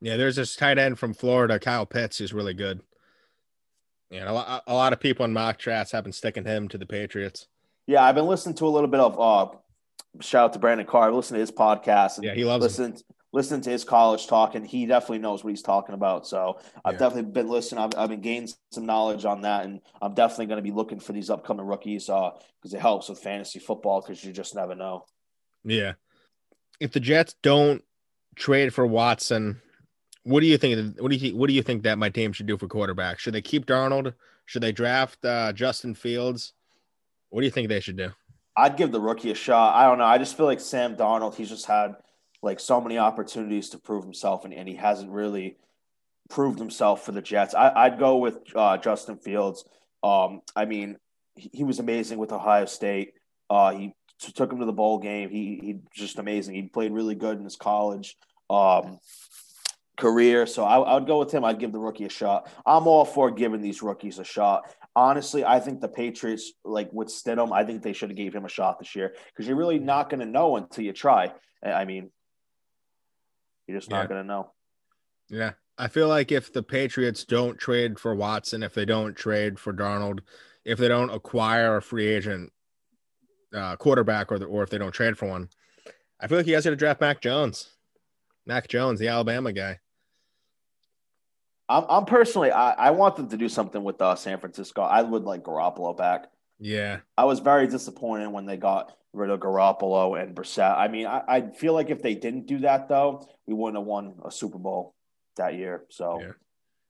Yeah, 0.01 0.17
there's 0.17 0.35
this 0.35 0.55
tight 0.55 0.79
end 0.79 0.97
from 0.97 1.13
Florida, 1.13 1.59
Kyle 1.59 1.85
Pitts, 1.85 2.17
who's 2.17 2.33
really 2.33 2.55
good. 2.55 2.81
Yeah, 4.09 4.29
a 4.29 4.33
lot, 4.33 4.63
a 4.67 4.73
lot 4.73 4.93
of 4.93 4.99
people 4.99 5.23
in 5.25 5.31
mock 5.31 5.57
drafts 5.57 5.93
have 5.93 6.03
been 6.03 6.11
sticking 6.11 6.43
him 6.43 6.67
to 6.69 6.77
the 6.77 6.85
Patriots. 6.85 7.47
Yeah, 7.87 8.03
I've 8.03 8.15
been 8.15 8.25
listening 8.25 8.55
to 8.55 8.65
a 8.65 8.67
little 8.67 8.89
bit 8.89 8.99
of 8.99 9.19
uh, 9.19 9.55
shout 10.19 10.45
out 10.45 10.53
to 10.53 10.59
Brandon 10.59 10.85
Carr. 10.85 11.07
I've 11.07 11.13
listened 11.13 11.35
to 11.35 11.39
his 11.39 11.51
podcast. 11.51 12.17
And 12.17 12.25
yeah, 12.25 12.33
he 12.33 12.43
loves 12.43 12.63
listen, 12.63 12.97
listen 13.31 13.61
to 13.61 13.69
his 13.69 13.83
college 13.83 14.27
talk, 14.27 14.55
and 14.55 14.65
he 14.65 14.85
definitely 14.85 15.19
knows 15.19 15.43
what 15.43 15.51
he's 15.51 15.61
talking 15.61 15.95
about. 15.95 16.27
So 16.27 16.59
I've 16.83 16.93
yeah. 16.93 16.99
definitely 16.99 17.31
been 17.31 17.47
listening. 17.47 17.83
I've, 17.83 17.97
I've, 17.97 18.09
been 18.09 18.21
gaining 18.21 18.49
some 18.71 18.85
knowledge 18.85 19.23
on 19.23 19.41
that, 19.43 19.65
and 19.65 19.81
I'm 20.01 20.13
definitely 20.13 20.47
going 20.47 20.57
to 20.57 20.63
be 20.63 20.71
looking 20.71 20.99
for 20.99 21.13
these 21.13 21.29
upcoming 21.29 21.65
rookies 21.65 22.07
because 22.07 22.73
uh, 22.73 22.77
it 22.77 22.81
helps 22.81 23.07
with 23.07 23.19
fantasy 23.19 23.59
football 23.59 24.01
because 24.01 24.23
you 24.23 24.33
just 24.33 24.55
never 24.55 24.75
know. 24.75 25.05
Yeah, 25.63 25.93
if 26.79 26.91
the 26.91 26.99
Jets 26.99 27.35
don't 27.41 27.83
trade 28.35 28.73
for 28.73 28.85
Watson 28.85 29.61
what 30.23 30.41
do 30.41 30.47
you 30.47 30.57
think? 30.57 30.99
What 30.99 31.11
do 31.11 31.17
you 31.17 31.35
what 31.35 31.47
do 31.47 31.53
you 31.53 31.63
think 31.63 31.83
that 31.83 31.97
my 31.97 32.09
team 32.09 32.33
should 32.33 32.45
do 32.45 32.57
for 32.57 32.67
quarterback? 32.67 33.19
Should 33.19 33.33
they 33.33 33.41
keep 33.41 33.65
Darnold? 33.65 34.13
Should 34.45 34.63
they 34.63 34.71
draft 34.71 35.23
uh, 35.25 35.53
Justin 35.53 35.95
Fields? 35.95 36.53
What 37.29 37.41
do 37.41 37.45
you 37.45 37.51
think 37.51 37.69
they 37.69 37.79
should 37.79 37.97
do? 37.97 38.11
I'd 38.55 38.77
give 38.77 38.91
the 38.91 38.99
rookie 38.99 39.31
a 39.31 39.35
shot. 39.35 39.75
I 39.75 39.85
don't 39.87 39.97
know. 39.97 40.05
I 40.05 40.17
just 40.17 40.35
feel 40.35 40.45
like 40.45 40.59
Sam 40.59 40.95
Darnold. 40.95 41.35
He's 41.35 41.49
just 41.49 41.65
had 41.65 41.95
like 42.43 42.59
so 42.59 42.81
many 42.81 42.97
opportunities 42.97 43.69
to 43.69 43.77
prove 43.77 44.03
himself, 44.03 44.45
and, 44.45 44.53
and 44.53 44.67
he 44.67 44.75
hasn't 44.75 45.11
really 45.11 45.57
proved 46.29 46.59
himself 46.59 47.05
for 47.05 47.11
the 47.11 47.21
Jets. 47.21 47.53
I, 47.53 47.89
would 47.89 47.99
go 47.99 48.17
with 48.17 48.39
uh, 48.55 48.77
Justin 48.77 49.17
Fields. 49.17 49.65
Um, 50.03 50.41
I 50.55 50.65
mean, 50.65 50.97
he, 51.35 51.49
he, 51.53 51.63
was 51.63 51.79
amazing 51.79 52.17
with 52.17 52.31
Ohio 52.31 52.65
State. 52.65 53.13
Uh, 53.49 53.71
he 53.71 53.93
t- 54.19 54.31
took 54.31 54.51
him 54.51 54.59
to 54.59 54.65
the 54.65 54.73
bowl 54.73 54.97
game. 54.97 55.29
He 55.29 55.59
he 55.61 55.79
just 55.93 56.19
amazing. 56.19 56.55
He 56.55 56.63
played 56.63 56.91
really 56.91 57.15
good 57.15 57.37
in 57.37 57.43
his 57.43 57.55
college. 57.55 58.17
Um, 58.49 58.99
career. 60.01 60.45
So 60.47 60.63
I, 60.63 60.79
I, 60.79 60.93
would 60.95 61.05
go 61.05 61.19
with 61.19 61.31
him. 61.31 61.45
I'd 61.45 61.59
give 61.59 61.71
the 61.71 61.79
rookie 61.79 62.05
a 62.05 62.09
shot. 62.09 62.51
I'm 62.65 62.87
all 62.87 63.05
for 63.05 63.29
giving 63.29 63.61
these 63.61 63.83
rookies 63.83 64.17
a 64.19 64.23
shot. 64.23 64.75
Honestly, 64.95 65.45
I 65.45 65.59
think 65.59 65.79
the 65.79 65.87
Patriots, 65.87 66.51
like 66.65 66.91
with 66.91 67.07
Stidham, 67.07 67.53
I 67.53 67.63
think 67.63 67.83
they 67.83 67.93
should 67.93 68.09
have 68.09 68.17
gave 68.17 68.33
him 68.33 68.43
a 68.43 68.49
shot 68.49 68.79
this 68.79 68.95
year 68.95 69.15
because 69.27 69.47
you're 69.47 69.55
really 69.55 69.79
not 69.79 70.09
going 70.09 70.19
to 70.19 70.25
know 70.25 70.57
until 70.57 70.83
you 70.83 70.91
try. 70.91 71.31
I 71.63 71.85
mean, 71.85 72.09
you're 73.67 73.77
just 73.77 73.91
not 73.91 74.01
yeah. 74.01 74.07
going 74.07 74.21
to 74.23 74.27
know. 74.27 74.51
Yeah. 75.29 75.51
I 75.77 75.87
feel 75.87 76.07
like 76.07 76.31
if 76.31 76.51
the 76.51 76.63
Patriots 76.63 77.23
don't 77.23 77.57
trade 77.57 77.99
for 77.99 78.13
Watson, 78.15 78.63
if 78.63 78.73
they 78.73 78.85
don't 78.85 79.15
trade 79.15 79.59
for 79.59 79.71
Darnold, 79.71 80.19
if 80.65 80.77
they 80.77 80.87
don't 80.87 81.09
acquire 81.09 81.77
a 81.77 81.81
free 81.81 82.07
agent 82.07 82.51
uh, 83.55 83.75
quarterback, 83.77 84.31
or 84.31 84.39
the, 84.39 84.45
or 84.45 84.63
if 84.63 84.69
they 84.69 84.77
don't 84.77 84.91
trade 84.91 85.17
for 85.17 85.27
one, 85.27 85.49
I 86.19 86.27
feel 86.27 86.37
like 86.37 86.47
you 86.47 86.53
guys 86.53 86.65
got 86.65 86.71
to 86.71 86.75
draft 86.75 87.01
Mac 87.01 87.21
Jones. 87.21 87.69
Mac 88.45 88.67
Jones, 88.67 88.99
the 88.99 89.07
Alabama 89.07 89.53
guy. 89.53 89.79
I'm, 91.71 91.85
I'm 91.89 92.05
personally, 92.05 92.51
I, 92.51 92.71
I 92.71 92.91
want 92.91 93.15
them 93.15 93.29
to 93.29 93.37
do 93.37 93.47
something 93.49 93.83
with 93.83 94.01
uh, 94.01 94.15
San 94.15 94.39
Francisco. 94.39 94.81
I 94.81 95.01
would 95.01 95.23
like 95.23 95.43
Garoppolo 95.43 95.95
back. 95.95 96.27
Yeah. 96.59 96.99
I 97.17 97.25
was 97.25 97.39
very 97.39 97.67
disappointed 97.67 98.29
when 98.29 98.45
they 98.45 98.57
got 98.57 98.95
rid 99.13 99.29
of 99.29 99.39
Garoppolo 99.39 100.21
and 100.21 100.35
Brissett. 100.35 100.77
I 100.77 100.87
mean, 100.87 101.07
I, 101.07 101.21
I 101.27 101.41
feel 101.51 101.73
like 101.73 101.89
if 101.89 102.01
they 102.01 102.15
didn't 102.15 102.45
do 102.45 102.59
that 102.59 102.87
though, 102.87 103.27
we 103.45 103.53
wouldn't 103.53 103.77
have 103.77 103.87
won 103.87 104.15
a 104.23 104.31
Super 104.31 104.57
Bowl 104.59 104.93
that 105.37 105.55
year. 105.55 105.85
So, 105.89 106.19
Yeah. 106.21 106.31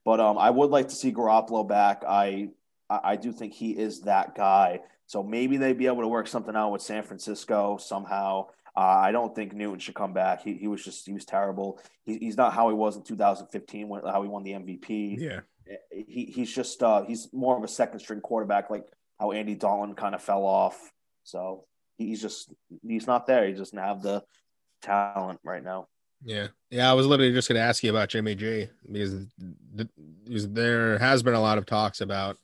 but 0.04 0.20
um, 0.20 0.36
I 0.38 0.50
would 0.50 0.70
like 0.70 0.88
to 0.88 0.94
see 0.94 1.12
Garoppolo 1.12 1.66
back. 1.66 2.02
I 2.06 2.50
I 2.90 3.00
I 3.12 3.16
do 3.16 3.32
think 3.32 3.54
he 3.54 3.70
is 3.70 4.02
that 4.02 4.34
guy. 4.34 4.80
So 5.06 5.22
maybe 5.22 5.56
they'd 5.56 5.78
be 5.78 5.86
able 5.86 6.02
to 6.02 6.08
work 6.08 6.26
something 6.26 6.54
out 6.56 6.72
with 6.72 6.82
San 6.82 7.02
Francisco 7.02 7.76
somehow. 7.76 8.48
Uh, 8.74 8.80
I 8.80 9.12
don't 9.12 9.34
think 9.34 9.52
Newton 9.52 9.78
should 9.78 9.94
come 9.94 10.12
back. 10.12 10.42
He, 10.42 10.54
he 10.54 10.66
was 10.66 10.82
just 10.82 11.06
he 11.06 11.12
was 11.12 11.24
terrible. 11.24 11.80
He, 12.04 12.18
he's 12.18 12.36
not 12.36 12.54
how 12.54 12.68
he 12.68 12.74
was 12.74 12.96
in 12.96 13.02
2015 13.02 13.88
when 13.88 14.02
how 14.04 14.22
he 14.22 14.28
won 14.28 14.42
the 14.42 14.52
MVP. 14.52 15.18
Yeah. 15.18 15.40
He 15.90 16.32
he's 16.34 16.52
just 16.52 16.82
uh, 16.82 17.04
he's 17.04 17.32
more 17.32 17.56
of 17.56 17.64
a 17.64 17.68
second 17.68 18.00
string 18.00 18.20
quarterback, 18.20 18.70
like 18.70 18.84
how 19.20 19.32
Andy 19.32 19.54
Dalton 19.54 19.94
kind 19.94 20.14
of 20.14 20.22
fell 20.22 20.44
off. 20.44 20.92
So 21.24 21.64
he's 21.98 22.20
just 22.20 22.52
he's 22.86 23.06
not 23.06 23.26
there. 23.26 23.46
He 23.46 23.52
doesn't 23.52 23.78
have 23.78 24.02
the 24.02 24.24
talent 24.82 25.40
right 25.44 25.62
now. 25.62 25.88
Yeah. 26.24 26.48
Yeah. 26.70 26.90
I 26.90 26.94
was 26.94 27.06
literally 27.06 27.32
just 27.32 27.48
going 27.48 27.56
to 27.56 27.66
ask 27.66 27.82
you 27.82 27.90
about 27.90 28.08
Jimmy 28.08 28.34
G 28.34 28.68
because, 28.90 29.26
the, 29.74 29.88
because 30.24 30.48
there 30.48 30.98
has 30.98 31.22
been 31.22 31.34
a 31.34 31.40
lot 31.40 31.58
of 31.58 31.66
talks 31.66 32.00
about 32.00 32.38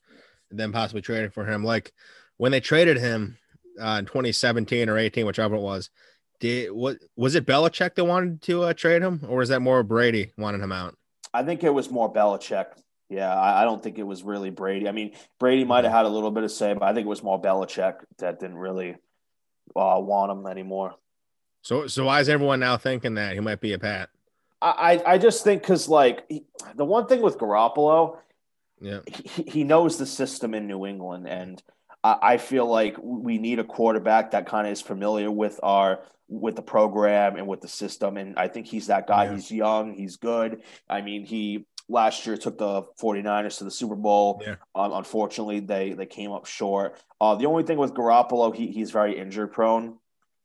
them 0.51 0.73
possibly 0.73 1.03
trading 1.03 1.31
for 1.31 1.45
him. 1.47 1.64
Like 1.64 1.93
when 2.37 2.53
they 2.53 2.61
traded 2.61 2.99
him 2.99 3.38
uh, 3.81 3.97
in 4.01 4.07
2017 4.07 4.88
or 4.88 4.99
18, 4.99 5.27
whichever 5.27 5.57
it 5.57 5.61
was, 5.61 5.91
did 6.40 6.70
what 6.72 6.98
was 7.16 7.35
it 7.35 7.46
Belichick 7.46 7.94
that 7.94 8.05
wanted 8.05 8.42
to 8.42 8.64
uh, 8.64 8.72
trade 8.72 9.03
him 9.03 9.20
or 9.29 9.38
was 9.38 9.48
that 9.48 9.61
more 9.61 9.83
Brady 9.83 10.33
wanting 10.38 10.62
him 10.62 10.72
out? 10.72 10.96
I 11.35 11.42
think 11.42 11.62
it 11.64 11.70
was 11.74 11.90
more 11.90 12.12
Belichick. 12.12 12.66
Yeah, 13.11 13.35
I, 13.35 13.62
I 13.62 13.64
don't 13.64 13.83
think 13.83 13.98
it 13.98 14.03
was 14.03 14.22
really 14.22 14.51
Brady. 14.51 14.88
I 14.88 14.92
mean, 14.92 15.12
Brady 15.38 15.64
might 15.64 15.85
have 15.85 15.92
had 15.92 16.05
a 16.05 16.09
little 16.11 16.31
bit 16.31 16.44
of 16.44 16.51
say, 16.53 16.74
but 16.74 16.83
I 16.83 16.92
think 16.94 17.07
it 17.07 17.09
was 17.09 17.22
more 17.22 17.40
Belichick 17.40 17.96
that 18.18 18.38
didn't 18.38 18.59
really 18.59 18.96
uh, 19.74 19.98
want 20.01 20.31
him 20.33 20.46
anymore. 20.46 20.94
So, 21.62 21.87
so 21.87 22.05
why 22.05 22.20
is 22.20 22.29
everyone 22.29 22.61
now 22.61 22.77
thinking 22.77 23.14
that 23.14 23.35
he 23.35 23.40
might 23.40 23.61
be 23.61 23.72
a 23.72 23.79
Pat? 23.79 24.11
I, 24.61 25.01
I 25.07 25.12
I 25.14 25.18
just 25.18 25.44
think 25.44 25.62
because 25.62 25.88
like 25.88 26.24
he, 26.29 26.44
the 26.77 26.85
one 26.85 27.07
thing 27.07 27.22
with 27.22 27.38
Garoppolo, 27.38 28.18
Yeah. 28.81 29.01
he, 29.07 29.42
he 29.42 29.64
knows 29.64 29.98
the 29.98 30.07
system 30.07 30.55
in 30.55 30.66
New 30.66 30.85
England, 30.87 31.27
and 31.29 31.62
I, 32.05 32.18
I 32.22 32.37
feel 32.38 32.66
like 32.66 32.96
we 33.03 33.38
need 33.38 33.59
a 33.59 33.64
quarterback 33.64 34.33
that 34.33 34.46
kind 34.46 34.66
of 34.66 34.72
is 34.72 34.81
familiar 34.81 35.31
with 35.31 35.59
our 35.62 36.01
with 36.29 36.57
the 36.57 36.62
program 36.62 37.37
and 37.37 37.47
with 37.47 37.61
the 37.61 37.69
system. 37.69 38.17
And 38.17 38.38
I 38.38 38.49
think 38.49 38.67
he's 38.67 38.88
that 38.88 39.07
guy. 39.07 39.25
Yeah. 39.25 39.35
He's 39.35 39.51
young. 39.51 39.95
He's 39.95 40.17
good. 40.17 40.62
I 40.88 41.01
mean, 41.01 41.25
he 41.25 41.67
last 41.88 42.27
year 42.27 42.37
took 42.37 42.59
the 42.59 42.83
49ers 43.01 43.59
to 43.59 43.64
the 43.64 43.71
Super 43.71 43.97
Bowl. 43.97 44.43
Yeah. 44.45 44.57
Um, 44.75 44.93
unfortunately, 44.93 45.61
they 45.61 45.95
they 45.95 46.07
came 46.07 46.33
up 46.33 46.47
short. 46.47 47.01
Uh, 47.21 47.35
the 47.35 47.47
only 47.47 47.64
thing 47.64 47.79
with 47.79 47.95
Garoppolo, 47.95 48.55
he, 48.55 48.69
he's 48.69 48.91
very 48.91 49.19
injury 49.19 49.49
prone. 49.49 49.99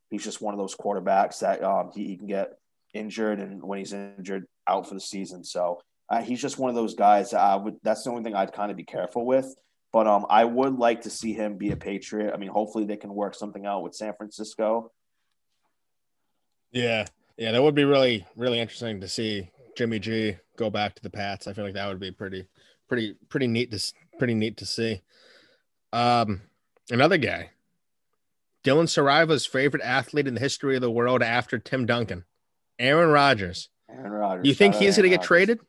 He's 0.09 0.23
just 0.23 0.41
one 0.41 0.53
of 0.53 0.59
those 0.59 0.75
quarterbacks 0.75 1.39
that 1.39 1.63
um, 1.63 1.91
he, 1.93 2.07
he 2.07 2.17
can 2.17 2.27
get 2.27 2.53
injured, 2.93 3.39
and 3.39 3.61
when 3.63 3.79
he's 3.79 3.93
injured, 3.93 4.45
out 4.67 4.87
for 4.87 4.93
the 4.93 5.01
season. 5.01 5.43
So 5.43 5.81
uh, 6.09 6.21
he's 6.21 6.41
just 6.41 6.57
one 6.57 6.69
of 6.69 6.75
those 6.75 6.95
guys. 6.95 7.31
That 7.31 7.41
I 7.41 7.55
would. 7.55 7.75
That's 7.83 8.03
the 8.03 8.11
only 8.11 8.23
thing 8.23 8.35
I'd 8.35 8.53
kind 8.53 8.71
of 8.71 8.77
be 8.77 8.85
careful 8.85 9.25
with. 9.25 9.53
But 9.91 10.07
um, 10.07 10.25
I 10.29 10.45
would 10.45 10.77
like 10.79 11.01
to 11.01 11.11
see 11.11 11.33
him 11.33 11.57
be 11.57 11.71
a 11.71 11.75
Patriot. 11.75 12.33
I 12.33 12.37
mean, 12.37 12.49
hopefully 12.49 12.85
they 12.85 12.97
can 12.97 13.13
work 13.13 13.35
something 13.35 13.65
out 13.65 13.83
with 13.83 13.93
San 13.93 14.13
Francisco. 14.17 14.91
Yeah. 16.73 17.05
Yeah. 17.37 17.51
That 17.53 17.63
would 17.63 17.75
be 17.75 17.85
really, 17.85 18.25
really 18.35 18.59
interesting 18.59 18.99
to 19.01 19.07
see 19.07 19.49
Jimmy 19.77 19.99
G 19.99 20.35
go 20.57 20.69
back 20.69 20.95
to 20.95 21.01
the 21.01 21.09
Pats. 21.09 21.47
I 21.47 21.53
feel 21.53 21.63
like 21.63 21.73
that 21.75 21.87
would 21.87 21.99
be 21.99 22.11
pretty, 22.11 22.45
pretty, 22.89 23.15
pretty 23.29 23.47
neat 23.47 23.71
to, 23.71 23.93
pretty 24.17 24.33
neat 24.33 24.57
to 24.57 24.65
see. 24.65 25.01
Um, 25.91 26.41
another 26.89 27.17
guy, 27.17 27.51
Dylan 28.63 28.85
Sariva's 28.87 29.45
favorite 29.45 29.83
athlete 29.83 30.27
in 30.27 30.33
the 30.33 30.39
history 30.39 30.75
of 30.75 30.81
the 30.81 30.91
world 30.91 31.21
after 31.21 31.59
Tim 31.59 31.85
Duncan, 31.85 32.25
Aaron 32.79 33.09
Rodgers. 33.09 33.69
Aaron 33.89 34.11
Rodgers. 34.11 34.47
You 34.47 34.53
think 34.53 34.75
he's 34.75 34.95
going 34.95 35.03
to 35.03 35.09
get 35.09 35.17
Rodgers. 35.17 35.27
traded? 35.27 35.59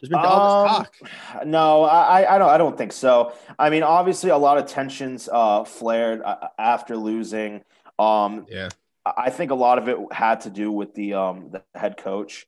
There's 0.00 0.10
been 0.10 0.18
all 0.20 0.62
this 0.62 0.72
Um, 0.72 0.84
talk. 0.84 1.46
No, 1.46 1.82
I, 1.82 2.36
I 2.36 2.38
don't. 2.38 2.48
I 2.50 2.56
don't 2.58 2.78
think 2.78 2.92
so. 2.92 3.32
I 3.58 3.68
mean, 3.68 3.82
obviously, 3.82 4.30
a 4.30 4.36
lot 4.36 4.56
of 4.56 4.66
tensions 4.66 5.28
uh, 5.32 5.64
flared 5.64 6.22
uh, 6.22 6.48
after 6.56 6.96
losing. 6.96 7.64
Um, 7.98 8.46
Yeah. 8.48 8.68
I 9.16 9.30
think 9.30 9.50
a 9.50 9.54
lot 9.54 9.78
of 9.78 9.88
it 9.88 9.96
had 10.12 10.42
to 10.42 10.50
do 10.50 10.70
with 10.72 10.94
the 10.94 11.14
um, 11.14 11.50
the 11.50 11.62
head 11.74 11.96
coach 11.96 12.46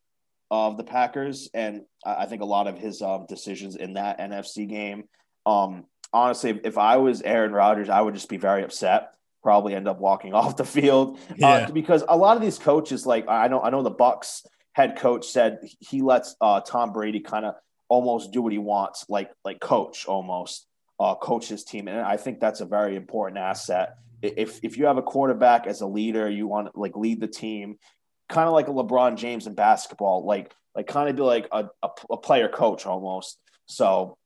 of 0.51 0.77
the 0.77 0.85
Packers, 0.85 1.49
and 1.55 1.83
I 2.05 2.23
I 2.23 2.27
think 2.27 2.43
a 2.43 2.47
lot 2.47 2.67
of 2.67 2.79
his 2.79 3.03
um, 3.03 3.27
decisions 3.29 3.77
in 3.77 3.95
that 3.95 4.19
NFC 4.19 4.69
game. 4.69 5.05
Um, 5.47 5.85
honestly, 6.13 6.61
if 6.65 6.77
I 6.79 6.97
was 6.99 7.23
Aaron 7.23 7.53
Rodgers, 7.53 7.89
I 7.89 8.01
would 8.01 8.15
just 8.15 8.29
be 8.29 8.37
very 8.37 8.63
upset. 8.65 9.13
Probably 9.43 9.75
end 9.75 9.89
up 9.89 9.99
walking 10.01 10.35
off 10.39 10.57
the 10.57 10.65
field 10.65 11.19
Yeah. 11.37 11.49
uh, 11.49 11.71
because 11.71 12.05
a 12.09 12.17
lot 12.17 12.37
of 12.37 12.43
these 12.43 12.59
coaches, 12.59 13.07
like 13.07 13.29
I 13.29 13.49
know, 13.49 13.61
I 13.63 13.71
know 13.71 13.83
the 13.83 13.91
Bucs 13.91 14.45
head 14.73 14.97
coach 14.97 15.27
said 15.27 15.61
he 15.81 16.03
lets 16.03 16.37
uh, 16.41 16.61
Tom 16.61 16.93
Brady 16.93 17.21
kind 17.21 17.45
of 17.45 17.55
almost 17.89 18.33
do 18.33 18.43
what 18.43 18.53
he 18.53 18.59
wants, 18.59 19.07
like 19.09 19.31
like 19.45 19.61
coach 19.61 20.07
almost 20.07 20.67
uh, 20.99 21.15
coach 21.15 21.49
his 21.49 21.65
team, 21.65 21.89
and 21.89 22.01
I 22.01 22.17
think 22.17 22.41
that's 22.41 22.61
a 22.61 22.67
very 22.67 22.97
important 22.97 23.39
asset. 23.39 23.97
If 24.23 24.61
if 24.63 24.77
you 24.77 24.87
have 24.87 24.99
a 24.99 25.03
quarterback 25.03 25.67
as 25.67 25.81
a 25.81 25.87
leader, 25.87 26.29
you 26.29 26.47
want 26.47 26.73
to 26.73 26.79
like 26.79 26.97
lead 26.97 27.21
the 27.21 27.29
team, 27.29 27.77
kind 28.29 28.47
of 28.47 28.55
like 28.55 28.69
a 28.69 28.73
LeBron 28.73 29.17
James 29.17 29.47
in 29.47 29.55
basketball, 29.55 30.25
like 30.25 30.55
like 30.75 30.87
kind 30.87 31.09
of 31.09 31.17
be 31.17 31.23
like 31.23 31.49
a, 31.53 31.67
a, 31.83 31.89
a 32.11 32.17
player 32.17 32.49
coach 32.49 32.87
almost. 32.87 33.39
So, 33.67 34.17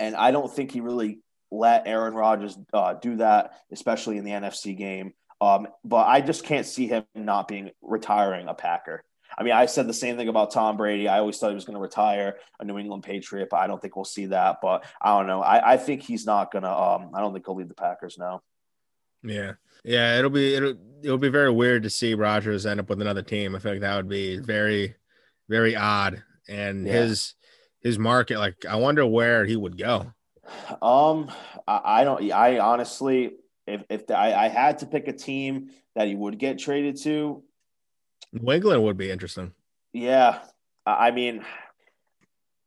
and 0.00 0.16
I 0.16 0.30
don't 0.30 0.52
think 0.52 0.72
he 0.72 0.80
really 0.80 1.20
let 1.50 1.86
Aaron 1.86 2.14
Rodgers 2.14 2.58
uh, 2.72 2.94
do 2.94 3.16
that, 3.16 3.52
especially 3.72 4.18
in 4.18 4.24
the 4.24 4.32
NFC 4.32 4.76
game. 4.76 5.12
Um, 5.40 5.68
but 5.84 6.06
I 6.06 6.20
just 6.20 6.44
can't 6.44 6.66
see 6.66 6.88
him 6.88 7.04
not 7.14 7.48
being 7.48 7.70
retiring 7.80 8.48
a 8.48 8.54
Packer. 8.54 9.04
I 9.36 9.42
mean, 9.42 9.52
I 9.52 9.66
said 9.66 9.86
the 9.86 9.94
same 9.94 10.16
thing 10.16 10.28
about 10.28 10.52
Tom 10.52 10.76
Brady. 10.76 11.06
I 11.06 11.18
always 11.18 11.38
thought 11.38 11.50
he 11.50 11.54
was 11.54 11.64
going 11.64 11.76
to 11.76 11.80
retire 11.80 12.38
a 12.58 12.64
New 12.64 12.78
England 12.78 13.04
Patriot, 13.04 13.48
but 13.50 13.58
I 13.58 13.66
don't 13.66 13.80
think 13.80 13.94
we'll 13.94 14.04
see 14.04 14.26
that. 14.26 14.56
But 14.62 14.84
I 15.00 15.16
don't 15.16 15.26
know. 15.26 15.42
I, 15.42 15.74
I 15.74 15.76
think 15.76 16.02
he's 16.02 16.26
not 16.26 16.50
going 16.50 16.64
to. 16.64 16.72
Um, 16.72 17.10
I 17.14 17.20
don't 17.20 17.32
think 17.32 17.46
he'll 17.46 17.54
lead 17.54 17.68
the 17.68 17.74
Packers 17.74 18.16
now. 18.18 18.42
Yeah. 19.22 19.52
Yeah. 19.84 20.18
It'll 20.18 20.30
be, 20.30 20.54
it'll, 20.54 20.74
it'll 21.02 21.18
be 21.18 21.28
very 21.28 21.50
weird 21.50 21.82
to 21.84 21.90
see 21.90 22.14
Rodgers 22.14 22.66
end 22.66 22.80
up 22.80 22.88
with 22.88 23.00
another 23.00 23.22
team. 23.22 23.54
I 23.54 23.58
feel 23.58 23.72
like 23.72 23.80
that 23.82 23.96
would 23.96 24.08
be 24.08 24.38
very, 24.38 24.94
very 25.48 25.76
odd. 25.76 26.22
And 26.48 26.86
Yeah. 26.86 26.92
his, 27.02 27.34
his 27.80 27.98
market, 27.98 28.38
like, 28.38 28.64
I 28.68 28.76
wonder 28.76 29.06
where 29.06 29.44
he 29.44 29.56
would 29.56 29.78
go. 29.78 30.12
Um, 30.80 31.30
I, 31.66 31.80
I 31.84 32.04
don't. 32.04 32.32
I 32.32 32.58
honestly, 32.58 33.32
if 33.66 33.84
if 33.90 34.06
the, 34.06 34.16
I, 34.16 34.46
I 34.46 34.48
had 34.48 34.78
to 34.78 34.86
pick 34.86 35.06
a 35.06 35.12
team 35.12 35.68
that 35.94 36.08
he 36.08 36.14
would 36.14 36.38
get 36.38 36.58
traded 36.58 36.96
to, 37.02 37.42
New 38.32 38.52
England 38.52 38.82
would 38.82 38.96
be 38.96 39.10
interesting. 39.10 39.52
Yeah, 39.92 40.38
I 40.86 41.10
mean, 41.10 41.44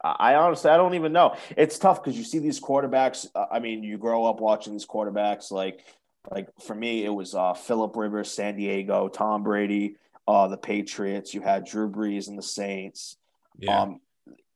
I 0.03 0.33
I 0.33 0.35
honestly 0.35 0.69
I 0.69 0.77
don't 0.77 0.93
even 0.93 1.11
know. 1.11 1.35
It's 1.57 1.79
tough 1.79 2.03
because 2.03 2.15
you 2.15 2.23
see 2.23 2.37
these 2.37 2.59
quarterbacks. 2.59 3.25
uh, 3.33 3.47
I 3.51 3.57
mean, 3.59 3.81
you 3.83 3.97
grow 3.97 4.25
up 4.25 4.39
watching 4.39 4.73
these 4.73 4.85
quarterbacks. 4.85 5.49
Like, 5.49 5.83
like 6.29 6.49
for 6.61 6.75
me, 6.75 7.03
it 7.03 7.13
was 7.13 7.33
uh, 7.33 7.53
Philip 7.53 7.95
Rivers, 7.95 8.31
San 8.31 8.55
Diego, 8.55 9.07
Tom 9.07 9.43
Brady, 9.43 9.95
uh, 10.27 10.47
the 10.47 10.57
Patriots. 10.57 11.33
You 11.33 11.41
had 11.41 11.65
Drew 11.65 11.89
Brees 11.89 12.27
and 12.27 12.37
the 12.37 12.43
Saints. 12.43 13.17
Yeah. 13.57 13.81
Um, 13.81 14.01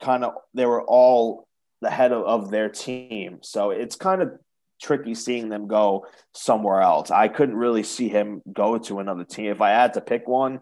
kind 0.02 0.24
of, 0.24 0.34
they 0.54 0.66
were 0.66 0.84
all 0.84 1.48
the 1.82 1.90
head 1.90 2.12
of, 2.12 2.24
of 2.24 2.52
their 2.52 2.70
team. 2.70 3.40
So 3.42 3.72
it's 3.72 3.96
kind 3.96 4.22
of 4.22 4.38
tricky 4.82 5.16
seeing 5.16 5.50
them 5.50 5.68
go 5.68 6.06
somewhere 6.34 6.82
else. 6.82 7.12
I 7.12 7.28
couldn't 7.28 7.56
really 7.56 7.84
see 7.84 8.10
him 8.10 8.42
go 8.52 8.78
to 8.78 9.00
another 9.00 9.24
team. 9.24 9.48
If 9.48 9.62
I 9.62 9.72
had 9.72 9.94
to 9.94 10.02
pick 10.02 10.28
one, 10.28 10.60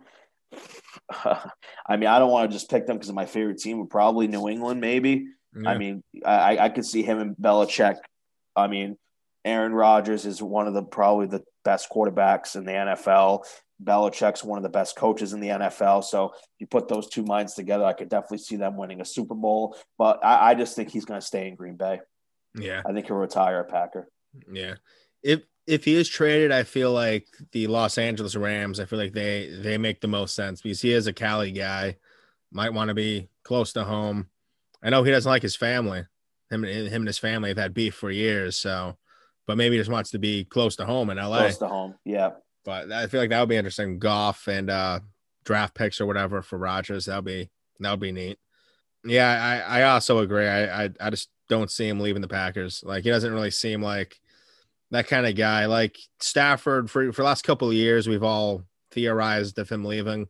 I 1.11 1.97
mean, 1.97 2.07
I 2.07 2.19
don't 2.19 2.31
want 2.31 2.49
to 2.49 2.55
just 2.55 2.69
pick 2.69 2.85
them 2.85 2.97
because 2.97 3.11
my 3.11 3.25
favorite 3.25 3.57
team. 3.57 3.79
Would 3.79 3.89
probably 3.89 4.27
New 4.27 4.47
England, 4.47 4.79
maybe. 4.79 5.27
Yeah. 5.55 5.69
I 5.69 5.77
mean, 5.77 6.03
I, 6.25 6.57
I 6.57 6.69
could 6.69 6.85
see 6.85 7.03
him 7.03 7.19
and 7.19 7.35
Belichick. 7.35 7.97
I 8.55 8.67
mean, 8.67 8.97
Aaron 9.45 9.73
Rodgers 9.73 10.25
is 10.25 10.41
one 10.41 10.67
of 10.67 10.73
the 10.73 10.83
probably 10.83 11.27
the 11.27 11.43
best 11.63 11.89
quarterbacks 11.89 12.55
in 12.55 12.65
the 12.65 12.71
NFL. 12.71 13.45
Belichick's 13.83 14.43
one 14.43 14.57
of 14.57 14.63
the 14.63 14.69
best 14.69 14.95
coaches 14.95 15.33
in 15.33 15.39
the 15.39 15.49
NFL. 15.49 16.03
So 16.03 16.33
you 16.59 16.67
put 16.67 16.87
those 16.87 17.09
two 17.09 17.23
minds 17.23 17.53
together, 17.53 17.83
I 17.83 17.93
could 17.93 18.09
definitely 18.09 18.37
see 18.37 18.55
them 18.55 18.77
winning 18.77 19.01
a 19.01 19.05
Super 19.05 19.35
Bowl. 19.35 19.75
But 19.97 20.23
I, 20.23 20.51
I 20.51 20.55
just 20.55 20.75
think 20.75 20.89
he's 20.89 21.05
going 21.05 21.19
to 21.19 21.25
stay 21.25 21.47
in 21.47 21.55
Green 21.55 21.75
Bay. 21.75 21.99
yeah. 22.55 22.81
I 22.85 22.93
think 22.93 23.07
he'll 23.07 23.17
retire 23.17 23.59
a 23.59 23.65
Packer. 23.65 24.09
Yeah. 24.51 24.75
If 25.21 25.41
if 25.65 25.85
he 25.85 25.95
is 25.95 26.09
traded, 26.09 26.51
I 26.51 26.63
feel 26.63 26.91
like 26.91 27.25
the 27.51 27.67
Los 27.67 27.97
Angeles 27.97 28.35
Rams, 28.35 28.79
I 28.79 28.85
feel 28.85 28.99
like 28.99 29.13
they 29.13 29.49
they 29.61 29.77
make 29.77 30.01
the 30.01 30.07
most 30.07 30.35
sense 30.35 30.61
because 30.61 30.81
he 30.81 30.91
is 30.91 31.07
a 31.07 31.13
Cali 31.13 31.51
guy, 31.51 31.97
might 32.51 32.73
want 32.73 32.89
to 32.89 32.93
be 32.93 33.29
close 33.43 33.73
to 33.73 33.83
home. 33.83 34.27
I 34.81 34.89
know 34.89 35.03
he 35.03 35.11
doesn't 35.11 35.29
like 35.29 35.41
his 35.41 35.55
family. 35.55 36.05
Him, 36.49 36.63
him 36.63 37.01
and 37.01 37.07
his 37.07 37.17
family 37.17 37.49
have 37.49 37.57
had 37.57 37.73
beef 37.73 37.95
for 37.95 38.11
years, 38.11 38.57
so 38.57 38.97
but 39.47 39.57
maybe 39.57 39.77
just 39.77 39.89
wants 39.89 40.11
to 40.11 40.19
be 40.19 40.45
close 40.45 40.75
to 40.77 40.85
home 40.85 41.09
in 41.09 41.17
LA. 41.17 41.39
Close 41.39 41.57
to 41.57 41.67
home. 41.67 41.95
Yeah. 42.05 42.31
But 42.65 42.91
I 42.91 43.07
feel 43.07 43.19
like 43.19 43.29
that 43.29 43.39
would 43.39 43.49
be 43.49 43.57
interesting. 43.57 43.99
Goff 43.99 44.47
and 44.47 44.69
uh 44.69 44.99
draft 45.43 45.75
picks 45.75 45.99
or 45.99 46.05
whatever 46.05 46.41
for 46.41 46.57
Rodgers. 46.57 47.05
That'll 47.05 47.21
be 47.21 47.49
that 47.79 47.91
would 47.91 47.99
be 47.99 48.11
neat. 48.11 48.39
Yeah, 49.05 49.63
I, 49.67 49.79
I 49.79 49.83
also 49.83 50.19
agree. 50.19 50.47
I, 50.47 50.85
I 50.85 50.89
I 50.99 51.09
just 51.09 51.29
don't 51.49 51.71
see 51.71 51.87
him 51.87 51.99
leaving 51.99 52.21
the 52.21 52.27
Packers. 52.27 52.83
Like 52.85 53.03
he 53.03 53.09
doesn't 53.09 53.33
really 53.33 53.51
seem 53.51 53.81
like 53.81 54.19
that 54.91 55.07
kind 55.07 55.25
of 55.25 55.35
guy. 55.35 55.65
Like 55.65 55.97
Stafford 56.19 56.89
for 56.89 57.11
for 57.11 57.21
the 57.21 57.27
last 57.27 57.43
couple 57.43 57.67
of 57.67 57.73
years, 57.73 58.07
we've 58.07 58.23
all 58.23 58.63
theorized 58.91 59.59
of 59.59 59.69
him 59.69 59.83
leaving. 59.83 60.27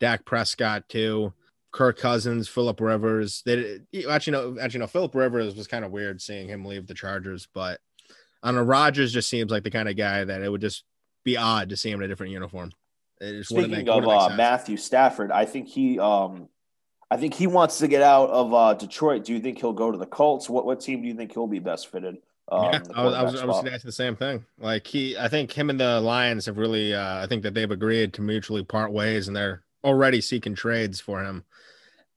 Dak 0.00 0.24
Prescott 0.24 0.88
too. 0.88 1.32
Kirk 1.72 1.98
Cousins, 1.98 2.48
Philip 2.48 2.80
Rivers. 2.80 3.42
They 3.44 3.80
actually 4.08 4.32
no, 4.32 4.56
actually 4.60 4.80
no. 4.80 4.86
Philip 4.86 5.14
Rivers 5.14 5.56
was 5.56 5.66
kind 5.66 5.84
of 5.84 5.90
weird 5.90 6.22
seeing 6.22 6.48
him 6.48 6.64
leave 6.64 6.86
the 6.86 6.94
Chargers, 6.94 7.48
but 7.52 7.80
on 8.44 8.56
a 8.56 8.62
Rodgers 8.62 9.12
just 9.12 9.28
seems 9.28 9.50
like 9.50 9.64
the 9.64 9.70
kind 9.70 9.88
of 9.88 9.96
guy 9.96 10.22
that 10.22 10.42
it 10.42 10.48
would 10.48 10.60
just 10.60 10.84
be 11.24 11.36
odd 11.36 11.70
to 11.70 11.76
see 11.76 11.90
him 11.90 12.00
in 12.00 12.04
a 12.04 12.08
different 12.08 12.32
uniform. 12.32 12.70
Speaking 13.42 13.70
make, 13.70 13.88
of 13.88 14.06
uh, 14.06 14.34
Matthew 14.36 14.76
Stafford, 14.76 15.32
I 15.32 15.46
think 15.46 15.66
he, 15.66 15.98
um, 15.98 16.48
I 17.10 17.16
think 17.16 17.32
he 17.32 17.46
wants 17.46 17.78
to 17.78 17.88
get 17.88 18.02
out 18.02 18.28
of 18.28 18.52
uh, 18.52 18.74
Detroit. 18.74 19.24
Do 19.24 19.32
you 19.32 19.40
think 19.40 19.58
he'll 19.58 19.72
go 19.72 19.90
to 19.90 19.96
the 19.96 20.06
Colts? 20.06 20.50
What 20.50 20.66
what 20.66 20.80
team 20.80 21.00
do 21.00 21.08
you 21.08 21.14
think 21.14 21.32
he'll 21.32 21.46
be 21.46 21.58
best 21.58 21.90
fitted? 21.90 22.18
Um, 22.52 22.64
yeah, 22.64 22.80
I 22.94 23.04
was, 23.04 23.14
I 23.14 23.22
was, 23.22 23.40
I 23.40 23.44
was 23.46 23.64
asking 23.64 23.88
the 23.88 23.92
same 23.92 24.16
thing. 24.16 24.44
Like 24.58 24.86
he, 24.86 25.16
I 25.16 25.28
think 25.28 25.50
him 25.50 25.70
and 25.70 25.80
the 25.80 26.00
Lions 26.00 26.44
have 26.44 26.58
really, 26.58 26.92
uh, 26.92 27.22
I 27.22 27.26
think 27.26 27.42
that 27.44 27.54
they've 27.54 27.70
agreed 27.70 28.12
to 28.14 28.22
mutually 28.22 28.62
part 28.62 28.92
ways, 28.92 29.28
and 29.28 29.36
they're 29.36 29.62
already 29.82 30.20
seeking 30.20 30.54
trades 30.54 31.00
for 31.00 31.24
him. 31.24 31.44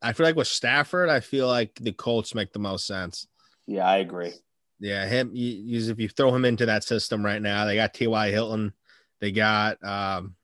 I 0.02 0.12
feel 0.12 0.26
like 0.26 0.36
with 0.36 0.48
Stafford, 0.48 1.10
I 1.10 1.22
feel 1.22 1.48
like 1.48 1.76
the 1.76 1.94
Colts 1.94 2.36
make 2.36 2.52
the 2.52 2.60
most 2.60 2.86
sense. 2.86 3.28
Yeah, 3.66 3.88
I 3.88 3.98
agree. 3.98 4.34
Yeah, 4.80 5.06
him. 5.08 5.32
You, 5.34 5.92
if 5.92 6.00
you 6.00 6.10
throw 6.10 6.34
him 6.34 6.46
into 6.46 6.66
that 6.66 6.84
system 6.84 7.26
right 7.26 7.42
now, 7.42 7.66
they 7.66 7.76
got 7.76 7.94
T.Y. 7.94 8.30
Hilton, 8.30 8.74
they 9.20 9.32
got 9.32 9.84
um, 9.84 10.36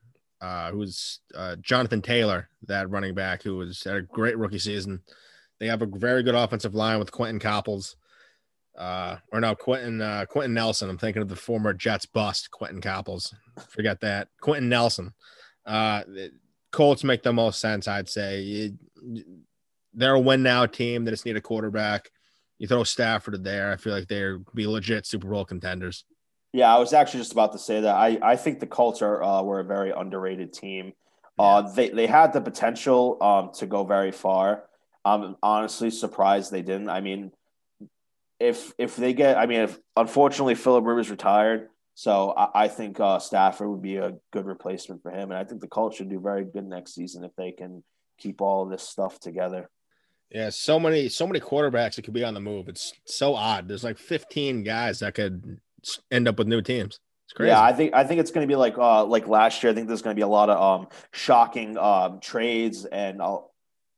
uh, 0.41 0.71
who's 0.71 1.19
uh, 1.35 1.55
Jonathan 1.61 2.01
Taylor, 2.01 2.49
that 2.67 2.89
running 2.89 3.13
back 3.13 3.43
who 3.43 3.57
was 3.57 3.83
had 3.83 3.95
a 3.95 4.01
great 4.01 4.37
rookie 4.37 4.59
season. 4.59 5.01
They 5.59 5.67
have 5.67 5.81
a 5.81 5.85
very 5.85 6.23
good 6.23 6.35
offensive 6.35 6.75
line 6.75 6.99
with 6.99 7.11
Quinton 7.11 7.39
Coples, 7.39 7.95
uh, 8.77 9.17
or 9.31 9.39
no, 9.39 9.55
Quentin 9.55 10.01
uh, 10.01 10.25
Quenton 10.27 10.53
Nelson. 10.53 10.89
I'm 10.89 10.97
thinking 10.97 11.21
of 11.21 11.29
the 11.29 11.35
former 11.35 11.73
Jets 11.73 12.05
bust, 12.05 12.49
Quinton 12.51 12.81
Coples. 12.81 13.33
Forget 13.69 14.01
that, 14.01 14.29
Quenton 14.41 14.67
Nelson. 14.67 15.13
Uh, 15.65 16.03
Colts 16.71 17.03
make 17.03 17.21
the 17.21 17.31
most 17.31 17.61
sense, 17.61 17.87
I'd 17.87 18.09
say. 18.09 18.73
They're 19.93 20.15
a 20.15 20.19
win 20.19 20.41
now 20.41 20.65
team. 20.65 21.05
They 21.05 21.11
just 21.11 21.25
need 21.25 21.37
a 21.37 21.41
quarterback. 21.41 22.09
You 22.59 22.67
throw 22.67 22.83
Stafford 22.83 23.43
there, 23.43 23.71
I 23.71 23.77
feel 23.77 23.93
like 23.93 24.07
they're 24.07 24.39
be 24.53 24.67
legit 24.67 25.05
Super 25.05 25.27
Bowl 25.27 25.45
contenders. 25.45 26.05
Yeah, 26.53 26.73
I 26.73 26.77
was 26.79 26.93
actually 26.93 27.21
just 27.21 27.31
about 27.31 27.51
to 27.53 27.59
say 27.59 27.81
that. 27.81 27.95
I, 27.95 28.19
I 28.21 28.35
think 28.35 28.59
the 28.59 28.67
Colts 28.67 29.01
are 29.01 29.23
uh, 29.23 29.41
were 29.41 29.59
a 29.59 29.65
very 29.65 29.91
underrated 29.91 30.53
team. 30.53 30.93
Uh, 31.37 31.63
they 31.63 31.89
they 31.89 32.05
had 32.05 32.31
the 32.31 32.41
potential 32.41 33.17
um, 33.21 33.51
to 33.55 33.65
go 33.65 33.83
very 33.83 34.11
far. 34.11 34.65
I'm 35.03 35.35
honestly 35.41 35.89
surprised 35.89 36.51
they 36.51 36.61
didn't. 36.61 36.89
I 36.89 37.01
mean, 37.01 37.31
if 38.39 38.71
if 38.77 38.95
they 38.95 39.13
get, 39.13 39.37
I 39.37 39.47
mean, 39.47 39.61
if 39.61 39.79
unfortunately 39.97 40.55
Philip 40.55 40.85
Rivers 40.85 41.09
retired, 41.09 41.69
so 41.95 42.33
I, 42.37 42.65
I 42.65 42.67
think 42.67 42.99
uh, 42.99 43.17
Stafford 43.19 43.69
would 43.69 43.81
be 43.81 43.97
a 43.97 44.13
good 44.31 44.45
replacement 44.45 45.01
for 45.01 45.11
him, 45.11 45.31
and 45.31 45.33
I 45.33 45.43
think 45.43 45.59
the 45.59 45.67
Colts 45.67 45.97
should 45.97 46.09
do 46.09 46.19
very 46.19 46.45
good 46.45 46.65
next 46.65 46.93
season 46.93 47.23
if 47.23 47.31
they 47.35 47.51
can 47.51 47.83
keep 48.19 48.41
all 48.41 48.65
this 48.65 48.83
stuff 48.83 49.19
together. 49.19 49.69
Yeah, 50.33 50.49
so 50.49 50.79
many 50.79 51.09
so 51.09 51.27
many 51.27 51.39
quarterbacks 51.39 51.95
that 51.95 52.01
could 52.01 52.13
be 52.15 52.23
on 52.23 52.33
the 52.33 52.39
move. 52.39 52.67
It's 52.67 52.91
so 53.05 53.35
odd. 53.35 53.67
There's 53.67 53.83
like 53.83 53.99
15 53.99 54.63
guys 54.63 54.99
that 54.99 55.13
could 55.13 55.59
end 56.09 56.27
up 56.27 56.39
with 56.39 56.47
new 56.47 56.61
teams. 56.61 56.99
It's 57.25 57.33
crazy. 57.33 57.49
Yeah, 57.49 57.61
I 57.61 57.71
think 57.71 57.93
I 57.93 58.03
think 58.03 58.19
it's 58.19 58.31
going 58.31 58.45
to 58.45 58.51
be 58.51 58.55
like 58.55 58.75
uh 58.77 59.05
like 59.05 59.27
last 59.27 59.61
year. 59.61 59.71
I 59.71 59.75
think 59.75 59.87
there's 59.87 60.01
going 60.01 60.15
to 60.15 60.19
be 60.19 60.23
a 60.23 60.27
lot 60.27 60.49
of 60.49 60.81
um 60.81 60.87
shocking 61.11 61.77
um 61.77 62.19
trades 62.19 62.85
and 62.85 63.21
uh, 63.21 63.39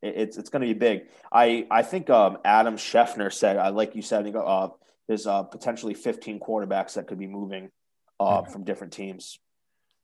it's 0.01 0.35
it's 0.35 0.49
going 0.49 0.61
to 0.61 0.67
be 0.67 0.73
big. 0.73 1.07
I 1.31 1.67
I 1.71 1.83
think 1.83 2.09
um 2.09 2.39
Adam 2.43 2.75
Schefter 2.75 3.31
said 3.31 3.55
I 3.55 3.69
like 3.69 3.95
you 3.95 4.01
said 4.01 4.35
uh 4.35 4.69
there's 5.07 5.27
uh 5.27 5.43
potentially 5.43 5.93
15 5.93 6.41
quarterbacks 6.41 6.95
that 6.95 7.07
could 7.07 7.17
be 7.17 7.27
moving 7.27 7.69
uh 8.19 8.41
yeah. 8.43 8.51
from 8.51 8.65
different 8.65 8.91
teams. 8.91 9.39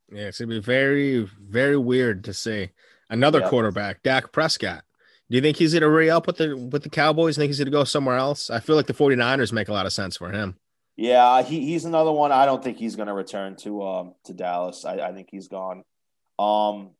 Yeah, 0.10 0.28
it's 0.28 0.40
gonna 0.40 0.48
be 0.48 0.60
very 0.60 1.30
very 1.42 1.78
weird 1.78 2.24
to 2.24 2.34
see 2.34 2.70
another 3.10 3.42
yeah. 3.42 3.50
quarterback, 3.50 4.02
Dak 4.02 4.32
Prescott. 4.32 4.86
Do 5.32 5.38
you 5.38 5.42
think 5.42 5.56
he's 5.56 5.74
gonna 5.74 5.90
re 5.90 6.10
up 6.10 6.28
with 6.28 6.38
the 6.38 6.58
with 6.58 6.84
the 6.84 6.90
Cowboys? 6.90 7.38
Think 7.38 7.48
he's 7.48 7.58
gonna 7.58 7.72
go 7.72 7.86
somewhere 7.86 8.18
else? 8.18 8.50
I 8.50 8.60
feel 8.60 8.76
like 8.76 8.88
the 8.88 8.94
49ers 8.94 9.54
make 9.54 9.70
a 9.70 9.74
lot 9.74 9.86
of 9.86 9.94
sense 9.94 10.18
for 10.18 10.30
him. 10.30 10.58
Yeah, 10.98 11.42
he, 11.42 11.66
he's 11.66 11.86
another 11.86 12.12
one. 12.12 12.34
I 12.34 12.46
don't 12.46 12.62
think 12.62 12.78
he's 12.78 12.98
going 12.98 13.08
to 13.08 13.14
return 13.14 13.56
to 13.62 13.82
um 13.82 14.16
to 14.26 14.34
Dallas. 14.34 14.84
I, 14.84 14.96
I 14.98 15.14
think 15.14 15.30
he's 15.32 15.48
gone. 15.48 15.84
Um, 16.38 16.92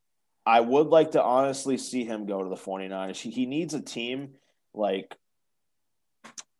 I 0.46 0.60
would 0.60 0.88
like 0.88 1.12
to 1.12 1.22
honestly 1.22 1.76
see 1.76 2.04
him 2.04 2.26
go 2.26 2.42
to 2.42 2.48
the 2.48 2.56
49ers. 2.56 3.16
He, 3.16 3.30
he 3.30 3.46
needs 3.46 3.74
a 3.74 3.80
team 3.80 4.30
like 4.74 5.14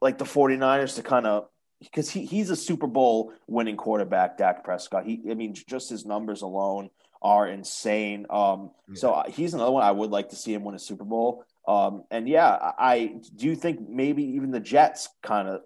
like 0.01 0.19
the 0.19 0.25
49ers 0.25 0.97
to 0.97 1.03
kind 1.03 1.27
of 1.27 1.49
because 1.81 2.11
he, 2.11 2.27
he's 2.27 2.51
a 2.51 2.57
Super 2.57 2.87
Bowl 2.87 3.33
winning 3.47 3.77
quarterback, 3.77 4.37
Dak 4.37 4.63
Prescott. 4.63 5.07
He 5.07 5.23
I 5.31 5.35
mean, 5.35 5.55
just 5.55 5.89
his 5.89 6.05
numbers 6.05 6.43
alone 6.43 6.91
are 7.23 7.49
insane. 7.49 8.27
Um, 8.29 8.73
yeah. 8.89 8.95
so 8.95 9.25
he's 9.29 9.55
another 9.55 9.71
one 9.73 9.83
I 9.83 9.91
would 9.91 10.11
like 10.11 10.29
to 10.29 10.37
see 10.37 10.53
him 10.53 10.65
win 10.65 10.75
a 10.75 10.79
Super 10.79 11.05
Bowl. 11.05 11.45
Um, 11.67 12.05
and 12.11 12.29
yeah, 12.29 12.73
I 12.79 13.15
do 13.37 13.47
you 13.47 13.57
think 13.57 13.89
maybe 13.89 14.25
even 14.25 14.51
the 14.51 14.61
Jets 14.61 15.09
kind 15.23 15.49
of 15.49 15.63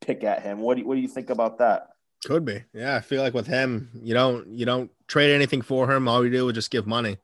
pick 0.00 0.24
at 0.24 0.42
him. 0.42 0.60
What 0.60 0.76
do 0.76 0.86
what 0.86 0.94
do 0.94 1.00
you 1.00 1.08
think 1.08 1.30
about 1.30 1.58
that? 1.58 1.88
Could 2.24 2.44
be. 2.44 2.64
Yeah, 2.72 2.96
I 2.96 3.00
feel 3.00 3.22
like 3.22 3.34
with 3.34 3.46
him, 3.46 3.90
you 4.02 4.14
don't 4.14 4.48
you 4.48 4.66
don't 4.66 4.90
trade 5.06 5.32
anything 5.34 5.62
for 5.62 5.90
him. 5.90 6.08
All 6.08 6.24
you 6.24 6.30
do 6.30 6.48
is 6.48 6.54
just 6.54 6.70
give 6.70 6.86
money. 6.86 7.18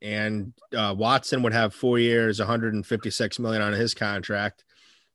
And 0.00 0.52
uh, 0.76 0.94
Watson 0.96 1.42
would 1.42 1.52
have 1.52 1.74
four 1.74 1.98
years, 1.98 2.38
156 2.38 3.38
million 3.40 3.62
on 3.62 3.72
his 3.72 3.94
contract, 3.94 4.64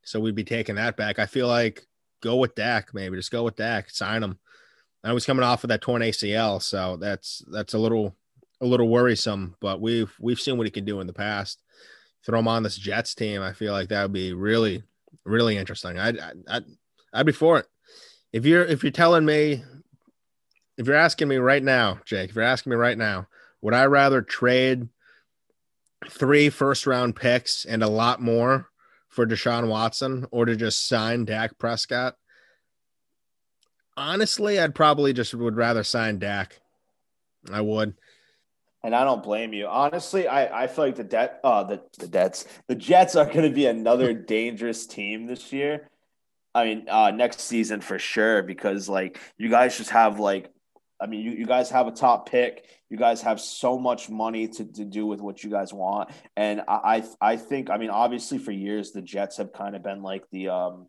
so 0.04 0.20
we'd 0.20 0.36
be 0.36 0.44
taking 0.44 0.76
that 0.76 0.98
back. 0.98 1.20
I 1.20 1.26
feel 1.26 1.48
like 1.48 1.88
go 2.22 2.36
with 2.36 2.56
Dak, 2.56 2.94
maybe 2.94 3.16
just 3.16 3.32
go 3.32 3.44
with 3.44 3.56
Dak, 3.56 3.90
sign 3.90 4.24
him. 4.24 4.40
I 5.02 5.14
was 5.14 5.26
coming 5.26 5.44
off 5.44 5.64
of 5.64 5.70
that 5.70 5.82
torn 5.82 6.02
ACL, 6.02 6.62
so 6.62 6.98
that's 6.98 7.44
that's 7.50 7.74
a 7.74 7.78
little 7.78 8.14
a 8.60 8.66
little 8.66 8.90
worrisome. 8.90 9.56
But 9.62 9.80
we've 9.80 10.14
we've 10.20 10.40
seen 10.40 10.58
what 10.58 10.68
he 10.68 10.72
can 10.72 10.84
do 10.84 11.00
in 11.00 11.08
the 11.08 11.14
past. 11.14 11.63
Throw 12.26 12.40
him 12.40 12.48
on 12.48 12.64
this 12.64 12.78
Jets 12.78 13.16
team, 13.16 13.42
I 13.42 13.54
feel 13.54 13.74
like 13.74 13.90
that 13.90 14.04
would 14.04 14.14
be 14.14 14.34
really 14.34 14.84
really 15.26 15.58
interesting. 15.58 15.98
I'd, 15.98 16.18
I'd, 16.48 16.66
I'd 17.14 17.26
be 17.26 17.32
for 17.32 17.60
it. 17.60 17.68
If 18.32 18.46
you're 18.46 18.66
if 18.66 18.84
you're 18.84 18.92
telling 18.92 19.26
me, 19.26 19.64
if 20.78 20.88
you're 20.88 20.96
asking 20.96 21.28
me 21.28 21.38
right 21.38 21.64
now, 21.64 22.00
Jake, 22.06 22.32
if 22.32 22.36
you're 22.36 22.44
asking 22.44 22.72
me 22.72 22.76
right 22.76 22.98
now, 22.98 23.28
would 23.62 23.74
I 23.74 23.86
rather 23.86 24.22
trade 24.22 24.90
three 26.10 26.50
first 26.50 26.88
round 26.88 27.16
picks 27.16 27.66
and 27.66 27.84
a 27.84 27.88
lot 27.88 28.22
more 28.22 28.70
for 29.08 29.28
Deshaun 29.28 29.68
Watson 29.68 30.26
or 30.32 30.46
to 30.46 30.56
just 30.56 30.88
sign 30.88 31.26
Dak 31.26 31.58
Prescott? 31.60 32.16
Honestly, 33.96 34.60
I'd 34.60 34.74
probably 34.74 35.14
just 35.14 35.36
would 35.36 35.56
rather 35.56 35.84
sign 35.84 36.18
Dak. 36.18 36.60
I 37.52 37.62
would. 37.62 37.94
And 38.84 38.94
I 38.94 39.06
don't 39.06 39.24
blame 39.24 39.54
you. 39.54 39.68
Honestly, 39.68 40.28
I, 40.28 40.64
I 40.64 40.68
feel 40.68 40.86
like 40.86 40.96
the 40.96 41.04
debt 41.04 41.40
uh 41.44 41.64
the, 41.64 41.82
the 42.00 42.08
debts 42.08 42.46
the 42.68 42.76
Jets 42.76 43.16
are 43.16 43.26
gonna 43.26 43.50
be 43.50 43.66
another 43.66 44.14
dangerous 44.36 44.86
team 44.86 45.26
this 45.26 45.54
year. 45.54 45.90
I 46.56 46.66
mean, 46.66 46.90
uh, 46.90 47.12
next 47.12 47.40
season 47.42 47.82
for 47.82 47.98
sure, 47.98 48.44
because 48.44 48.88
like 48.88 49.20
you 49.38 49.50
guys 49.50 49.78
just 49.78 49.90
have 49.90 50.20
like, 50.20 50.52
I 51.02 51.08
mean, 51.08 51.22
you, 51.22 51.32
you 51.32 51.46
guys 51.46 51.70
have 51.72 51.88
a 51.88 51.92
top 51.92 52.30
pick. 52.30 52.66
You 52.90 52.98
guys 52.98 53.22
have 53.24 53.42
so 53.42 53.80
much 53.80 54.10
money 54.10 54.48
to, 54.48 54.66
to 54.66 54.86
do 54.86 55.06
with 55.06 55.20
what 55.20 55.44
you 55.44 55.50
guys 55.50 55.74
want. 55.74 56.12
And 56.38 56.62
I, 56.68 57.04
I, 57.22 57.32
I 57.34 57.38
think, 57.38 57.72
I 57.72 57.78
mean, 57.78 57.90
obviously 57.90 58.38
for 58.38 58.52
years, 58.52 58.92
the 58.92 59.02
Jets 59.02 59.38
have 59.38 59.52
kind 59.52 59.76
of 59.76 59.82
been 59.82 60.04
like 60.04 60.26
the, 60.32 60.50
um, 60.50 60.88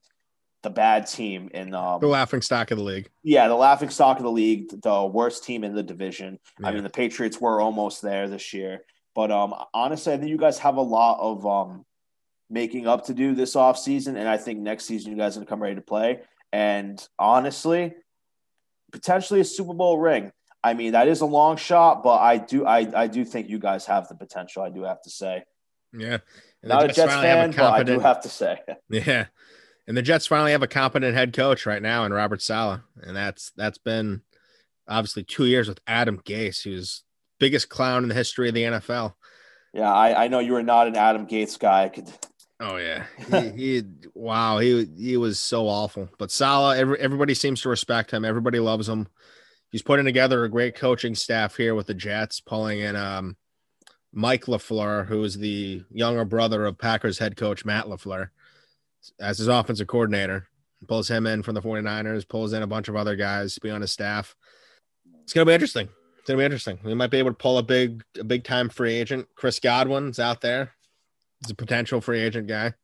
the 0.64 0.70
bad 0.70 1.06
team 1.06 1.48
in 1.54 1.74
um, 1.74 2.00
the 2.00 2.08
laughing 2.08 2.42
stock 2.42 2.72
of 2.72 2.78
the 2.78 2.82
league. 2.82 3.08
Yeah, 3.22 3.46
the 3.46 3.54
laughing 3.54 3.90
stock 3.90 4.16
of 4.16 4.24
the 4.24 4.32
league, 4.32 4.70
the 4.82 5.04
worst 5.04 5.44
team 5.44 5.62
in 5.62 5.74
the 5.74 5.82
division. 5.82 6.40
Yeah. 6.58 6.68
I 6.68 6.72
mean, 6.72 6.82
the 6.82 6.90
Patriots 6.90 7.40
were 7.40 7.60
almost 7.60 8.02
there 8.02 8.28
this 8.28 8.52
year, 8.52 8.80
but 9.14 9.30
um, 9.30 9.54
honestly, 9.72 10.12
I 10.12 10.16
think 10.16 10.30
you 10.30 10.38
guys 10.38 10.58
have 10.58 10.76
a 10.76 10.82
lot 10.82 11.20
of 11.20 11.46
um, 11.46 11.84
making 12.50 12.88
up 12.88 13.04
to 13.06 13.14
do 13.14 13.34
this 13.34 13.54
off 13.54 13.78
season, 13.78 14.16
and 14.16 14.28
I 14.28 14.38
think 14.38 14.58
next 14.58 14.86
season 14.86 15.12
you 15.12 15.18
guys 15.18 15.36
are 15.36 15.40
gonna 15.40 15.46
come 15.46 15.62
ready 15.62 15.76
to 15.76 15.82
play. 15.82 16.22
And 16.52 17.06
honestly, 17.18 17.94
potentially 18.90 19.40
a 19.40 19.44
Super 19.44 19.74
Bowl 19.74 19.98
ring. 19.98 20.32
I 20.62 20.72
mean, 20.72 20.92
that 20.92 21.08
is 21.08 21.20
a 21.20 21.26
long 21.26 21.56
shot, 21.56 22.02
but 22.02 22.20
I 22.20 22.38
do 22.38 22.64
I, 22.64 23.02
I 23.02 23.06
do 23.06 23.24
think 23.24 23.50
you 23.50 23.58
guys 23.58 23.84
have 23.86 24.08
the 24.08 24.14
potential. 24.14 24.62
I 24.62 24.70
do 24.70 24.82
have 24.82 25.02
to 25.02 25.10
say. 25.10 25.44
Yeah, 25.92 26.18
and 26.62 26.70
not 26.70 26.84
a 26.84 26.88
Jets 26.88 27.12
fan, 27.12 27.50
but 27.50 27.72
I 27.72 27.82
do 27.82 28.00
have 28.00 28.22
to 28.22 28.28
say. 28.30 28.58
Yeah, 28.88 29.26
and 29.86 29.96
the 29.96 30.02
Jets 30.02 30.26
finally 30.26 30.52
have 30.52 30.62
a 30.62 30.68
competent 30.68 31.14
head 31.14 31.32
coach 31.32 31.66
right 31.66 31.82
now 31.82 32.04
in 32.04 32.12
Robert 32.12 32.42
Saleh, 32.42 32.80
and 33.02 33.16
that's 33.16 33.52
that's 33.56 33.78
been 33.78 34.22
obviously 34.88 35.24
two 35.24 35.46
years 35.46 35.68
with 35.68 35.80
Adam 35.86 36.20
Gase, 36.24 36.62
who's 36.62 37.02
biggest 37.38 37.68
clown 37.68 38.02
in 38.02 38.08
the 38.08 38.14
history 38.14 38.48
of 38.48 38.54
the 38.54 38.62
NFL. 38.62 39.14
Yeah, 39.72 39.92
I, 39.92 40.24
I 40.24 40.28
know 40.28 40.38
you 40.38 40.52
were 40.52 40.62
not 40.62 40.86
an 40.86 40.96
Adam 40.96 41.26
Gase 41.26 41.58
guy. 41.58 41.88
Could 41.88 42.08
Oh 42.60 42.76
yeah, 42.76 43.04
he, 43.30 43.50
he, 43.50 43.82
wow 44.14 44.58
he 44.58 44.86
he 44.96 45.16
was 45.16 45.38
so 45.38 45.68
awful. 45.68 46.08
But 46.18 46.30
Saleh, 46.30 46.78
every, 46.78 46.98
everybody 47.00 47.34
seems 47.34 47.60
to 47.62 47.68
respect 47.68 48.10
him. 48.10 48.24
Everybody 48.24 48.60
loves 48.60 48.88
him. 48.88 49.08
He's 49.70 49.82
putting 49.82 50.04
together 50.04 50.44
a 50.44 50.48
great 50.48 50.76
coaching 50.76 51.16
staff 51.16 51.56
here 51.56 51.74
with 51.74 51.88
the 51.88 51.94
Jets, 51.94 52.40
pulling 52.40 52.78
in 52.78 52.94
um, 52.94 53.36
Mike 54.12 54.44
LaFleur, 54.44 55.04
who 55.06 55.24
is 55.24 55.36
the 55.36 55.82
younger 55.90 56.24
brother 56.24 56.64
of 56.64 56.78
Packers 56.78 57.18
head 57.18 57.36
coach 57.36 57.64
Matt 57.64 57.86
LaFleur, 57.86 58.28
as 59.20 59.38
his 59.38 59.48
offensive 59.48 59.86
coordinator. 59.86 60.48
pulls 60.86 61.08
him 61.08 61.26
in 61.26 61.42
from 61.42 61.54
the 61.54 61.62
49ers, 61.62 62.28
pulls 62.28 62.52
in 62.52 62.62
a 62.62 62.66
bunch 62.66 62.88
of 62.88 62.96
other 62.96 63.16
guys 63.16 63.54
to 63.54 63.60
be 63.60 63.70
on 63.70 63.80
his 63.80 63.92
staff. 63.92 64.36
It's 65.22 65.32
gonna 65.32 65.46
be 65.46 65.54
interesting. 65.54 65.88
It's 66.18 66.28
gonna 66.28 66.38
be 66.38 66.44
interesting. 66.44 66.78
We 66.84 66.94
might 66.94 67.10
be 67.10 67.18
able 67.18 67.30
to 67.30 67.36
pull 67.36 67.58
a 67.58 67.62
big, 67.62 68.04
a 68.18 68.24
big 68.24 68.44
time 68.44 68.68
free 68.68 68.94
agent. 68.94 69.26
Chris 69.34 69.58
Godwin's 69.60 70.18
out 70.18 70.40
there. 70.40 70.72
He's 71.40 71.50
a 71.50 71.54
potential 71.54 72.00
free 72.00 72.20
agent 72.20 72.46
guy. 72.46 72.74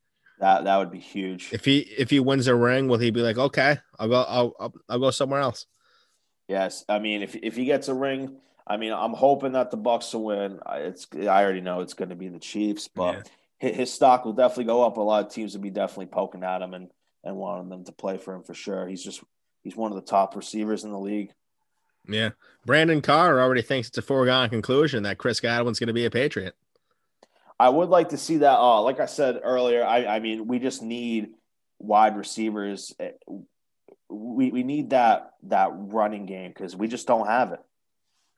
That 0.40 0.64
that 0.64 0.76
would 0.78 0.90
be 0.90 1.00
huge. 1.00 1.50
If 1.52 1.66
he 1.66 1.80
if 1.80 2.08
he 2.08 2.20
wins 2.20 2.46
a 2.46 2.54
ring, 2.54 2.88
will 2.88 2.98
he 2.98 3.10
be 3.10 3.20
like, 3.20 3.36
okay, 3.36 3.78
I'll 3.98 4.08
go, 4.08 4.24
I'll 4.26 4.54
I'll, 4.58 4.74
I'll 4.88 4.98
go 4.98 5.10
somewhere 5.10 5.40
else? 5.40 5.66
Yes, 6.48 6.84
I 6.88 6.98
mean 6.98 7.22
if 7.22 7.36
if 7.36 7.56
he 7.56 7.66
gets 7.66 7.88
a 7.88 7.94
ring, 7.94 8.36
I 8.66 8.78
mean 8.78 8.92
I'm 8.92 9.12
hoping 9.12 9.52
that 9.52 9.70
the 9.70 9.76
Bucs 9.76 10.14
will 10.14 10.24
win. 10.24 10.58
It's 10.66 11.06
I 11.14 11.44
already 11.44 11.60
know 11.60 11.80
it's 11.80 11.94
going 11.94 12.08
to 12.08 12.16
be 12.16 12.28
the 12.28 12.38
Chiefs, 12.38 12.88
but 12.88 13.16
yeah. 13.16 13.22
His 13.60 13.92
stock 13.92 14.24
will 14.24 14.32
definitely 14.32 14.64
go 14.64 14.84
up. 14.84 14.96
A 14.96 15.00
lot 15.00 15.24
of 15.26 15.32
teams 15.32 15.54
will 15.54 15.60
be 15.60 15.70
definitely 15.70 16.06
poking 16.06 16.42
at 16.42 16.62
him 16.62 16.74
and 16.74 16.90
and 17.22 17.36
wanting 17.36 17.68
them 17.68 17.84
to 17.84 17.92
play 17.92 18.16
for 18.16 18.34
him 18.34 18.42
for 18.42 18.54
sure. 18.54 18.88
He's 18.88 19.04
just 19.04 19.22
he's 19.62 19.76
one 19.76 19.92
of 19.92 19.96
the 19.96 20.10
top 20.10 20.34
receivers 20.34 20.84
in 20.84 20.90
the 20.90 20.98
league. 20.98 21.32
Yeah, 22.08 22.30
Brandon 22.64 23.02
Carr 23.02 23.38
already 23.38 23.62
thinks 23.62 23.88
it's 23.88 23.98
a 23.98 24.02
foregone 24.02 24.48
conclusion 24.48 25.02
that 25.02 25.18
Chris 25.18 25.40
Godwin's 25.40 25.78
going 25.78 25.88
to 25.88 25.92
be 25.92 26.06
a 26.06 26.10
Patriot. 26.10 26.54
I 27.58 27.68
would 27.68 27.90
like 27.90 28.08
to 28.08 28.16
see 28.16 28.38
that. 28.38 28.58
Uh, 28.58 28.80
like 28.80 29.00
I 29.00 29.06
said 29.06 29.40
earlier, 29.42 29.84
I, 29.84 30.06
I 30.06 30.20
mean, 30.20 30.46
we 30.46 30.58
just 30.58 30.82
need 30.82 31.34
wide 31.78 32.16
receivers. 32.16 32.94
We 34.08 34.50
we 34.50 34.62
need 34.62 34.90
that 34.90 35.32
that 35.44 35.70
running 35.74 36.24
game 36.24 36.50
because 36.50 36.74
we 36.74 36.88
just 36.88 37.06
don't 37.06 37.26
have 37.26 37.52
it. 37.52 37.60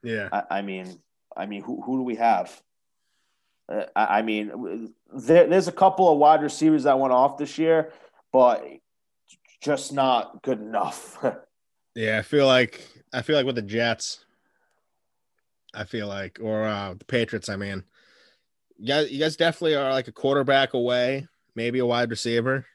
Yeah. 0.03 0.29
I, 0.33 0.59
I 0.59 0.63
mean, 0.63 0.99
I 1.37 1.47
mean, 1.47 1.63
who 1.63 1.81
who 1.81 1.99
do 1.99 2.03
we 2.03 2.17
have? 2.17 2.61
Uh, 3.69 3.85
I, 3.95 4.19
I 4.19 4.23
mean, 4.23 4.93
there, 5.15 5.47
there's 5.47 5.69
a 5.69 5.73
couple 5.73 6.11
of 6.11 6.19
wide 6.19 6.43
receivers 6.43 6.85
that 6.85 6.99
went 6.99 7.13
off 7.13 7.39
this 7.39 7.59
year, 7.59 7.93
but 8.33 8.65
just 9.61 9.93
not 9.93 10.43
good 10.43 10.61
enough. 10.61 11.25
yeah, 11.95 12.19
I 12.19 12.23
feel 12.23 12.47
like 12.47 12.87
I 13.13 13.23
feel 13.23 13.37
like 13.37 13.47
with 13.47 13.57
the 13.57 13.63
Jets, 13.63 14.25
I 15.75 15.85
feel 15.85 16.09
like, 16.09 16.39
or 16.43 16.65
uh, 16.65 16.95
the 16.95 17.05
Patriots. 17.05 17.49
I 17.49 17.57
mean, 17.57 17.85
you 18.79 18.87
guys, 18.87 19.11
you 19.11 19.19
guys 19.19 19.37
definitely 19.37 19.77
are 19.77 19.93
like 19.93 20.09
a 20.09 20.13
quarterback 20.13 20.75
away, 20.75 21.27
maybe 21.55 21.79
a 21.79 21.87
wide 21.87 22.11
receiver. 22.11 22.67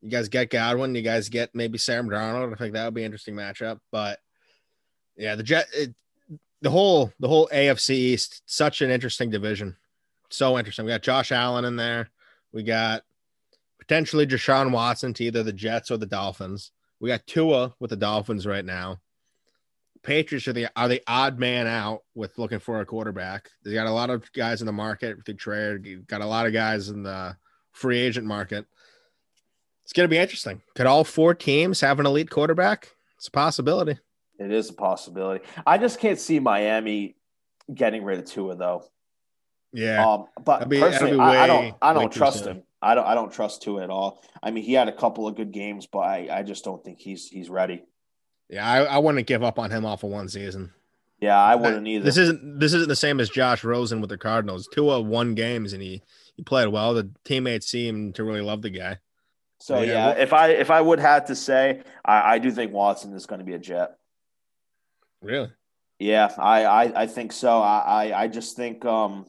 You 0.00 0.10
guys 0.10 0.28
get 0.28 0.50
Godwin. 0.50 0.94
You 0.94 1.02
guys 1.02 1.28
get 1.28 1.54
maybe 1.54 1.78
Sam 1.78 2.08
Darnold. 2.08 2.52
I 2.52 2.56
think 2.56 2.74
that 2.74 2.84
would 2.84 2.94
be 2.94 3.02
an 3.02 3.06
interesting 3.06 3.34
matchup. 3.34 3.78
But 3.90 4.18
yeah, 5.16 5.36
the 5.36 5.42
Jet, 5.42 5.66
it, 5.74 5.94
the 6.60 6.70
whole 6.70 7.12
the 7.20 7.28
whole 7.28 7.48
AFC 7.52 7.90
East, 7.90 8.42
such 8.46 8.82
an 8.82 8.90
interesting 8.90 9.30
division. 9.30 9.76
So 10.32 10.58
interesting. 10.58 10.84
We 10.84 10.92
got 10.92 11.02
Josh 11.02 11.30
Allen 11.30 11.64
in 11.64 11.76
there. 11.76 12.08
We 12.52 12.62
got 12.62 13.02
potentially 13.78 14.26
Deshaun 14.26 14.72
Watson 14.72 15.12
to 15.14 15.24
either 15.24 15.42
the 15.42 15.52
Jets 15.52 15.90
or 15.90 15.98
the 15.98 16.06
Dolphins. 16.06 16.72
We 17.00 17.08
got 17.08 17.26
Tua 17.26 17.74
with 17.80 17.90
the 17.90 17.96
Dolphins 17.96 18.46
right 18.46 18.64
now. 18.64 19.00
Patriots 20.02 20.48
are 20.48 20.52
the 20.52 20.68
are 20.74 20.88
the 20.88 21.02
odd 21.06 21.38
man 21.38 21.66
out 21.66 22.02
with 22.14 22.38
looking 22.38 22.58
for 22.58 22.80
a 22.80 22.86
quarterback. 22.86 23.50
They 23.64 23.72
got 23.72 23.86
a 23.86 23.92
lot 23.92 24.10
of 24.10 24.32
guys 24.32 24.60
in 24.60 24.66
the 24.66 24.72
market 24.72 25.24
through 25.24 25.34
trade. 25.34 26.06
Got 26.06 26.22
a 26.22 26.26
lot 26.26 26.46
of 26.46 26.52
guys 26.52 26.88
in 26.88 27.02
the 27.02 27.36
free 27.70 27.98
agent 27.98 28.26
market. 28.26 28.66
It's 29.84 29.92
going 29.92 30.08
to 30.08 30.12
be 30.12 30.18
interesting. 30.18 30.62
Could 30.74 30.86
all 30.86 31.04
four 31.04 31.34
teams 31.34 31.80
have 31.80 32.00
an 32.00 32.06
elite 32.06 32.30
quarterback? 32.30 32.94
It's 33.16 33.28
a 33.28 33.32
possibility. 33.32 33.98
It 34.38 34.50
is 34.50 34.70
a 34.70 34.74
possibility. 34.74 35.44
I 35.66 35.78
just 35.78 36.00
can't 36.00 36.18
see 36.18 36.40
Miami 36.40 37.16
getting 37.72 38.02
rid 38.02 38.18
of 38.18 38.24
Tua 38.24 38.56
though. 38.56 38.84
Yeah, 39.72 40.06
um, 40.06 40.26
but 40.44 40.68
personally, 40.68 41.18
I, 41.18 41.44
I, 41.44 41.46
don't. 41.46 41.74
I 41.80 41.92
don't 41.94 42.12
trust 42.12 42.44
him. 42.44 42.62
I 42.82 42.94
don't. 42.94 43.06
I 43.06 43.14
don't 43.14 43.32
trust 43.32 43.62
Tua 43.62 43.82
at 43.82 43.90
all. 43.90 44.22
I 44.42 44.50
mean, 44.50 44.64
he 44.64 44.74
had 44.74 44.88
a 44.88 44.92
couple 44.92 45.26
of 45.26 45.34
good 45.34 45.52
games, 45.52 45.86
but 45.86 46.00
I, 46.00 46.28
I 46.30 46.42
just 46.42 46.64
don't 46.64 46.84
think 46.84 46.98
he's 46.98 47.28
he's 47.28 47.48
ready. 47.48 47.84
Yeah, 48.50 48.68
I, 48.68 48.82
I 48.82 48.98
wouldn't 48.98 49.26
give 49.26 49.42
up 49.42 49.58
on 49.58 49.70
him 49.70 49.86
off 49.86 50.02
of 50.02 50.10
one 50.10 50.28
season. 50.28 50.72
Yeah, 51.22 51.40
I 51.40 51.54
wouldn't 51.54 51.86
either. 51.86 52.04
This 52.04 52.16
isn't 52.16 52.58
this 52.58 52.74
isn't 52.74 52.88
the 52.88 52.96
same 52.96 53.20
as 53.20 53.30
Josh 53.30 53.62
Rosen 53.62 54.00
with 54.00 54.10
the 54.10 54.18
Cardinals. 54.18 54.68
Tua 54.72 55.00
won 55.00 55.34
games 55.36 55.72
and 55.72 55.80
he 55.80 56.02
he 56.36 56.42
played 56.42 56.66
well. 56.68 56.94
The 56.94 57.10
teammates 57.24 57.68
seemed 57.68 58.16
to 58.16 58.24
really 58.24 58.40
love 58.40 58.60
the 58.60 58.70
guy. 58.70 58.98
So 59.60 59.80
yeah, 59.80 60.08
yeah 60.08 60.10
if 60.20 60.32
I 60.32 60.48
if 60.48 60.70
I 60.72 60.80
would 60.80 60.98
have 60.98 61.26
to 61.26 61.36
say, 61.36 61.82
I, 62.04 62.34
I 62.34 62.38
do 62.40 62.50
think 62.50 62.72
Watson 62.72 63.14
is 63.14 63.26
going 63.26 63.38
to 63.38 63.44
be 63.44 63.54
a 63.54 63.58
Jet. 63.60 63.92
Really? 65.22 65.52
Yeah, 66.00 66.34
I 66.36 66.64
I, 66.64 67.02
I 67.02 67.06
think 67.06 67.30
so. 67.30 67.62
I, 67.62 67.78
I 67.86 68.22
I 68.22 68.26
just 68.26 68.56
think 68.56 68.84
um 68.84 69.26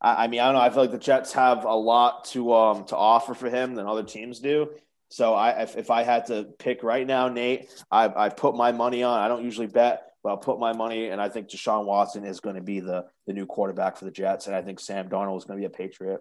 I, 0.00 0.24
I 0.24 0.26
mean 0.28 0.40
I 0.40 0.46
don't 0.46 0.54
know. 0.54 0.60
I 0.60 0.70
feel 0.70 0.82
like 0.82 0.92
the 0.92 0.98
Jets 0.98 1.32
have 1.32 1.64
a 1.64 1.74
lot 1.74 2.24
to 2.26 2.52
um 2.54 2.84
to 2.86 2.96
offer 2.96 3.34
for 3.34 3.48
him 3.50 3.74
than 3.74 3.86
other 3.86 4.02
teams 4.02 4.40
do. 4.40 4.70
So 5.08 5.34
I, 5.34 5.62
if, 5.62 5.76
if 5.76 5.90
I 5.90 6.02
had 6.02 6.26
to 6.26 6.48
pick 6.58 6.82
right 6.82 7.06
now, 7.06 7.28
Nate, 7.28 7.72
I, 7.90 8.24
I 8.24 8.28
put 8.28 8.56
my 8.56 8.72
money 8.72 9.04
on. 9.04 9.20
I 9.20 9.28
don't 9.28 9.44
usually 9.44 9.68
bet, 9.68 10.10
but 10.22 10.30
I'll 10.30 10.36
put 10.36 10.58
my 10.58 10.72
money, 10.72 11.10
and 11.10 11.20
I 11.20 11.28
think 11.28 11.48
Deshaun 11.48 11.84
Watson 11.84 12.24
is 12.24 12.40
going 12.40 12.56
to 12.56 12.62
be 12.62 12.80
the 12.80 13.06
the 13.26 13.32
new 13.32 13.46
quarterback 13.46 13.96
for 13.96 14.04
the 14.04 14.10
Jets, 14.10 14.46
and 14.46 14.56
I 14.56 14.62
think 14.62 14.80
Sam 14.80 15.08
Darnold 15.08 15.38
is 15.38 15.44
going 15.44 15.60
to 15.60 15.68
be 15.68 15.72
a 15.72 15.76
Patriot. 15.76 16.20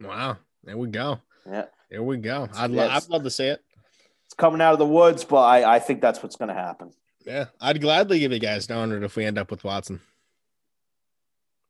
Wow, 0.00 0.38
there 0.64 0.78
we 0.78 0.88
go. 0.88 1.20
Yeah, 1.46 1.66
there 1.90 2.02
we 2.02 2.16
go. 2.16 2.48
I'd 2.54 2.70
lo- 2.70 2.88
I'd 2.88 3.08
love 3.08 3.22
to 3.24 3.30
see 3.30 3.48
it. 3.48 3.62
It's 4.24 4.34
coming 4.34 4.62
out 4.62 4.72
of 4.72 4.78
the 4.78 4.86
woods, 4.86 5.24
but 5.24 5.42
I, 5.42 5.76
I 5.76 5.78
think 5.78 6.00
that's 6.00 6.22
what's 6.22 6.36
going 6.36 6.48
to 6.48 6.54
happen. 6.54 6.92
Yeah, 7.26 7.46
I'd 7.60 7.80
gladly 7.82 8.18
give 8.18 8.32
you 8.32 8.38
guys 8.38 8.66
Darnold 8.66 9.04
if 9.04 9.14
we 9.14 9.26
end 9.26 9.38
up 9.38 9.50
with 9.50 9.62
Watson. 9.62 10.00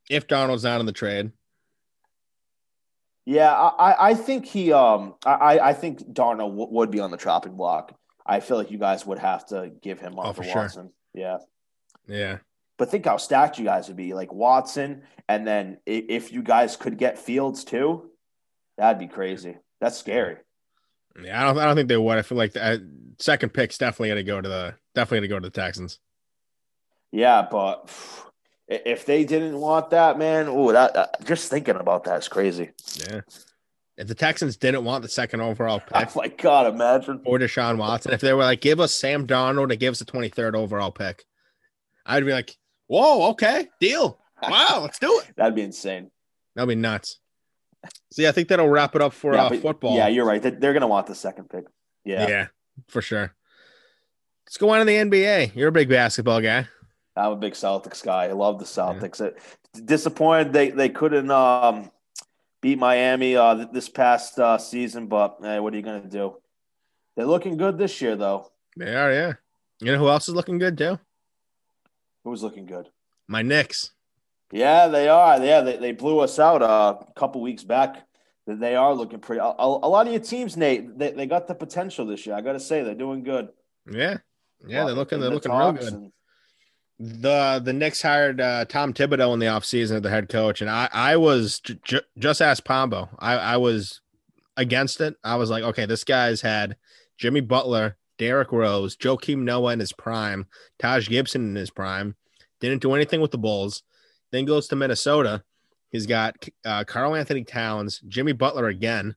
If 0.09 0.29
Darnold's 0.29 0.65
not 0.65 0.79
in 0.81 0.87
the 0.87 0.93
trade, 0.93 1.33
yeah, 3.24 3.52
I, 3.52 4.11
I 4.11 4.14
think 4.14 4.46
he 4.46 4.72
um 4.72 5.14
I, 5.24 5.58
I 5.58 5.72
think 5.72 6.00
Darnold 6.12 6.50
w- 6.50 6.68
would 6.70 6.90
be 6.90 7.00
on 7.00 7.11
the 7.11 7.16
chopping 7.16 7.56
block. 7.56 7.96
I 8.24 8.40
feel 8.40 8.56
like 8.56 8.70
you 8.70 8.78
guys 8.78 9.04
would 9.06 9.18
have 9.18 9.46
to 9.46 9.72
give 9.80 10.00
him 10.00 10.18
up 10.18 10.26
oh, 10.26 10.32
for, 10.32 10.42
Watson. 10.42 10.90
Sure. 11.16 11.22
Yeah. 11.22 11.38
Yeah. 12.06 12.38
But 12.78 12.90
think 12.90 13.04
how 13.06 13.16
stacked 13.16 13.58
you 13.58 13.64
guys 13.64 13.88
would 13.88 13.96
be. 13.96 14.14
Like 14.14 14.32
Watson, 14.32 15.02
and 15.28 15.46
then 15.46 15.78
if 15.87 16.32
you 16.32 16.42
guys 16.42 16.76
could 16.76 16.98
get 16.98 17.18
Fields 17.18 17.64
too, 17.64 18.11
that'd 18.76 18.98
be 18.98 19.06
crazy. 19.06 19.56
That's 19.80 19.98
scary. 19.98 20.37
Yeah, 21.22 21.40
I 21.40 21.44
don't. 21.44 21.58
I 21.58 21.64
don't 21.66 21.76
think 21.76 21.88
they 21.88 21.96
would. 21.96 22.18
I 22.18 22.22
feel 22.22 22.38
like 22.38 22.54
the 22.54 22.64
uh, 22.64 22.78
second 23.18 23.50
pick's 23.50 23.78
definitely 23.78 24.08
going 24.08 24.16
to 24.16 24.24
go 24.24 24.40
to 24.40 24.48
the 24.48 24.74
definitely 24.94 25.28
going 25.28 25.28
to 25.28 25.35
go 25.35 25.40
to 25.40 25.50
the 25.50 25.61
Texans. 25.61 25.98
Yeah, 27.12 27.46
but 27.48 27.90
if 28.85 29.06
they 29.06 29.24
didn't 29.24 29.58
want 29.58 29.90
that, 29.90 30.18
man, 30.18 30.46
oh, 30.48 30.72
that 30.72 30.96
uh, 30.96 31.06
just 31.24 31.50
thinking 31.50 31.76
about 31.76 32.04
that 32.04 32.18
is 32.18 32.28
crazy. 32.28 32.70
Yeah. 33.08 33.20
If 33.96 34.08
the 34.08 34.14
Texans 34.14 34.56
didn't 34.56 34.85
want 34.85 35.02
the 35.02 35.08
second 35.08 35.40
overall 35.40 35.80
pick, 35.87 36.08
oh 36.08 36.12
my 36.16 36.28
god, 36.28 36.72
imagine 36.72 37.20
or 37.24 37.38
Deshaun 37.38 37.76
Watson, 37.76 38.12
if 38.12 38.20
they 38.20 38.32
were 38.32 38.42
like, 38.42 38.61
give 38.61 38.80
us 38.80 38.94
Sam 38.94 39.26
Darnold 39.26 39.70
and 39.70 39.78
give 39.78 39.92
us 39.92 39.98
the 39.98 40.04
23rd 40.04 40.54
overall 40.54 40.90
pick, 40.90 41.24
I'd 42.06 42.24
be 42.24 42.32
like, 42.32 42.56
whoa, 42.87 43.30
okay, 43.30 43.68
deal. 43.80 44.18
Wow, 44.42 44.80
let's 44.82 44.98
do 44.98 45.20
it. 45.20 45.32
That'd 45.37 45.54
be 45.54 45.62
insane. 45.62 46.11
That'd 46.54 46.68
be 46.68 46.74
nuts. 46.74 47.18
See, 48.12 48.26
I 48.26 48.32
think 48.32 48.48
that'll 48.48 48.68
wrap 48.68 48.94
it 48.94 49.02
up 49.02 49.12
for 49.12 49.35
yeah, 49.35 49.44
uh, 49.44 49.56
football. 49.56 49.96
Yeah, 49.96 50.06
you're 50.06 50.24
right. 50.24 50.40
They're 50.40 50.72
gonna 50.72 50.87
want 50.87 51.08
the 51.08 51.16
second 51.16 51.48
pick. 51.50 51.64
Yeah, 52.04 52.28
yeah, 52.28 52.46
for 52.87 53.02
sure. 53.02 53.35
Let's 54.46 54.56
go 54.56 54.70
on 54.70 54.78
to 54.80 54.85
the 54.85 54.94
NBA. 54.94 55.56
You're 55.56 55.68
a 55.68 55.72
big 55.72 55.88
basketball 55.88 56.40
guy. 56.40 56.68
I'm 57.16 57.33
a 57.33 57.37
big 57.37 57.53
Celtics 57.53 58.03
guy. 58.03 58.25
I 58.25 58.33
love 58.33 58.59
the 58.59 58.64
Celtics. 58.64 59.20
Yeah. 59.20 59.83
Disappointed 59.85 60.53
they 60.53 60.70
they 60.70 60.88
couldn't 60.88 61.31
um, 61.31 61.90
beat 62.61 62.79
Miami 62.79 63.37
uh, 63.37 63.66
this 63.72 63.88
past 63.88 64.38
uh, 64.38 64.57
season, 64.57 65.07
but 65.07 65.38
hey, 65.42 65.61
what 65.61 65.75
are 65.75 65.77
you 65.77 65.83
going 65.83 66.03
to 66.03 66.09
do? 66.09 66.37
They're 67.16 67.27
looking 67.27 67.59
good 67.59 67.77
this 67.77 68.01
year, 68.01 68.16
though. 68.16 68.51
They 68.77 68.94
are, 68.94 69.12
yeah. 69.12 69.33
You 69.81 69.92
know 69.92 69.98
who 69.98 70.09
else 70.09 70.29
is 70.29 70.35
looking 70.35 70.59
good 70.59 70.79
too? 70.79 70.98
Who's 72.25 72.42
looking 72.42 72.66
good? 72.66 72.88
My 73.29 73.42
Knicks. 73.42 73.90
Yeah, 74.53 74.88
they 74.88 75.09
are. 75.09 75.42
Yeah, 75.44 75.61
they, 75.62 75.77
they 75.77 75.92
blew 75.92 76.20
us 76.20 76.38
out 76.38 76.62
uh, 76.62 76.96
a 77.01 77.12
couple 77.14 77.40
weeks 77.40 77.64
back. 77.64 78.07
They 78.46 78.75
are 78.75 78.94
looking 78.94 79.18
pretty. 79.18 79.40
A, 79.40 79.55
a, 79.59 79.66
lot 79.66 80.07
of 80.07 80.12
your 80.12 80.22
teams, 80.22 80.57
Nate, 80.57 80.98
they, 80.98 81.12
they 81.12 81.27
got 81.27 81.46
the 81.46 81.55
potential 81.55 82.07
this 82.07 82.27
year. 82.27 82.35
I 82.35 82.40
got 82.40 82.53
to 82.53 82.61
say, 82.61 82.83
they're 82.83 82.94
doing 82.94 83.22
good. 83.22 83.48
Yeah, 83.90 84.18
yeah, 84.66 84.85
they're 84.85 84.94
looking. 84.94 85.20
They're 85.20 85.31
looking 85.31 85.53
real 85.53 85.72
good. 85.72 85.92
And, 85.92 86.12
the 87.05 87.61
the 87.62 87.73
Knicks 87.73 88.01
hired 88.01 88.41
uh, 88.41 88.65
Tom 88.67 88.93
Thibodeau 88.93 89.33
in 89.33 89.41
the 89.41 89.47
offseason 89.47 89.97
as 89.97 90.03
the 90.03 90.11
head 90.11 90.29
coach, 90.29 90.61
and 90.61 90.71
I 90.71 90.88
I 90.93 91.17
was 91.17 91.61
just 92.17 92.41
asked 92.41 92.65
Pombo. 92.65 93.09
I 93.19 93.35
I 93.35 93.57
was 93.57 94.01
against 94.57 95.00
it. 95.00 95.17
I 95.25 95.35
was 95.35 95.50
like, 95.50 95.65
okay, 95.65 95.85
this 95.85 96.05
guy's 96.05 96.42
had 96.42 96.77
Jimmy 97.19 97.40
Butler, 97.40 97.96
Derrick 98.19 98.53
Rose, 98.53 98.96
Joakim 98.96 99.38
Noah 99.38 99.73
in 99.73 99.81
his 99.81 99.92
prime, 99.92 100.46
Taj 100.79 101.09
Gibson 101.09 101.42
in 101.48 101.57
his 101.57 101.71
prime. 101.71 102.15
Didn't 102.61 102.83
do 102.83 102.94
anything 102.94 103.21
with 103.21 103.33
the 103.33 103.38
Bulls. 103.38 103.83
Then 104.31 104.44
goes 104.44 104.69
to 104.69 104.77
Minnesota. 104.77 105.42
He's 105.90 106.07
got 106.07 106.37
uh, 106.65 106.85
Karl-Anthony 106.85 107.44
Towns, 107.44 108.00
Jimmy 108.07 108.33
Butler 108.33 108.69
again. 108.69 109.17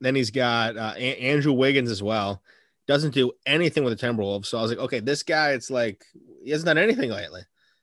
Then 0.00 0.14
he's 0.14 0.30
got 0.30 0.76
uh, 0.76 0.94
a- 0.96 1.16
Andrew 1.20 1.52
Wiggins 1.52 1.90
as 1.90 2.02
well 2.02 2.42
doesn't 2.86 3.14
do 3.14 3.32
anything 3.46 3.84
with 3.84 3.98
the 3.98 4.06
Timberwolves. 4.06 4.46
So 4.46 4.58
I 4.58 4.62
was 4.62 4.70
like, 4.70 4.80
okay, 4.80 5.00
this 5.00 5.22
guy, 5.22 5.52
it's 5.52 5.70
like 5.70 6.04
he 6.42 6.50
hasn't 6.50 6.66
done 6.66 6.78
anything 6.78 7.10
lately. 7.10 7.42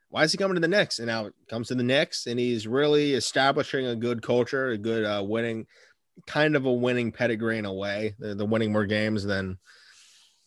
Why 0.10 0.24
is 0.24 0.32
he 0.32 0.38
coming 0.38 0.56
to 0.56 0.62
the 0.62 0.68
Knicks? 0.68 1.00
And 1.00 1.08
now 1.08 1.26
it 1.26 1.34
comes 1.50 1.68
to 1.68 1.76
the 1.76 1.84
Knicks, 1.84 2.28
and 2.28 2.39
he's 2.39 2.68
really 2.68 3.14
establishing 3.14 3.86
a 3.86 3.95
good 3.95 4.22
culture, 4.22 4.70
a 4.70 4.78
good 4.78 5.04
uh, 5.04 5.24
winning, 5.24 5.68
kind 6.26 6.56
of 6.56 6.66
a 6.66 6.72
winning 6.72 7.12
pedigree 7.12 7.58
in 7.58 7.66
a 7.66 7.74
way. 7.74 8.16
They're, 8.18 8.36
they're 8.36 8.45
winning 8.45 8.72
more 8.72 8.86
games 8.86 9.24
than 9.24 9.58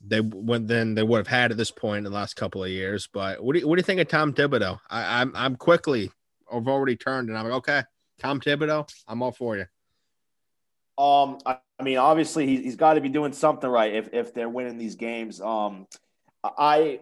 they 0.06 0.20
went 0.20 0.66
then 0.66 0.94
they 0.94 1.02
would 1.02 1.18
have 1.18 1.26
had 1.26 1.50
at 1.50 1.56
this 1.56 1.70
point 1.70 2.06
in 2.06 2.12
the 2.12 2.18
last 2.18 2.34
couple 2.34 2.64
of 2.64 2.70
years. 2.70 3.08
But 3.12 3.42
what 3.42 3.52
do 3.52 3.60
you, 3.60 3.68
what 3.68 3.76
do 3.76 3.80
you 3.80 3.84
think 3.84 4.00
of 4.00 4.08
Tom 4.08 4.32
Thibodeau? 4.32 4.78
I, 4.88 5.20
I'm 5.20 5.32
I'm 5.34 5.56
quickly 5.56 6.10
I've 6.50 6.68
already 6.68 6.96
turned 6.96 7.28
and 7.28 7.36
I'm 7.36 7.44
like, 7.44 7.54
okay, 7.58 7.82
Tom 8.18 8.40
Thibodeau, 8.40 8.90
I'm 9.06 9.22
all 9.22 9.32
for 9.32 9.56
you. 9.56 9.66
Um, 11.02 11.38
I, 11.46 11.58
I 11.80 11.82
mean, 11.82 11.96
obviously 11.96 12.46
he, 12.46 12.62
he's 12.62 12.76
got 12.76 12.94
to 12.94 13.00
be 13.00 13.08
doing 13.08 13.32
something 13.32 13.68
right 13.68 13.94
if 13.94 14.12
if 14.12 14.34
they're 14.34 14.48
winning 14.48 14.76
these 14.76 14.96
games. 14.96 15.40
Um, 15.40 15.86
I 16.44 17.00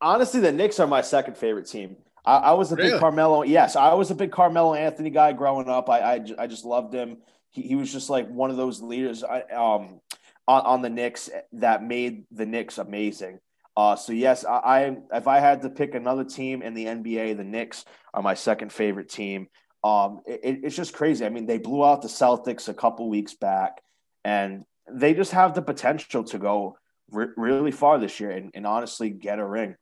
honestly 0.00 0.40
the 0.40 0.52
Knicks 0.52 0.78
are 0.78 0.86
my 0.86 1.00
second 1.00 1.36
favorite 1.36 1.66
team. 1.66 1.96
I, 2.24 2.36
I 2.36 2.52
was 2.52 2.72
a 2.72 2.76
really? 2.76 2.90
big 2.90 3.00
Carmelo. 3.00 3.42
Yes, 3.42 3.74
I 3.74 3.94
was 3.94 4.10
a 4.10 4.14
big 4.14 4.32
Carmelo 4.32 4.74
Anthony 4.74 5.10
guy 5.10 5.32
growing 5.32 5.68
up. 5.68 5.88
I 5.88 6.00
I, 6.00 6.24
I 6.38 6.46
just 6.46 6.64
loved 6.64 6.92
him. 6.92 7.18
He, 7.50 7.62
he 7.62 7.74
was 7.74 7.90
just 7.90 8.10
like 8.10 8.28
one 8.28 8.50
of 8.50 8.56
those 8.56 8.82
leaders. 8.82 9.24
I, 9.24 9.40
um, 9.42 10.00
on, 10.48 10.62
on 10.62 10.82
the 10.82 10.90
Knicks 10.90 11.30
that 11.52 11.82
made 11.82 12.24
the 12.30 12.46
Knicks 12.46 12.78
amazing. 12.78 13.40
Uh, 13.76 13.96
so 13.96 14.12
yes, 14.12 14.44
I, 14.44 14.56
I, 14.56 14.96
if 15.12 15.26
I 15.26 15.38
had 15.40 15.62
to 15.62 15.70
pick 15.70 15.94
another 15.94 16.24
team 16.24 16.62
in 16.62 16.74
the 16.74 16.86
NBA, 16.86 17.36
the 17.36 17.44
Knicks 17.44 17.84
are 18.14 18.22
my 18.22 18.34
second 18.34 18.72
favorite 18.72 19.08
team. 19.08 19.48
Um, 19.84 20.22
it, 20.26 20.60
it's 20.64 20.76
just 20.76 20.94
crazy. 20.94 21.24
I 21.26 21.28
mean, 21.28 21.46
they 21.46 21.58
blew 21.58 21.84
out 21.84 22.02
the 22.02 22.08
Celtics 22.08 22.68
a 22.68 22.74
couple 22.74 23.08
weeks 23.08 23.34
back, 23.34 23.82
and 24.26 24.64
they 24.90 25.14
just 25.14 25.30
have 25.30 25.54
the 25.54 25.62
potential 25.62 26.24
to 26.24 26.38
go 26.38 26.76
re- 27.12 27.28
really 27.36 27.70
far 27.70 27.96
this 27.98 28.18
year 28.18 28.32
and, 28.32 28.50
and 28.54 28.66
honestly 28.66 29.08
get 29.08 29.38
a 29.38 29.46
ring. 29.46 29.76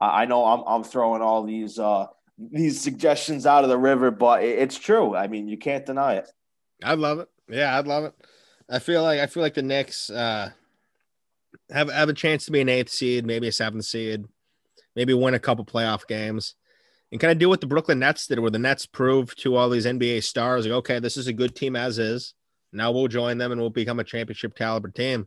I, 0.00 0.22
I 0.22 0.24
know 0.26 0.44
I'm, 0.44 0.62
I'm 0.64 0.84
throwing 0.84 1.22
all 1.22 1.42
these 1.42 1.76
uh, 1.76 2.06
these 2.38 2.80
suggestions 2.80 3.46
out 3.46 3.64
of 3.64 3.70
the 3.70 3.76
river, 3.76 4.12
but 4.12 4.44
it, 4.44 4.60
it's 4.60 4.78
true. 4.78 5.16
I 5.16 5.26
mean, 5.26 5.48
you 5.48 5.58
can't 5.58 5.84
deny 5.84 6.14
it. 6.14 6.30
I'd 6.84 7.00
love 7.00 7.18
it. 7.18 7.28
Yeah, 7.48 7.76
I'd 7.76 7.88
love 7.88 8.04
it. 8.04 8.14
I 8.70 8.78
feel 8.78 9.02
like 9.02 9.18
I 9.18 9.26
feel 9.26 9.42
like 9.42 9.54
the 9.54 9.62
Knicks 9.62 10.08
uh, 10.08 10.50
have 11.70 11.90
have 11.90 12.08
a 12.08 12.14
chance 12.14 12.44
to 12.44 12.52
be 12.52 12.60
an 12.60 12.68
eighth 12.68 12.90
seed, 12.90 13.26
maybe 13.26 13.48
a 13.48 13.52
seventh 13.52 13.86
seed, 13.86 14.24
maybe 14.94 15.14
win 15.14 15.34
a 15.34 15.40
couple 15.40 15.64
playoff 15.64 16.06
games, 16.06 16.54
and 17.10 17.20
kind 17.20 17.32
of 17.32 17.38
do 17.38 17.48
what 17.48 17.60
the 17.60 17.66
Brooklyn 17.66 17.98
Nets 17.98 18.28
did, 18.28 18.38
where 18.38 18.52
the 18.52 18.60
Nets 18.60 18.86
proved 18.86 19.42
to 19.42 19.56
all 19.56 19.68
these 19.68 19.84
NBA 19.84 20.22
stars, 20.22 20.64
like, 20.64 20.74
okay, 20.74 21.00
this 21.00 21.16
is 21.16 21.26
a 21.26 21.32
good 21.32 21.56
team 21.56 21.74
as 21.74 21.98
is. 21.98 22.34
Now 22.72 22.92
we'll 22.92 23.08
join 23.08 23.38
them 23.38 23.52
and 23.52 23.60
we'll 23.60 23.70
become 23.70 24.00
a 24.00 24.04
championship 24.04 24.56
caliber 24.56 24.88
team 24.88 25.26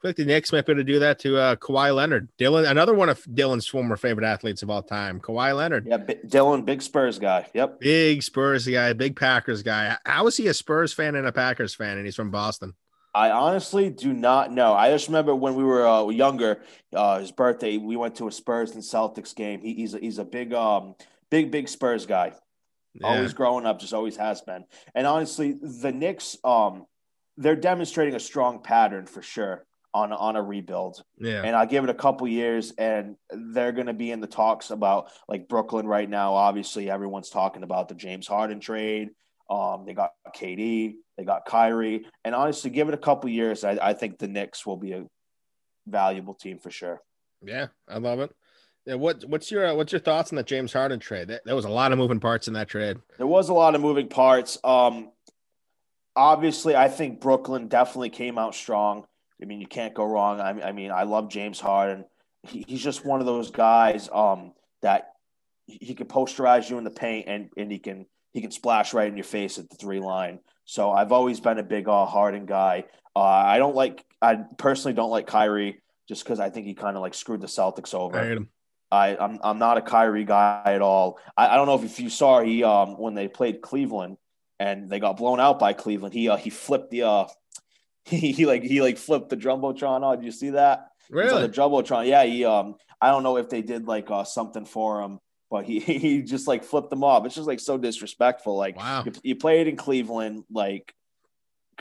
feel 0.00 0.08
like 0.08 0.16
the 0.16 0.24
Knicks 0.24 0.52
might 0.52 0.64
be 0.64 0.72
able 0.72 0.80
to 0.80 0.84
do 0.84 0.98
that 1.00 1.18
to 1.20 1.36
uh, 1.36 1.56
Kawhi 1.56 1.94
Leonard. 1.94 2.28
Dylan, 2.38 2.68
another 2.68 2.94
one 2.94 3.08
of 3.08 3.22
Dylan's 3.24 3.66
former 3.66 3.96
favorite 3.96 4.26
athletes 4.26 4.62
of 4.62 4.70
all 4.70 4.82
time, 4.82 5.20
Kawhi 5.20 5.54
Leonard. 5.54 5.86
Yeah, 5.86 5.98
B- 5.98 6.16
Dylan, 6.26 6.64
big 6.64 6.80
Spurs 6.80 7.18
guy. 7.18 7.46
Yep. 7.52 7.80
Big 7.80 8.22
Spurs 8.22 8.66
guy, 8.66 8.92
big 8.94 9.16
Packers 9.16 9.62
guy. 9.62 9.96
How 10.06 10.26
is 10.26 10.36
he 10.36 10.48
a 10.48 10.54
Spurs 10.54 10.92
fan 10.92 11.16
and 11.16 11.26
a 11.26 11.32
Packers 11.32 11.74
fan? 11.74 11.98
And 11.98 12.06
he's 12.06 12.16
from 12.16 12.30
Boston. 12.30 12.74
I 13.14 13.30
honestly 13.30 13.90
do 13.90 14.12
not 14.12 14.52
know. 14.52 14.72
I 14.72 14.90
just 14.90 15.08
remember 15.08 15.34
when 15.34 15.54
we 15.56 15.64
were 15.64 15.86
uh, 15.86 16.08
younger, 16.08 16.62
uh, 16.94 17.18
his 17.18 17.32
birthday, 17.32 17.76
we 17.76 17.96
went 17.96 18.14
to 18.16 18.28
a 18.28 18.32
Spurs 18.32 18.72
and 18.72 18.82
Celtics 18.82 19.34
game. 19.34 19.60
He, 19.60 19.74
he's 19.74 19.94
a, 19.94 19.98
he's 19.98 20.18
a 20.18 20.24
big, 20.24 20.54
um, 20.54 20.94
big, 21.28 21.50
big 21.50 21.68
Spurs 21.68 22.06
guy. 22.06 22.32
Yeah. 22.94 23.06
Always 23.06 23.34
growing 23.34 23.66
up, 23.66 23.78
just 23.78 23.94
always 23.94 24.16
has 24.16 24.40
been. 24.40 24.64
And 24.94 25.06
honestly, 25.06 25.56
the 25.60 25.92
Knicks, 25.92 26.36
um, 26.42 26.86
they're 27.36 27.56
demonstrating 27.56 28.14
a 28.14 28.20
strong 28.20 28.62
pattern 28.62 29.06
for 29.06 29.22
sure 29.22 29.64
on 29.92 30.12
on 30.12 30.36
a 30.36 30.42
rebuild. 30.42 31.02
Yeah. 31.18 31.42
And 31.44 31.54
I'll 31.56 31.66
give 31.66 31.84
it 31.84 31.90
a 31.90 31.94
couple 31.94 32.26
years 32.28 32.72
and 32.78 33.16
they're 33.30 33.72
going 33.72 33.86
to 33.86 33.92
be 33.92 34.10
in 34.10 34.20
the 34.20 34.26
talks 34.26 34.70
about 34.70 35.10
like 35.28 35.48
Brooklyn 35.48 35.86
right 35.86 36.08
now. 36.08 36.34
Obviously, 36.34 36.90
everyone's 36.90 37.30
talking 37.30 37.62
about 37.62 37.88
the 37.88 37.94
James 37.94 38.26
Harden 38.26 38.60
trade. 38.60 39.10
Um, 39.48 39.84
they 39.84 39.94
got 39.94 40.12
KD, 40.36 40.94
they 41.18 41.24
got 41.24 41.44
Kyrie, 41.44 42.06
and 42.24 42.36
honestly, 42.36 42.70
give 42.70 42.86
it 42.86 42.94
a 42.94 42.98
couple 42.98 43.28
years. 43.30 43.64
I, 43.64 43.78
I 43.82 43.94
think 43.94 44.18
the 44.18 44.28
Knicks 44.28 44.64
will 44.64 44.76
be 44.76 44.92
a 44.92 45.06
valuable 45.88 46.34
team 46.34 46.60
for 46.60 46.70
sure. 46.70 47.02
Yeah, 47.42 47.66
I 47.88 47.98
love 47.98 48.20
it. 48.20 48.30
Yeah, 48.86 48.94
what 48.94 49.24
what's 49.24 49.50
your 49.50 49.74
what's 49.74 49.92
your 49.92 50.00
thoughts 50.00 50.32
on 50.32 50.36
the 50.36 50.42
James 50.42 50.72
Harden 50.72 50.98
trade? 50.98 51.28
There 51.44 51.54
was 51.54 51.64
a 51.66 51.70
lot 51.70 51.92
of 51.92 51.98
moving 51.98 52.20
parts 52.20 52.48
in 52.48 52.54
that 52.54 52.68
trade. 52.68 52.96
There 53.18 53.26
was 53.26 53.48
a 53.48 53.54
lot 53.54 53.74
of 53.74 53.80
moving 53.80 54.08
parts. 54.08 54.58
Um, 54.64 55.10
obviously, 56.16 56.74
I 56.74 56.88
think 56.88 57.20
Brooklyn 57.20 57.68
definitely 57.68 58.10
came 58.10 58.38
out 58.38 58.54
strong. 58.54 59.04
I 59.40 59.46
mean, 59.46 59.60
you 59.60 59.66
can't 59.66 59.94
go 59.94 60.04
wrong. 60.04 60.40
I, 60.40 60.68
I 60.68 60.72
mean, 60.72 60.90
I 60.90 61.04
love 61.04 61.28
James 61.28 61.60
Harden. 61.60 62.04
He, 62.42 62.64
he's 62.66 62.82
just 62.82 63.04
one 63.04 63.20
of 63.20 63.26
those 63.26 63.50
guys 63.50 64.08
um, 64.12 64.52
that 64.82 65.12
he 65.66 65.94
can 65.94 66.06
posterize 66.06 66.68
you 66.68 66.78
in 66.78 66.84
the 66.84 66.90
paint 66.90 67.26
and, 67.28 67.50
and 67.56 67.70
he 67.70 67.78
can 67.78 68.06
he 68.32 68.40
can 68.40 68.50
splash 68.50 68.94
right 68.94 69.08
in 69.08 69.16
your 69.16 69.24
face 69.24 69.58
at 69.58 69.68
the 69.68 69.76
three 69.76 70.00
line. 70.00 70.38
So 70.64 70.90
I've 70.90 71.12
always 71.12 71.40
been 71.40 71.58
a 71.58 71.62
big 71.62 71.88
uh, 71.88 72.06
Harden 72.06 72.46
guy. 72.46 72.84
Uh, 73.14 73.20
I 73.20 73.58
don't 73.58 73.74
like 73.74 74.04
I 74.22 74.36
personally 74.56 74.94
don't 74.94 75.10
like 75.10 75.26
Kyrie 75.26 75.80
just 76.08 76.24
because 76.24 76.40
I 76.40 76.50
think 76.50 76.66
he 76.66 76.74
kind 76.74 76.96
of 76.96 77.02
like 77.02 77.14
screwed 77.14 77.40
the 77.40 77.46
Celtics 77.46 77.94
over. 77.94 78.18
I 78.90 79.08
hate 79.08 79.18
him. 79.18 79.22
I, 79.22 79.24
I'm 79.24 79.38
I'm 79.42 79.58
not 79.58 79.78
a 79.78 79.82
Kyrie 79.82 80.24
guy 80.24 80.62
at 80.66 80.82
all. 80.82 81.18
I, 81.36 81.48
I 81.48 81.56
don't 81.56 81.66
know 81.66 81.82
if, 81.82 82.00
you 82.00 82.10
saw 82.10 82.40
he 82.40 82.64
um 82.64 82.98
when 82.98 83.14
they 83.14 83.28
played 83.28 83.60
Cleveland 83.60 84.16
and 84.58 84.88
they 84.88 85.00
got 85.00 85.16
blown 85.16 85.40
out 85.40 85.58
by 85.58 85.72
Cleveland. 85.72 86.14
He 86.14 86.28
uh, 86.28 86.36
he 86.36 86.50
flipped 86.50 86.90
the 86.90 87.02
uh 87.02 87.26
he, 88.04 88.32
he 88.32 88.46
like 88.46 88.62
he 88.62 88.80
like 88.80 88.98
flipped 88.98 89.30
the 89.30 89.36
jumbotron 89.36 90.02
on. 90.02 90.16
Did 90.18 90.24
you 90.24 90.32
see 90.32 90.50
that? 90.50 90.88
Really? 91.10 91.42
The 91.42 91.48
jumbotron. 91.48 92.06
Yeah. 92.06 92.24
He 92.24 92.44
um. 92.44 92.76
I 93.02 93.10
don't 93.10 93.22
know 93.22 93.38
if 93.38 93.48
they 93.48 93.62
did 93.62 93.86
like 93.86 94.10
uh, 94.10 94.24
something 94.24 94.66
for 94.66 95.00
him, 95.00 95.20
but 95.50 95.64
he 95.64 95.80
he 95.98 96.22
just 96.22 96.46
like 96.46 96.64
flipped 96.64 96.90
them 96.90 97.04
off. 97.04 97.26
It's 97.26 97.34
just 97.34 97.48
like 97.48 97.60
so 97.60 97.78
disrespectful. 97.78 98.56
Like 98.56 98.76
wow. 98.76 99.04
you, 99.04 99.12
you 99.22 99.36
played 99.36 99.68
in 99.68 99.76
Cleveland, 99.76 100.44
like 100.50 100.94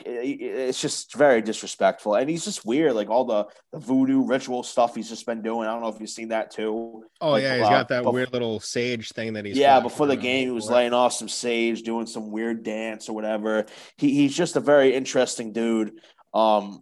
it's 0.05 0.81
just 0.81 1.15
very 1.15 1.41
disrespectful 1.41 2.15
and 2.15 2.29
he's 2.29 2.45
just 2.45 2.65
weird 2.65 2.93
like 2.93 3.09
all 3.09 3.25
the 3.25 3.45
the 3.71 3.79
voodoo 3.79 4.25
ritual 4.25 4.63
stuff 4.63 4.95
he's 4.95 5.09
just 5.09 5.25
been 5.25 5.41
doing 5.41 5.67
i 5.67 5.71
don't 5.71 5.81
know 5.81 5.87
if 5.87 5.99
you've 5.99 6.09
seen 6.09 6.29
that 6.29 6.51
too 6.51 7.03
oh 7.21 7.31
like, 7.31 7.43
yeah 7.43 7.57
he's 7.57 7.65
uh, 7.65 7.69
got 7.69 7.87
that 7.87 8.05
weird 8.05 8.31
little 8.33 8.59
sage 8.59 9.11
thing 9.11 9.33
that 9.33 9.45
he's 9.45 9.57
yeah 9.57 9.79
before 9.79 10.07
the 10.07 10.15
game 10.15 10.47
he 10.47 10.51
was 10.51 10.69
laying 10.69 10.93
off 10.93 11.13
some 11.13 11.29
sage 11.29 11.81
doing 11.83 12.05
some 12.05 12.31
weird 12.31 12.63
dance 12.63 13.09
or 13.09 13.13
whatever 13.13 13.65
he, 13.97 14.13
he's 14.13 14.35
just 14.35 14.55
a 14.55 14.59
very 14.59 14.93
interesting 14.95 15.53
dude 15.53 15.91
um 16.33 16.79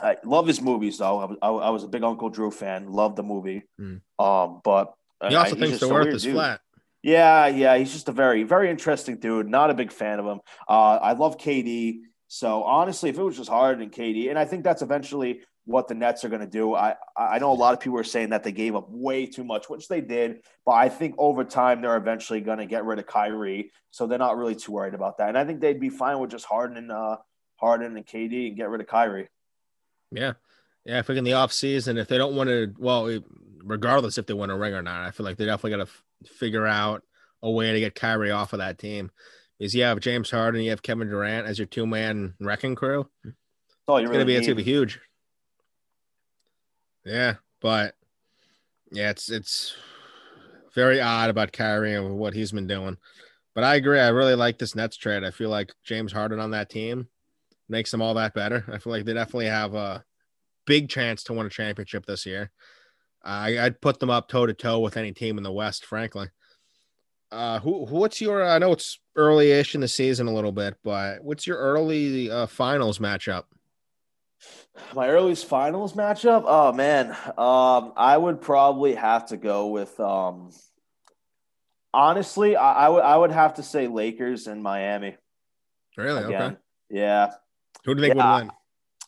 I 0.00 0.16
love 0.24 0.46
his 0.46 0.60
movies 0.60 0.98
though. 0.98 1.18
I 1.18 1.24
was, 1.24 1.38
I 1.42 1.70
was 1.70 1.82
a 1.82 1.88
big 1.88 2.04
Uncle 2.04 2.30
Drew 2.30 2.52
fan. 2.52 2.92
Love 2.92 3.16
the 3.16 3.24
movie. 3.24 3.64
Mm. 3.80 4.00
Um, 4.16 4.60
but 4.62 4.94
he 5.28 5.34
also 5.34 5.56
I, 5.56 5.58
thinks 5.58 5.80
the 5.80 5.92
Earth 5.92 6.14
is 6.14 6.22
dude. 6.22 6.34
flat. 6.34 6.60
Yeah, 7.02 7.46
yeah, 7.46 7.76
he's 7.76 7.92
just 7.92 8.08
a 8.08 8.12
very, 8.12 8.42
very 8.42 8.70
interesting 8.70 9.18
dude. 9.18 9.48
Not 9.48 9.70
a 9.70 9.74
big 9.74 9.92
fan 9.92 10.18
of 10.18 10.26
him. 10.26 10.40
Uh, 10.68 10.96
I 10.96 11.12
love 11.12 11.38
KD. 11.38 12.00
So 12.28 12.62
honestly, 12.62 13.08
if 13.08 13.18
it 13.18 13.22
was 13.22 13.36
just 13.36 13.48
Harden 13.48 13.82
and 13.82 13.92
KD, 13.92 14.28
and 14.28 14.38
I 14.38 14.44
think 14.44 14.62
that's 14.62 14.82
eventually 14.82 15.40
what 15.68 15.86
the 15.86 15.94
Nets 15.94 16.24
are 16.24 16.30
going 16.30 16.40
to 16.40 16.46
do. 16.46 16.74
I 16.74 16.94
I 17.14 17.38
know 17.38 17.52
a 17.52 17.54
lot 17.54 17.74
of 17.74 17.80
people 17.80 17.98
are 17.98 18.04
saying 18.04 18.30
that 18.30 18.42
they 18.42 18.52
gave 18.52 18.74
up 18.74 18.86
way 18.88 19.26
too 19.26 19.44
much, 19.44 19.68
which 19.68 19.86
they 19.86 20.00
did, 20.00 20.40
but 20.64 20.72
I 20.72 20.88
think 20.88 21.14
over 21.18 21.44
time 21.44 21.82
they're 21.82 21.96
eventually 21.96 22.40
going 22.40 22.56
to 22.56 22.66
get 22.66 22.86
rid 22.86 22.98
of 22.98 23.06
Kyrie, 23.06 23.70
so 23.90 24.06
they're 24.06 24.18
not 24.18 24.38
really 24.38 24.54
too 24.54 24.72
worried 24.72 24.94
about 24.94 25.18
that. 25.18 25.28
And 25.28 25.36
I 25.36 25.44
think 25.44 25.60
they'd 25.60 25.78
be 25.78 25.90
fine 25.90 26.20
with 26.20 26.30
just 26.30 26.46
Harden 26.46 26.78
and 26.78 26.90
uh, 26.90 27.18
Harden 27.56 27.96
and 27.98 28.06
KD 28.06 28.48
and 28.48 28.56
get 28.56 28.70
rid 28.70 28.80
of 28.80 28.86
Kyrie. 28.86 29.28
Yeah, 30.10 30.34
yeah. 30.86 30.98
I 30.98 31.02
think 31.02 31.18
in 31.18 31.24
the 31.24 31.34
off 31.34 31.52
season, 31.52 31.98
if 31.98 32.08
they 32.08 32.16
don't 32.16 32.34
want 32.34 32.48
to, 32.48 32.74
well, 32.78 33.20
regardless 33.62 34.16
if 34.16 34.24
they 34.24 34.34
want 34.34 34.52
a 34.52 34.56
ring 34.56 34.72
or 34.72 34.82
not, 34.82 35.04
I 35.04 35.10
feel 35.10 35.24
like 35.24 35.36
they 35.36 35.44
definitely 35.44 35.72
got 35.72 35.84
to 35.84 35.90
f- 35.90 36.04
figure 36.30 36.66
out 36.66 37.02
a 37.42 37.50
way 37.50 37.72
to 37.72 37.80
get 37.80 37.94
Kyrie 37.94 38.30
off 38.30 38.54
of 38.54 38.60
that 38.60 38.78
team 38.78 39.10
is 39.58 39.74
you 39.74 39.82
have 39.82 40.00
James 40.00 40.30
Harden, 40.30 40.62
you 40.62 40.70
have 40.70 40.82
Kevin 40.82 41.08
Durant 41.08 41.46
as 41.46 41.58
your 41.58 41.66
two 41.66 41.86
man 41.86 42.34
wrecking 42.40 42.74
crew. 42.74 43.08
Oh, 43.86 43.96
it's 43.96 44.04
really 44.04 44.12
gonna 44.12 44.24
be 44.24 44.32
need. 44.32 44.38
it's 44.38 44.46
gonna 44.46 44.56
be 44.56 44.62
huge. 44.62 45.00
Yeah, 47.04 47.34
but 47.60 47.94
yeah, 48.92 49.10
it's 49.10 49.30
it's 49.30 49.74
very 50.74 51.00
odd 51.00 51.30
about 51.30 51.52
Kyrie 51.52 51.94
and 51.94 52.18
what 52.18 52.34
he's 52.34 52.52
been 52.52 52.66
doing. 52.66 52.96
But 53.54 53.64
I 53.64 53.74
agree. 53.74 53.98
I 53.98 54.08
really 54.08 54.34
like 54.34 54.58
this 54.58 54.74
Nets 54.76 54.96
trade. 54.96 55.24
I 55.24 55.30
feel 55.30 55.50
like 55.50 55.72
James 55.82 56.12
Harden 56.12 56.38
on 56.38 56.52
that 56.52 56.70
team 56.70 57.08
makes 57.68 57.90
them 57.90 58.00
all 58.02 58.14
that 58.14 58.34
better. 58.34 58.64
I 58.72 58.78
feel 58.78 58.92
like 58.92 59.04
they 59.04 59.14
definitely 59.14 59.46
have 59.46 59.74
a 59.74 60.04
big 60.66 60.88
chance 60.88 61.24
to 61.24 61.32
win 61.32 61.46
a 61.46 61.50
championship 61.50 62.06
this 62.06 62.24
year. 62.24 62.50
I, 63.24 63.58
I'd 63.58 63.80
put 63.80 63.98
them 63.98 64.10
up 64.10 64.28
toe 64.28 64.46
to 64.46 64.54
toe 64.54 64.78
with 64.78 64.96
any 64.96 65.12
team 65.12 65.38
in 65.38 65.44
the 65.44 65.52
West, 65.52 65.84
frankly. 65.84 66.28
Uh, 67.30 67.60
who 67.60 67.84
what's 67.86 68.20
your? 68.20 68.48
I 68.48 68.58
know 68.58 68.72
it's 68.72 68.98
early-ish 69.16 69.74
in 69.74 69.80
the 69.80 69.88
season 69.88 70.28
a 70.28 70.34
little 70.34 70.52
bit, 70.52 70.76
but 70.82 71.22
what's 71.22 71.46
your 71.46 71.58
early 71.58 72.30
uh, 72.30 72.46
finals 72.46 72.98
matchup? 72.98 73.44
My 74.94 75.08
earliest 75.08 75.46
finals 75.46 75.92
matchup? 75.92 76.44
Oh 76.46 76.72
man, 76.72 77.10
um, 77.36 77.92
I 77.96 78.16
would 78.16 78.40
probably 78.40 78.94
have 78.94 79.26
to 79.26 79.36
go 79.36 79.66
with. 79.66 79.98
Um, 80.00 80.52
honestly, 81.92 82.56
I, 82.56 82.86
I 82.86 82.88
would 82.88 83.02
I 83.02 83.16
would 83.16 83.32
have 83.32 83.54
to 83.54 83.62
say 83.62 83.88
Lakers 83.88 84.46
and 84.46 84.62
Miami. 84.62 85.16
Really? 85.96 86.24
Again. 86.24 86.42
Okay. 86.42 86.56
Yeah. 86.90 87.32
Who 87.84 87.94
do 87.94 88.02
you 88.02 88.08
think 88.08 88.18
yeah, 88.18 88.34
would 88.34 88.44
win? 88.44 88.52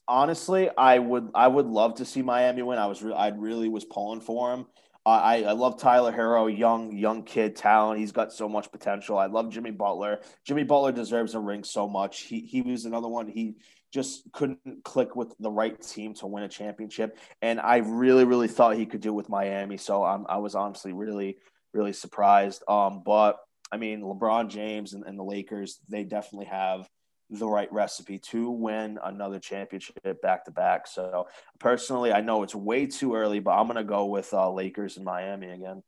Honestly, 0.09 0.69
I 0.77 0.99
would 0.99 1.31
I 1.35 1.49
would 1.49 1.67
love 1.67 1.97
to 1.97 2.05
see 2.05 2.21
Miami 2.21 2.63
win. 2.63 2.79
I 2.79 2.87
was 2.87 3.03
re- 3.03 3.15
I 3.15 3.29
really 3.29 3.69
was 3.69 3.85
pulling 3.85 4.21
for 4.21 4.53
him. 4.53 4.67
I, 5.11 5.43
I 5.43 5.53
love 5.53 5.79
Tyler 5.81 6.13
Herro, 6.13 6.47
young 6.47 6.97
young 6.97 7.23
kid 7.23 7.57
talent. 7.57 8.01
He's 8.01 8.13
got 8.13 8.33
so 8.33 8.49
much 8.49 8.71
potential. 8.71 9.19
I 9.19 9.27
love 9.27 9.51
Jimmy 9.51 9.71
Butler. 9.71 10.21
Jimmy 10.45 10.65
Butler 10.65 10.93
deserves 10.93 11.35
a 11.35 11.41
ring 11.41 11.65
so 11.65 11.89
much. 11.89 12.21
He 12.23 12.41
he 12.41 12.63
was 12.63 12.85
another 12.85 13.09
one. 13.09 13.29
He 13.29 13.57
just 13.93 14.31
couldn't 14.33 14.85
click 14.85 15.17
with 15.17 15.35
the 15.41 15.51
right 15.51 15.81
team 15.81 16.15
to 16.15 16.27
win 16.27 16.45
a 16.45 16.49
championship. 16.49 17.19
And 17.43 17.61
I 17.61 17.79
really, 17.79 18.25
really 18.25 18.49
thought 18.49 18.77
he 18.77 18.87
could 18.87 19.01
do 19.01 19.13
with 19.13 19.29
Miami. 19.29 19.77
So 19.77 20.05
I'm, 20.05 20.27
I 20.29 20.37
was 20.37 20.55
honestly 20.55 20.93
really, 20.93 21.39
really 21.73 21.93
surprised. 21.93 22.63
Um, 22.69 23.03
but 23.05 23.39
I 23.73 23.77
mean, 23.77 24.03
LeBron 24.03 24.49
James 24.49 24.93
and, 24.93 25.05
and 25.05 25.19
the 25.19 25.25
Lakers, 25.25 25.81
they 25.89 26.05
definitely 26.05 26.47
have 26.47 26.89
the 27.31 27.49
right 27.49 27.73
recipe 27.73 28.19
to 28.19 28.51
win 28.51 28.99
another 29.03 29.39
championship 29.39 30.21
back 30.21 30.45
to 30.45 30.51
back. 30.51 30.87
So 30.87 31.29
personally, 31.59 32.13
I 32.13 32.21
know 32.21 32.43
it's 32.43 32.55
way 32.55 32.87
too 32.87 33.15
early, 33.15 33.41
but 33.41 33.53
I'm 33.53 33.67
going 33.67 33.77
to 33.77 33.85
go 33.85 34.07
with 34.07 34.33
uh, 34.35 34.51
Lakers 34.51 34.97
and 34.97 35.05
Miami 35.05 35.51
again. 35.51 35.83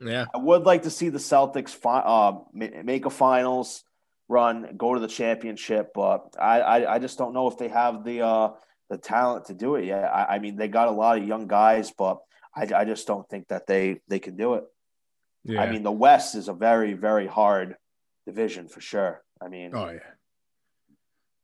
Yeah, 0.00 0.26
I 0.34 0.38
would 0.38 0.64
like 0.64 0.82
to 0.82 0.90
see 0.90 1.08
the 1.08 1.18
Celtics 1.18 1.70
fi- 1.70 2.00
uh, 2.00 2.38
make 2.52 3.06
a 3.06 3.10
finals 3.10 3.82
run, 4.28 4.74
go 4.76 4.92
to 4.92 5.00
the 5.00 5.08
championship, 5.08 5.92
but 5.94 6.34
I, 6.38 6.60
I, 6.60 6.94
I 6.94 6.98
just 6.98 7.16
don't 7.16 7.32
know 7.32 7.48
if 7.48 7.56
they 7.56 7.68
have 7.68 8.04
the 8.04 8.20
uh, 8.22 8.50
the 8.90 8.98
talent 8.98 9.46
to 9.46 9.54
do 9.54 9.76
it 9.76 9.84
yet. 9.86 10.04
I, 10.04 10.36
I 10.36 10.38
mean, 10.38 10.56
they 10.56 10.68
got 10.68 10.88
a 10.88 10.92
lot 10.92 11.18
of 11.18 11.26
young 11.26 11.46
guys, 11.46 11.92
but 11.96 12.18
I, 12.54 12.68
I 12.74 12.84
just 12.84 13.06
don't 13.06 13.28
think 13.28 13.48
that 13.48 13.66
they 13.66 14.00
they 14.08 14.18
can 14.18 14.36
do 14.36 14.54
it. 14.54 14.64
Yeah. 15.44 15.62
I 15.62 15.70
mean, 15.70 15.82
the 15.82 15.92
West 15.92 16.34
is 16.34 16.48
a 16.48 16.52
very 16.52 16.92
very 16.92 17.26
hard 17.26 17.76
division 18.26 18.68
for 18.68 18.80
sure. 18.80 19.22
I 19.40 19.48
mean, 19.48 19.70
oh 19.74 19.88
yeah, 19.90 20.00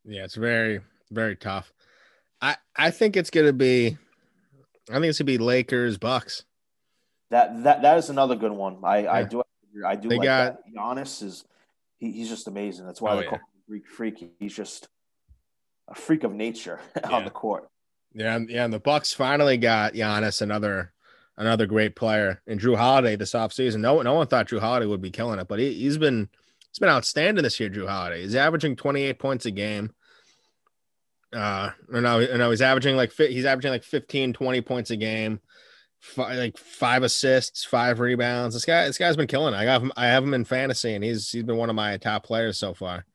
yeah, 0.04 0.24
it's 0.24 0.34
very 0.34 0.80
very 1.10 1.36
tough. 1.36 1.72
I 2.40 2.56
I 2.76 2.90
think 2.90 3.16
it's 3.16 3.30
gonna 3.30 3.52
be, 3.52 3.96
I 4.90 4.94
think 4.94 5.06
it's 5.06 5.18
gonna 5.18 5.26
be 5.26 5.38
Lakers 5.38 5.98
Bucks. 5.98 6.44
That 7.30 7.62
that 7.64 7.82
that 7.82 7.98
is 7.98 8.10
another 8.10 8.36
good 8.36 8.52
one. 8.52 8.78
I 8.82 8.98
yeah. 8.98 9.12
I 9.12 9.22
do 9.24 9.42
I 9.86 9.96
do. 9.96 10.08
They 10.08 10.16
like 10.16 10.24
got 10.24 10.64
that. 10.64 10.74
Giannis 10.74 11.22
is 11.22 11.44
he, 11.98 12.12
he's 12.12 12.28
just 12.28 12.48
amazing. 12.48 12.86
That's 12.86 13.00
why 13.00 13.12
oh, 13.12 13.16
they 13.16 13.24
yeah. 13.24 13.30
call 13.30 13.38
him 13.38 13.44
Greek 13.68 13.86
freak. 13.86 14.32
He's 14.38 14.54
just 14.54 14.88
a 15.88 15.94
freak 15.94 16.24
of 16.24 16.34
nature 16.34 16.80
on 17.04 17.24
the 17.24 17.30
court. 17.30 17.68
Yeah, 18.14 18.38
yeah, 18.48 18.64
and 18.64 18.72
the 18.72 18.80
Bucks 18.80 19.14
finally 19.14 19.56
got 19.56 19.94
Giannis 19.94 20.42
another 20.42 20.92
another 21.36 21.66
great 21.66 21.96
player 21.96 22.42
and 22.46 22.60
Jrue 22.60 22.76
Holiday 22.76 23.16
this 23.16 23.32
offseason. 23.32 23.80
No, 23.80 24.02
no 24.02 24.14
one 24.14 24.26
thought 24.26 24.48
Jrue 24.48 24.60
Holiday 24.60 24.86
would 24.86 25.00
be 25.00 25.10
killing 25.10 25.38
it, 25.38 25.48
but 25.48 25.58
he, 25.58 25.72
he's 25.72 25.96
been 25.96 26.28
he's 26.72 26.78
been 26.78 26.88
outstanding 26.88 27.44
this 27.44 27.60
year. 27.60 27.70
Jrue 27.70 27.88
Holiday. 27.88 28.22
He's 28.22 28.34
averaging 28.34 28.76
28 28.76 29.18
points 29.18 29.46
a 29.46 29.50
game. 29.50 29.92
Uh, 31.32 31.70
or 31.90 32.00
no, 32.00 32.20
no, 32.36 32.50
he's 32.50 32.60
averaging 32.60 32.96
like 32.96 33.12
he's 33.12 33.46
averaging 33.46 33.70
like 33.70 33.84
15, 33.84 34.32
20 34.34 34.60
points 34.62 34.90
a 34.90 34.96
game 34.96 35.40
five, 36.02 36.36
like 36.36 36.58
five 36.58 37.02
assists, 37.02 37.64
five 37.64 38.00
rebounds. 38.00 38.54
This 38.54 38.64
guy, 38.64 38.86
this 38.86 38.98
guy's 38.98 39.16
been 39.16 39.28
killing. 39.28 39.54
It. 39.54 39.58
I 39.58 39.64
got 39.64 39.82
him. 39.82 39.92
I 39.96 40.06
have 40.06 40.24
him 40.24 40.34
in 40.34 40.44
fantasy, 40.44 40.94
and 40.94 41.02
he's 41.02 41.30
he's 41.30 41.44
been 41.44 41.56
one 41.56 41.70
of 41.70 41.76
my 41.76 41.96
top 41.96 42.24
players 42.24 42.58
so 42.58 42.74
far. 42.74 43.06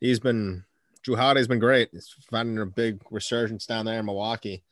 He's 0.00 0.18
been 0.18 0.64
Jrue 1.06 1.16
Holiday's 1.16 1.48
been 1.48 1.58
great. 1.58 1.90
He's 1.92 2.12
finding 2.30 2.58
a 2.58 2.66
big 2.66 3.02
resurgence 3.10 3.66
down 3.66 3.84
there 3.84 4.00
in 4.00 4.06
Milwaukee, 4.06 4.64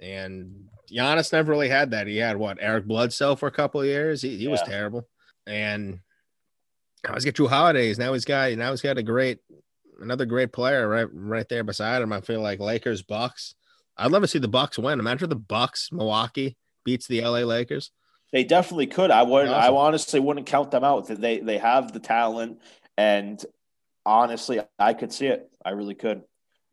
and 0.00 0.68
Giannis 0.92 1.32
never 1.32 1.50
really 1.50 1.70
had 1.70 1.90
that. 1.90 2.06
He 2.06 2.18
had 2.18 2.36
what 2.36 2.58
Eric 2.60 2.86
Bledsoe 2.86 3.34
for 3.34 3.48
a 3.48 3.52
couple 3.52 3.80
of 3.80 3.86
years. 3.86 4.22
He, 4.22 4.36
he 4.36 4.44
yeah. 4.44 4.50
was 4.50 4.62
terrible, 4.62 5.08
and 5.46 6.00
I 7.08 7.14
was 7.14 7.24
get 7.24 7.36
Jrue 7.36 7.48
Holidays. 7.48 7.98
Now 7.98 8.12
he's 8.12 8.24
got 8.24 8.52
now 8.52 8.70
he's 8.70 8.82
got 8.82 8.98
a 8.98 9.02
great 9.02 9.38
another 10.00 10.26
great 10.26 10.52
player 10.52 10.88
right 10.88 11.08
right 11.12 11.48
there 11.48 11.64
beside 11.64 12.02
him. 12.02 12.12
I 12.12 12.20
feel 12.20 12.40
like 12.40 12.60
Lakers 12.60 13.02
Bucks. 13.02 13.54
I'd 13.96 14.10
love 14.10 14.22
to 14.22 14.28
see 14.28 14.38
the 14.38 14.48
Bucks 14.48 14.78
win. 14.78 15.00
Imagine 15.00 15.28
the 15.28 15.36
Bucks, 15.36 15.90
Milwaukee 15.90 16.56
beats 16.84 17.06
the 17.06 17.22
LA 17.22 17.40
Lakers? 17.40 17.90
They 18.32 18.44
definitely 18.44 18.88
could. 18.88 19.10
I 19.10 19.22
would. 19.22 19.48
Awesome. 19.48 19.74
I 19.74 19.76
honestly 19.76 20.20
wouldn't 20.20 20.46
count 20.46 20.70
them 20.70 20.84
out. 20.84 21.06
They 21.06 21.40
they 21.40 21.58
have 21.58 21.92
the 21.92 22.00
talent, 22.00 22.60
and 22.98 23.42
honestly, 24.04 24.60
I 24.78 24.94
could 24.94 25.12
see 25.12 25.26
it. 25.26 25.50
I 25.64 25.70
really 25.70 25.94
could. 25.94 26.22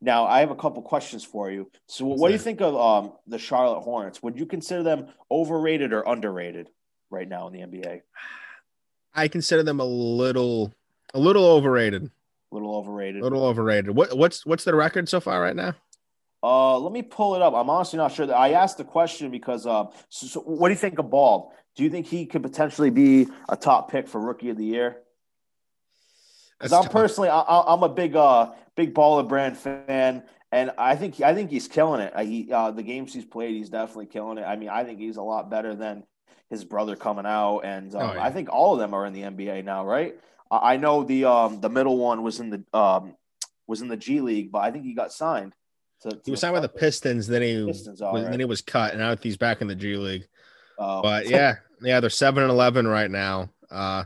Now, 0.01 0.25
I 0.25 0.41
have 0.41 0.51
a 0.51 0.55
couple 0.55 0.81
questions 0.81 1.23
for 1.23 1.49
you. 1.49 1.71
So, 1.87 2.05
What's 2.05 2.19
what 2.19 2.27
that? 2.27 2.31
do 2.31 2.33
you 2.33 2.43
think 2.43 2.61
of 2.61 2.75
um, 2.75 3.13
the 3.25 3.39
Charlotte 3.39 3.81
Hornets? 3.81 4.21
Would 4.21 4.37
you 4.37 4.45
consider 4.45 4.83
them 4.83 5.07
overrated 5.31 5.93
or 5.93 6.01
underrated 6.01 6.69
right 7.09 7.27
now 7.27 7.47
in 7.47 7.53
the 7.53 7.59
NBA? 7.59 8.01
I 9.15 9.27
consider 9.27 9.63
them 9.63 9.79
a 9.79 9.85
little, 9.85 10.73
a 11.13 11.19
little 11.19 11.45
overrated. 11.45 12.09
A 12.51 12.55
little 12.55 12.75
overrated. 12.75 13.21
A 13.21 13.23
little 13.23 13.45
overrated. 13.45 13.95
What 13.95 14.15
what's 14.15 14.45
what's 14.45 14.63
the 14.63 14.75
record 14.75 15.09
so 15.09 15.19
far 15.19 15.41
right 15.41 15.55
now? 15.55 15.73
Uh, 16.43 16.77
let 16.77 16.91
me 16.91 17.01
pull 17.01 17.35
it 17.35 17.41
up. 17.41 17.53
I'm 17.53 17.69
honestly 17.69 17.97
not 17.97 18.11
sure. 18.11 18.25
That 18.25 18.35
I 18.35 18.51
asked 18.51 18.77
the 18.77 18.83
question 18.83 19.31
because, 19.31 19.65
uh, 19.65 19.85
so, 20.09 20.27
so 20.27 20.41
what 20.41 20.67
do 20.67 20.73
you 20.73 20.79
think 20.79 20.99
of 20.99 21.09
Ball? 21.09 21.53
Do 21.75 21.83
you 21.83 21.89
think 21.89 22.05
he 22.05 22.25
could 22.25 22.43
potentially 22.43 22.89
be 22.89 23.27
a 23.47 23.55
top 23.55 23.89
pick 23.89 24.07
for 24.07 24.19
Rookie 24.19 24.49
of 24.49 24.57
the 24.57 24.65
Year? 24.65 24.97
Because 26.59 26.73
I'm 26.73 26.83
tough. 26.83 26.91
personally, 26.91 27.29
I, 27.29 27.73
am 27.73 27.81
a 27.81 27.89
big, 27.89 28.15
uh, 28.15 28.51
big 28.75 28.93
Baller 28.93 29.27
Brand 29.27 29.57
fan, 29.57 30.23
and 30.51 30.71
I 30.77 30.95
think 30.97 31.21
I 31.21 31.33
think 31.33 31.49
he's 31.49 31.67
killing 31.67 32.01
it. 32.01 32.13
He, 32.19 32.51
uh, 32.51 32.71
the 32.71 32.83
games 32.83 33.13
he's 33.13 33.25
played, 33.25 33.55
he's 33.55 33.69
definitely 33.69 34.07
killing 34.07 34.37
it. 34.37 34.43
I 34.43 34.57
mean, 34.57 34.69
I 34.69 34.83
think 34.83 34.99
he's 34.99 35.17
a 35.17 35.23
lot 35.23 35.49
better 35.49 35.75
than 35.75 36.03
his 36.49 36.63
brother 36.63 36.95
coming 36.95 37.25
out, 37.25 37.59
and 37.59 37.93
um, 37.95 38.01
oh, 38.01 38.13
yeah. 38.13 38.23
I 38.23 38.31
think 38.31 38.49
all 38.51 38.73
of 38.73 38.79
them 38.79 38.93
are 38.93 39.05
in 39.05 39.13
the 39.13 39.21
NBA 39.21 39.65
now, 39.65 39.85
right? 39.85 40.15
I 40.51 40.77
know 40.77 41.03
the 41.03 41.25
um, 41.25 41.61
the 41.61 41.69
middle 41.69 41.97
one 41.97 42.21
was 42.21 42.39
in 42.39 42.49
the 42.49 42.63
um, 42.77 43.15
was 43.67 43.81
in 43.81 43.87
the 43.87 43.97
G 43.97 44.21
League, 44.21 44.51
but 44.51 44.59
I 44.59 44.71
think 44.71 44.85
he 44.85 44.93
got 44.93 45.11
signed. 45.11 45.53
To, 46.01 46.09
to 46.09 46.21
he 46.25 46.31
was 46.31 46.41
signed 46.41 46.53
with 46.53 46.63
the 46.63 46.69
Pistons, 46.69 47.27
then 47.27 47.41
he 47.41 47.65
Pistons, 47.65 48.01
was, 48.01 48.21
right. 48.21 48.29
then 48.29 48.39
he 48.39 48.45
was 48.45 48.61
cut, 48.61 48.91
and 48.91 48.99
now 48.99 49.15
he's 49.15 49.37
back 49.37 49.61
in 49.61 49.67
the 49.67 49.75
G 49.75 49.95
League. 49.95 50.27
Oh. 50.77 51.01
But 51.01 51.27
yeah, 51.29 51.55
yeah, 51.81 51.99
they're 51.99 52.09
seven 52.09 52.43
and 52.43 52.51
eleven 52.51 52.87
right 52.87 53.09
now. 53.09 53.49
Uh, 53.71 54.03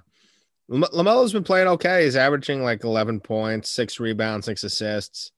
LaMelo's 0.69 1.33
been 1.33 1.43
playing 1.43 1.67
okay. 1.67 2.05
He's 2.05 2.15
averaging 2.15 2.63
like 2.63 2.83
eleven 2.83 3.19
points, 3.19 3.69
six 3.69 3.99
rebounds, 3.99 4.45
six 4.45 4.63
assists. 4.63 5.31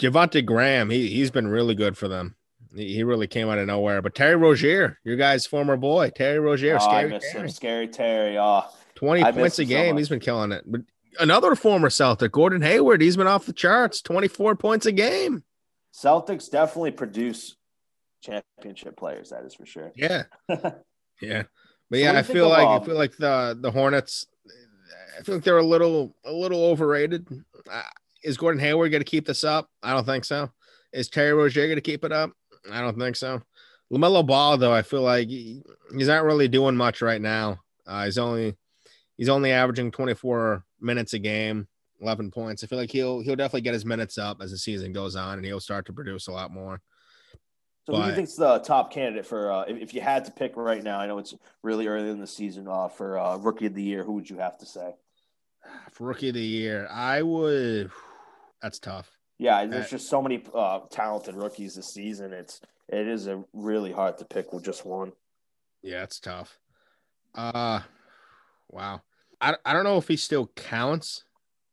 Devonte 0.00 0.44
Graham, 0.44 0.90
he 0.90 1.08
he's 1.08 1.30
been 1.30 1.48
really 1.48 1.74
good 1.74 1.96
for 1.96 2.06
them. 2.06 2.36
He, 2.78 3.02
really 3.02 3.26
came 3.26 3.48
out 3.48 3.58
of 3.58 3.66
nowhere. 3.66 4.02
But 4.02 4.14
Terry 4.14 4.36
Rozier, 4.36 4.98
your 5.04 5.16
guy's 5.16 5.46
former 5.46 5.76
boy, 5.76 6.10
Terry 6.10 6.38
Rozier, 6.38 6.76
oh, 6.76 6.78
scary, 6.78 7.04
I 7.04 7.06
miss 7.06 7.32
Terry. 7.32 7.44
Him. 7.44 7.50
scary 7.50 7.88
Terry. 7.88 8.38
Oh, 8.38 8.64
twenty 8.94 9.22
I 9.22 9.32
points 9.32 9.58
a 9.58 9.64
game. 9.64 9.94
So 9.94 9.98
he's 9.98 10.08
been 10.08 10.20
killing 10.20 10.52
it. 10.52 10.64
But 10.66 10.82
another 11.20 11.54
former 11.54 11.90
Celtic, 11.90 12.32
Gordon 12.32 12.62
Hayward, 12.62 13.00
he's 13.00 13.16
been 13.16 13.26
off 13.26 13.46
the 13.46 13.52
charts, 13.52 14.00
twenty 14.00 14.28
four 14.28 14.56
points 14.56 14.86
a 14.86 14.92
game. 14.92 15.44
Celtics 15.94 16.50
definitely 16.50 16.92
produce 16.92 17.56
championship 18.22 18.96
players. 18.96 19.30
That 19.30 19.44
is 19.44 19.54
for 19.54 19.66
sure. 19.66 19.92
Yeah, 19.96 20.24
yeah, 21.20 21.44
but 21.90 21.98
yeah, 21.98 22.18
I 22.18 22.22
feel 22.22 22.48
like 22.48 22.66
I 22.66 22.84
feel 22.84 22.96
like 22.96 23.16
the 23.16 23.58
the 23.60 23.70
Hornets. 23.70 24.26
I 25.18 25.22
feel 25.22 25.36
like 25.36 25.44
they're 25.44 25.58
a 25.58 25.62
little 25.62 26.14
a 26.24 26.32
little 26.32 26.64
overrated. 26.64 27.26
Uh, 27.70 27.82
is 28.22 28.36
Gordon 28.36 28.60
Hayward 28.60 28.90
going 28.90 29.00
to 29.00 29.10
keep 29.10 29.26
this 29.26 29.44
up? 29.44 29.68
I 29.82 29.92
don't 29.92 30.04
think 30.04 30.24
so. 30.24 30.50
Is 30.92 31.08
Terry 31.08 31.32
Rozier 31.32 31.66
going 31.66 31.76
to 31.76 31.82
keep 31.82 32.04
it 32.04 32.12
up? 32.12 32.32
I 32.70 32.80
don't 32.80 32.98
think 32.98 33.16
so. 33.16 33.42
LaMelo 33.92 34.26
Ball, 34.26 34.58
though, 34.58 34.72
I 34.72 34.82
feel 34.82 35.02
like 35.02 35.28
he, 35.28 35.62
he's 35.96 36.08
not 36.08 36.24
really 36.24 36.48
doing 36.48 36.76
much 36.76 37.00
right 37.00 37.20
now. 37.20 37.60
Uh, 37.86 38.04
he's 38.04 38.18
only 38.18 38.56
he's 39.16 39.30
only 39.30 39.50
averaging 39.52 39.90
24 39.90 40.64
minutes 40.80 41.14
a 41.14 41.18
game. 41.18 41.66
11 42.00 42.30
points. 42.30 42.62
I 42.62 42.66
feel 42.66 42.78
like 42.78 42.92
he'll 42.92 43.20
he'll 43.20 43.36
definitely 43.36 43.62
get 43.62 43.74
his 43.74 43.84
minutes 43.84 44.18
up 44.18 44.40
as 44.40 44.50
the 44.50 44.58
season 44.58 44.92
goes 44.92 45.16
on, 45.16 45.38
and 45.38 45.44
he'll 45.44 45.60
start 45.60 45.86
to 45.86 45.92
produce 45.92 46.28
a 46.28 46.32
lot 46.32 46.52
more. 46.52 46.80
So, 47.86 47.92
but, 47.92 47.96
who 47.96 48.02
do 48.02 48.08
you 48.10 48.14
think's 48.14 48.34
the 48.34 48.58
top 48.58 48.92
candidate 48.92 49.26
for 49.26 49.50
uh, 49.50 49.62
if, 49.62 49.78
if 49.78 49.94
you 49.94 50.00
had 50.00 50.24
to 50.26 50.30
pick 50.30 50.56
right 50.56 50.82
now? 50.82 51.00
I 51.00 51.06
know 51.06 51.18
it's 51.18 51.34
really 51.62 51.86
early 51.86 52.10
in 52.10 52.20
the 52.20 52.26
season 52.26 52.68
uh, 52.68 52.88
for 52.88 53.18
uh, 53.18 53.36
rookie 53.36 53.66
of 53.66 53.74
the 53.74 53.82
year. 53.82 54.04
Who 54.04 54.12
would 54.12 54.28
you 54.28 54.36
have 54.38 54.58
to 54.58 54.66
say? 54.66 54.94
For 55.90 56.06
rookie 56.06 56.28
of 56.28 56.34
the 56.34 56.40
year, 56.40 56.86
I 56.90 57.22
would. 57.22 57.90
That's 58.62 58.78
tough. 58.78 59.17
Yeah, 59.38 59.64
there's 59.66 59.90
just 59.90 60.08
so 60.08 60.20
many 60.20 60.42
uh, 60.52 60.80
talented 60.90 61.36
rookies 61.36 61.76
this 61.76 61.94
season. 61.94 62.32
It's 62.32 62.60
it 62.88 63.06
is 63.06 63.28
a 63.28 63.44
really 63.52 63.92
hard 63.92 64.18
to 64.18 64.24
pick 64.24 64.52
with 64.52 64.64
just 64.64 64.84
one. 64.84 65.12
Yeah, 65.82 66.02
it's 66.02 66.18
tough. 66.18 66.58
Uh 67.34 67.80
wow. 68.68 69.02
I, 69.40 69.54
I 69.64 69.72
don't 69.72 69.84
know 69.84 69.98
if 69.98 70.08
he 70.08 70.16
still 70.16 70.50
counts 70.56 71.24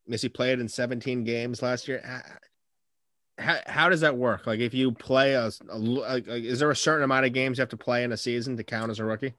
Missy 0.08 0.30
played 0.30 0.60
in 0.60 0.68
17 0.68 1.24
games 1.24 1.62
last 1.62 1.88
year. 1.88 2.22
How, 3.38 3.58
how 3.66 3.90
does 3.90 4.02
that 4.02 4.16
work? 4.16 4.48
Like, 4.48 4.60
if 4.60 4.74
you 4.74 4.92
play 4.92 5.34
a, 5.34 5.52
a 5.70 5.78
like, 5.78 6.28
is 6.28 6.60
there 6.60 6.72
a 6.72 6.76
certain 6.76 7.04
amount 7.04 7.26
of 7.26 7.34
games 7.34 7.58
you 7.58 7.64
have 7.64 7.70
to 7.70 7.78
play 7.78 8.04
in 8.04 8.12
a 8.12 8.18
season 8.18 8.56
to 8.58 8.64
count 8.64 8.92
as 8.92 9.00
a 9.00 9.06
rookie? 9.06 9.34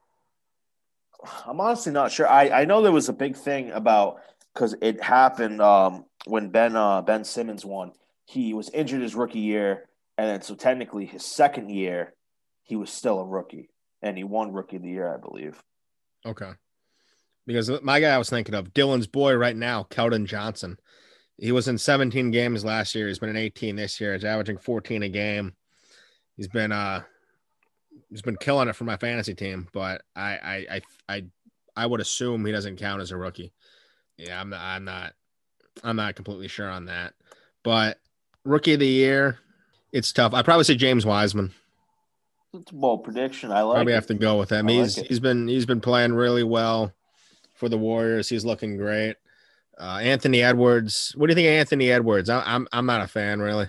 I'm 1.47 1.61
honestly 1.61 1.93
not 1.93 2.12
sure. 2.12 2.29
I, 2.29 2.51
I 2.51 2.64
know 2.64 2.83
there 2.83 2.93
was 2.93 3.09
a 3.09 3.12
big 3.12 3.37
thing 3.37 3.70
about 3.70 4.20
because 4.53 4.74
it 4.83 5.03
happened 5.03 5.62
um, 5.62 6.05
when 6.27 6.51
Ben 6.51 6.77
uh, 6.77 7.01
Ben 7.03 7.24
Simmons 7.24 7.64
won. 7.64 7.93
He 8.27 8.53
was 8.53 8.68
injured 8.70 9.03
his 9.03 9.14
rookie 9.14 9.41
year, 9.41 9.89
and 10.18 10.29
then 10.29 10.43
so 10.43 10.55
technically 10.55 11.07
his 11.07 11.24
second 11.24 11.70
year, 11.70 12.14
he 12.62 12.77
was 12.77 12.91
still 12.91 13.18
a 13.20 13.24
rookie, 13.24 13.70
and 14.03 14.16
he 14.16 14.24
won 14.24 14.53
rookie 14.53 14.77
of 14.77 14.83
the 14.83 14.91
year, 14.91 15.12
I 15.12 15.16
believe. 15.16 15.62
Okay 16.24 16.53
because 17.47 17.70
my 17.83 18.01
guy 18.01 18.14
I 18.14 18.18
was 18.18 18.29
thinking 18.29 18.55
of 18.55 18.74
Dylan's 18.74 19.07
boy 19.07 19.35
right 19.35 19.57
now, 19.57 19.85
Keldon 19.85 20.27
Johnson. 20.27 20.79
He 21.39 21.53
was 21.53 21.68
in 21.68 21.79
17 21.79 22.31
games 22.31 22.64
last 22.64 22.95
year. 22.95 23.09
He's 23.09 23.18
been 23.18 23.31
in 23.31 23.37
18 23.37 23.77
this 23.77 24.01
year. 24.01 24.14
He's 24.14 24.24
averaging 24.24 24.59
14 24.59 25.03
a 25.03 25.09
game. 25.09 25.55
He's 26.37 26.49
been 26.49 26.72
uh 26.72 27.03
he's 28.11 28.22
been 28.22 28.37
killing 28.37 28.68
it 28.68 28.77
for 28.77 28.85
my 28.85 28.97
fantasy 28.97 29.35
team, 29.35 29.68
but 29.72 30.03
I 30.14 30.22
I 30.22 30.66
I 30.70 30.81
I, 31.09 31.24
I 31.77 31.87
would 31.87 32.01
assume 32.01 32.45
he 32.45 32.53
doesn't 32.53 32.79
count 32.79 33.03
as 33.03 33.11
a 33.11 33.16
rookie. 33.16 33.53
Yeah, 34.18 34.41
I'm 34.41 34.51
not 34.51 34.61
I'm 34.61 34.85
not 34.85 35.12
I'm 35.85 35.97
not 35.97 36.16
completely 36.16 36.49
sure 36.49 36.68
on 36.68 36.87
that. 36.87 37.14
But 37.62 37.99
rookie 38.47 38.75
of 38.75 38.81
the 38.81 38.87
year, 38.87 39.39
it's 39.93 40.13
tough. 40.13 40.33
I 40.35 40.43
probably 40.43 40.65
say 40.65 40.75
James 40.77 41.05
Wiseman. 41.07 41.53
It's 42.55 42.71
a 42.71 42.75
bold 42.75 43.05
prediction. 43.05 43.51
I 43.53 43.63
like. 43.63 43.77
Probably 43.77 43.93
it. 43.93 43.97
have 43.97 44.07
to 44.07 44.15
go 44.15 44.39
with 44.39 44.51
him. 44.51 44.69
I 44.69 44.73
he's 44.73 44.99
it. 44.99 45.07
he's 45.09 45.21
been 45.21 45.47
he's 45.49 45.67
been 45.67 45.81
playing 45.81 46.15
really 46.15 46.43
well 46.45 46.93
for 47.55 47.69
the 47.69 47.77
Warriors. 47.79 48.29
He's 48.29 48.45
looking 48.45 48.77
great. 48.77 49.17
Uh, 49.79 49.99
Anthony 50.01 50.43
Edwards. 50.43 51.13
What 51.17 51.27
do 51.27 51.33
you 51.33 51.35
think 51.35 51.49
of 51.49 51.53
Anthony 51.53 51.91
Edwards? 51.91 52.31
I, 52.31 52.41
I'm 52.47 52.67
I'm 52.73 52.87
not 52.87 53.03
a 53.03 53.07
fan 53.09 53.41
really. 53.41 53.69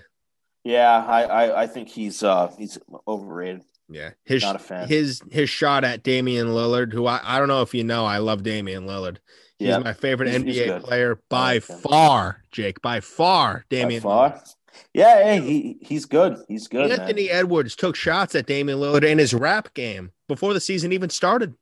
Yeah, 0.63 1.03
I, 1.05 1.23
I, 1.23 1.61
I 1.63 1.67
think 1.67 1.89
he's 1.89 2.23
uh 2.23 2.51
he's 2.57 2.77
overrated. 3.07 3.63
Yeah, 3.89 4.11
his 4.25 4.43
Not 4.43 4.55
a 4.57 4.59
fan. 4.59 4.87
his 4.87 5.21
his 5.31 5.49
shot 5.49 5.83
at 5.85 6.03
Damian 6.03 6.47
Lillard, 6.47 6.91
who 6.93 7.05
I, 7.07 7.19
I 7.23 7.39
don't 7.39 7.47
know 7.47 7.61
if 7.61 7.73
you 7.73 7.83
know, 7.85 8.05
I 8.05 8.17
love 8.19 8.43
Damian 8.43 8.85
Lillard. 8.85 9.17
He's 9.59 9.69
Yeah, 9.69 9.79
my 9.79 9.93
favorite 9.93 10.27
He's- 10.29 10.43
he's 10.43 10.57
NBA 10.57 10.65
good. 10.67 10.83
player 10.83 11.19
by 11.29 11.53
like 11.55 11.63
far, 11.63 12.43
Jake. 12.51 12.81
By 12.81 12.99
far, 12.99 13.65
By 13.69 13.75
Damian. 13.77 14.01
far. 14.01 14.31
Lillard. 14.31 14.55
Yeah, 14.93 15.23
hey, 15.23 15.41
he 15.41 15.77
he's 15.81 16.05
good. 16.05 16.37
He's 16.47 16.67
good. 16.67 16.89
man. 16.89 16.99
Anthony 17.01 17.29
Edwards 17.29 17.75
took 17.75 17.95
shots 17.95 18.35
at 18.35 18.45
Damian 18.45 18.79
Lillard 18.79 19.03
in 19.03 19.17
his 19.17 19.33
rap 19.33 19.73
game 19.73 20.11
before 20.27 20.53
the 20.53 20.59
season 20.59 20.91
even 20.91 21.09
started. 21.09 21.53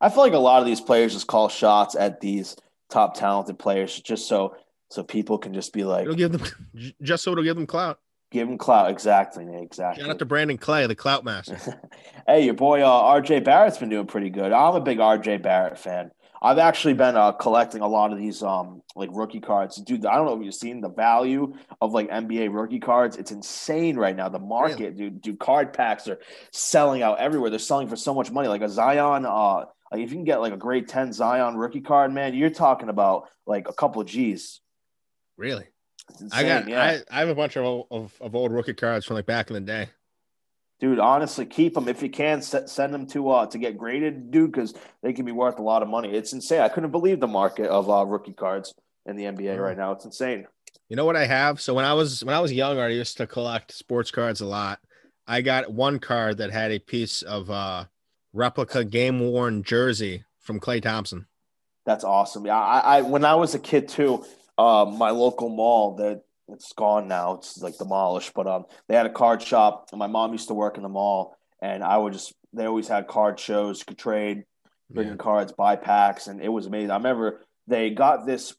I 0.00 0.08
feel 0.08 0.22
like 0.22 0.32
a 0.32 0.38
lot 0.38 0.60
of 0.60 0.66
these 0.66 0.80
players 0.80 1.12
just 1.12 1.26
call 1.26 1.48
shots 1.48 1.96
at 1.96 2.20
these 2.20 2.56
top 2.90 3.14
talented 3.14 3.58
players 3.58 4.00
just 4.00 4.28
so 4.28 4.56
so 4.90 5.02
people 5.02 5.38
can 5.38 5.52
just 5.52 5.72
be 5.72 5.84
like 5.84 6.04
It'll 6.04 6.14
give 6.14 6.32
them 6.32 6.42
just 7.02 7.24
so 7.24 7.32
it'll 7.32 7.44
give 7.44 7.56
them 7.56 7.66
clout. 7.66 7.98
give 8.30 8.48
them 8.48 8.58
clout. 8.58 8.90
Exactly, 8.90 9.44
exactly. 9.60 10.02
Shout 10.02 10.10
out 10.10 10.18
to 10.20 10.24
Brandon 10.24 10.56
Clay, 10.56 10.86
the 10.86 10.94
clout 10.94 11.24
master. 11.24 11.58
hey, 12.26 12.44
your 12.44 12.54
boy 12.54 12.82
uh, 12.82 13.20
RJ 13.20 13.44
Barrett's 13.44 13.78
been 13.78 13.88
doing 13.88 14.06
pretty 14.06 14.30
good. 14.30 14.52
I'm 14.52 14.74
a 14.76 14.80
big 14.80 14.98
RJ 14.98 15.42
Barrett 15.42 15.78
fan. 15.78 16.12
I've 16.40 16.58
actually 16.58 16.94
been 16.94 17.16
uh, 17.16 17.32
collecting 17.32 17.80
a 17.80 17.88
lot 17.88 18.12
of 18.12 18.18
these 18.18 18.42
um 18.42 18.82
like 18.94 19.10
rookie 19.12 19.40
cards. 19.40 19.76
Dude, 19.76 20.06
I 20.06 20.16
don't 20.16 20.26
know 20.26 20.38
if 20.38 20.44
you've 20.44 20.54
seen 20.54 20.80
the 20.80 20.90
value 20.90 21.54
of 21.80 21.92
like 21.92 22.08
NBA 22.10 22.54
rookie 22.54 22.80
cards. 22.80 23.16
It's 23.16 23.30
insane 23.30 23.96
right 23.96 24.14
now. 24.14 24.28
The 24.28 24.38
market, 24.38 24.96
dude, 24.96 25.20
dude, 25.20 25.38
card 25.38 25.72
packs 25.72 26.08
are 26.08 26.18
selling 26.52 27.02
out 27.02 27.18
everywhere. 27.18 27.50
They're 27.50 27.58
selling 27.58 27.88
for 27.88 27.96
so 27.96 28.14
much 28.14 28.30
money. 28.30 28.48
Like 28.48 28.62
a 28.62 28.68
Zion, 28.68 29.26
uh, 29.26 29.64
like 29.90 30.02
if 30.02 30.10
you 30.10 30.16
can 30.16 30.24
get 30.24 30.40
like 30.40 30.52
a 30.52 30.56
grade 30.56 30.88
10 30.88 31.12
Zion 31.12 31.56
rookie 31.56 31.80
card, 31.80 32.12
man, 32.12 32.34
you're 32.34 32.50
talking 32.50 32.88
about 32.88 33.28
like 33.46 33.68
a 33.68 33.72
couple 33.72 34.00
of 34.00 34.08
G's. 34.08 34.60
Really? 35.36 35.64
It's 36.20 36.32
I 36.32 36.42
got 36.42 36.68
yeah. 36.68 36.82
I, 36.82 37.16
I 37.16 37.20
have 37.20 37.28
a 37.28 37.34
bunch 37.34 37.56
of, 37.56 37.84
of 37.90 38.12
of 38.20 38.34
old 38.34 38.52
rookie 38.52 38.74
cards 38.74 39.04
from 39.04 39.16
like 39.16 39.26
back 39.26 39.50
in 39.50 39.54
the 39.54 39.60
day. 39.60 39.88
Dude, 40.80 41.00
honestly, 41.00 41.44
keep 41.44 41.74
them 41.74 41.88
if 41.88 42.02
you 42.02 42.08
can. 42.08 42.40
Send 42.40 42.94
them 42.94 43.06
to 43.08 43.30
uh 43.30 43.46
to 43.46 43.58
get 43.58 43.76
graded, 43.76 44.30
dude, 44.30 44.52
because 44.52 44.74
they 45.02 45.12
can 45.12 45.24
be 45.24 45.32
worth 45.32 45.58
a 45.58 45.62
lot 45.62 45.82
of 45.82 45.88
money. 45.88 46.12
It's 46.12 46.32
insane. 46.32 46.60
I 46.60 46.68
couldn't 46.68 46.92
believe 46.92 47.18
the 47.18 47.26
market 47.26 47.66
of 47.68 47.90
uh, 47.90 48.04
rookie 48.06 48.32
cards 48.32 48.74
in 49.04 49.16
the 49.16 49.24
NBA 49.24 49.56
Mhm. 49.56 49.62
right 49.62 49.76
now. 49.76 49.92
It's 49.92 50.04
insane. 50.04 50.46
You 50.88 50.96
know 50.96 51.04
what 51.04 51.16
I 51.16 51.26
have? 51.26 51.60
So 51.60 51.74
when 51.74 51.84
I 51.84 51.94
was 51.94 52.24
when 52.24 52.34
I 52.34 52.40
was 52.40 52.52
younger, 52.52 52.80
I 52.82 52.88
used 52.88 53.16
to 53.16 53.26
collect 53.26 53.72
sports 53.72 54.10
cards 54.10 54.40
a 54.40 54.46
lot. 54.46 54.78
I 55.26 55.40
got 55.42 55.72
one 55.72 55.98
card 55.98 56.38
that 56.38 56.52
had 56.52 56.70
a 56.70 56.78
piece 56.78 57.22
of 57.22 57.50
uh 57.50 57.86
replica 58.32 58.84
game 58.84 59.18
worn 59.18 59.64
jersey 59.64 60.24
from 60.38 60.60
Klay 60.60 60.80
Thompson. 60.80 61.26
That's 61.86 62.04
awesome. 62.04 62.46
Yeah, 62.46 62.56
I, 62.58 62.98
I 62.98 63.02
when 63.02 63.24
I 63.24 63.34
was 63.34 63.54
a 63.54 63.58
kid 63.58 63.88
too, 63.88 64.24
uh, 64.56 64.84
my 64.96 65.10
local 65.10 65.48
mall 65.48 65.96
that 65.96 66.22
it's 66.48 66.72
gone 66.72 67.08
now. 67.08 67.34
It's 67.34 67.60
like 67.62 67.78
demolished, 67.78 68.32
but 68.34 68.46
um, 68.46 68.64
they 68.88 68.94
had 68.96 69.06
a 69.06 69.10
card 69.10 69.42
shop, 69.42 69.88
and 69.92 69.98
my 69.98 70.06
mom 70.06 70.32
used 70.32 70.48
to 70.48 70.54
work 70.54 70.76
in 70.76 70.82
the 70.82 70.88
mall, 70.88 71.36
and 71.60 71.82
I 71.82 71.96
would 71.96 72.12
just 72.12 72.32
they 72.52 72.64
always 72.64 72.88
had 72.88 73.06
card 73.06 73.38
shows, 73.38 73.80
you 73.80 73.84
could 73.86 73.98
trade, 73.98 74.44
bring 74.90 75.08
Yeah. 75.08 75.16
cards, 75.16 75.52
buy 75.52 75.76
packs, 75.76 76.26
and 76.26 76.40
it 76.42 76.48
was 76.48 76.66
amazing. 76.66 76.90
I 76.90 76.96
remember 76.96 77.46
they 77.66 77.90
got 77.90 78.26
this 78.26 78.54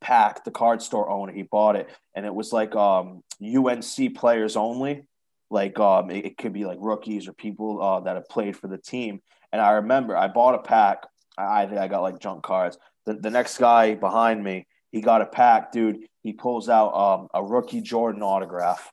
pack, 0.00 0.44
the 0.44 0.50
card 0.50 0.82
store 0.82 1.10
owner, 1.10 1.32
he 1.32 1.42
bought 1.42 1.76
it, 1.76 1.88
and 2.14 2.24
it 2.26 2.34
was 2.34 2.52
like 2.52 2.74
um 2.74 3.22
UNC 3.42 4.14
players 4.14 4.56
only. 4.56 5.04
Like 5.50 5.78
um, 5.78 6.10
it, 6.10 6.24
it 6.24 6.36
could 6.38 6.52
be 6.52 6.64
like 6.64 6.78
rookies 6.80 7.28
or 7.28 7.32
people 7.32 7.80
uh, 7.80 8.00
that 8.00 8.16
have 8.16 8.28
played 8.28 8.56
for 8.56 8.66
the 8.66 8.78
team. 8.78 9.20
And 9.52 9.60
I 9.62 9.72
remember 9.72 10.16
I 10.16 10.26
bought 10.28 10.54
a 10.54 10.58
pack. 10.58 11.04
I, 11.38 11.62
I 11.62 11.66
think 11.66 11.78
I 11.78 11.86
got 11.86 12.00
like 12.02 12.18
junk 12.18 12.42
cards. 12.42 12.76
The, 13.06 13.14
the 13.14 13.30
next 13.30 13.58
guy 13.58 13.94
behind 13.94 14.42
me, 14.42 14.66
he 14.90 15.00
got 15.00 15.20
a 15.20 15.26
pack, 15.26 15.70
dude. 15.70 15.98
He 16.24 16.32
pulls 16.32 16.70
out 16.70 16.94
um, 16.94 17.28
a 17.34 17.44
rookie 17.44 17.82
Jordan 17.82 18.22
autograph. 18.22 18.90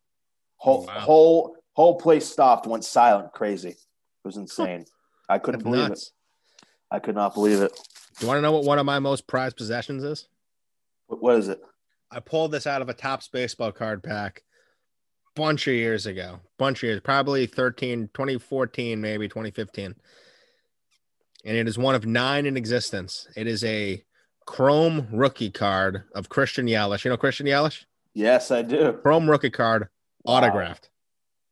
Whole 0.58 0.86
Wow. 0.86 1.00
whole 1.00 1.56
whole 1.74 1.98
place 1.98 2.28
stopped, 2.28 2.68
went 2.68 2.84
silent, 2.84 3.32
crazy. 3.32 3.70
It 3.70 3.78
was 4.26 4.38
insane. 4.38 4.86
I 5.30 5.40
couldn't 5.40 5.64
That's 5.64 5.76
believe 5.76 5.92
it. 5.92 6.04
I 6.92 7.00
could 7.00 7.16
not 7.16 7.34
believe 7.34 7.62
it. 7.62 7.72
Do 8.20 8.26
you 8.26 8.28
want 8.28 8.38
to 8.38 8.42
know 8.42 8.52
what 8.52 8.66
one 8.66 8.78
of 8.78 8.86
my 8.86 9.00
most 9.00 9.26
prized 9.26 9.56
possessions 9.56 10.04
is? 10.04 10.28
What, 11.08 11.24
what 11.24 11.38
is 11.38 11.48
it? 11.48 11.62
I 12.12 12.20
pulled 12.20 12.52
this 12.52 12.68
out 12.68 12.82
of 12.82 12.90
a 12.90 12.94
Topps 12.94 13.30
baseball 13.30 13.72
card 13.72 14.04
pack 14.04 14.44
bunch 15.34 15.68
of 15.68 15.74
years 15.74 16.06
ago. 16.06 16.42
Bunch 16.58 16.80
of 16.80 16.84
years, 16.84 17.00
probably 17.00 17.46
13, 17.46 18.10
2014, 18.14 19.00
maybe 19.00 19.30
2015. 19.30 19.96
And 21.46 21.58
it 21.58 21.68
is 21.68 21.78
one 21.78 21.96
of 21.96 22.06
nine 22.06 22.46
in 22.46 22.58
existence. 22.58 23.26
It 23.38 23.48
is 23.48 23.64
a 23.64 24.04
chrome 24.52 25.08
rookie 25.14 25.50
card 25.50 26.04
of 26.14 26.28
Christian 26.28 26.66
Yelich. 26.66 27.06
You 27.06 27.12
know 27.12 27.16
Christian 27.16 27.46
Yelich? 27.46 27.86
Yes, 28.14 28.52
I 28.52 28.62
do. 28.62 29.00
Chrome 29.02 29.30
rookie 29.30 29.50
card 29.50 29.88
Wow. 30.26 30.34
autographed. 30.34 30.90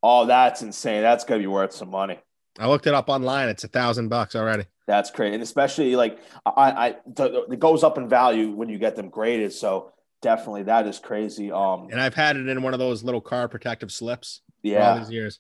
Oh, 0.04 0.26
that's 0.26 0.62
insane. 0.62 1.02
That's 1.02 1.24
gonna 1.24 1.40
be 1.40 1.48
worth 1.48 1.72
some 1.72 1.90
money. 1.90 2.20
I 2.60 2.68
looked 2.68 2.88
it 2.88 2.94
up 2.94 3.08
online. 3.08 3.48
It's 3.48 3.64
a 3.64 3.70
thousand 3.70 4.10
bucks 4.10 4.36
already. 4.36 4.66
That's 4.86 5.12
crazy, 5.12 5.34
and 5.36 5.42
especially 5.42 5.96
like 5.96 6.20
I, 6.46 6.72
I, 6.72 6.96
the, 7.06 7.46
it 7.50 7.60
goes 7.60 7.84
up 7.86 7.98
in 7.98 8.10
value 8.10 8.52
when 8.52 8.68
you 8.68 8.78
get 8.78 8.98
them 8.98 9.08
graded. 9.10 9.54
So 9.54 9.94
definitely, 10.22 10.64
that 10.64 10.86
is 10.86 11.00
crazy. 11.00 11.52
Um, 11.54 11.88
And 11.90 12.02
I've 12.02 12.16
had 12.16 12.36
it 12.36 12.50
in 12.50 12.62
one 12.62 12.74
of 12.74 12.80
those 12.80 13.02
little 13.02 13.22
car 13.22 13.48
protective 13.48 13.92
slips 13.94 14.42
for 14.62 14.68
all 14.68 14.74
yeah. 14.74 15.00
these 15.00 15.10
years. 15.10 15.40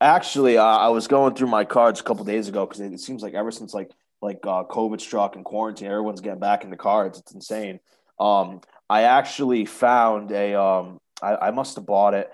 Actually, 0.00 0.56
uh, 0.58 0.64
I 0.64 0.88
was 0.88 1.06
going 1.06 1.34
through 1.34 1.48
my 1.48 1.64
cards 1.64 2.00
a 2.00 2.02
couple 2.02 2.24
days 2.24 2.48
ago 2.48 2.66
because 2.66 2.80
it, 2.80 2.98
seems 2.98 3.22
like 3.22 3.34
ever 3.34 3.50
since 3.52 3.74
like 3.74 3.90
like 4.22 4.38
uh, 4.44 4.64
COVID 4.64 5.00
struck 5.00 5.36
and 5.36 5.44
quarantine, 5.44 5.88
everyone's 5.88 6.20
getting 6.20 6.40
back 6.40 6.64
into 6.64 6.76
cards. 6.76 7.18
It's 7.18 7.32
insane. 7.32 7.80
Um, 8.18 8.60
I 8.88 9.02
actually 9.02 9.64
found 9.64 10.30
a. 10.32 10.54
Um, 10.60 10.98
I, 11.22 11.36
I 11.36 11.50
must 11.50 11.76
have 11.76 11.86
bought 11.86 12.14
it 12.14 12.32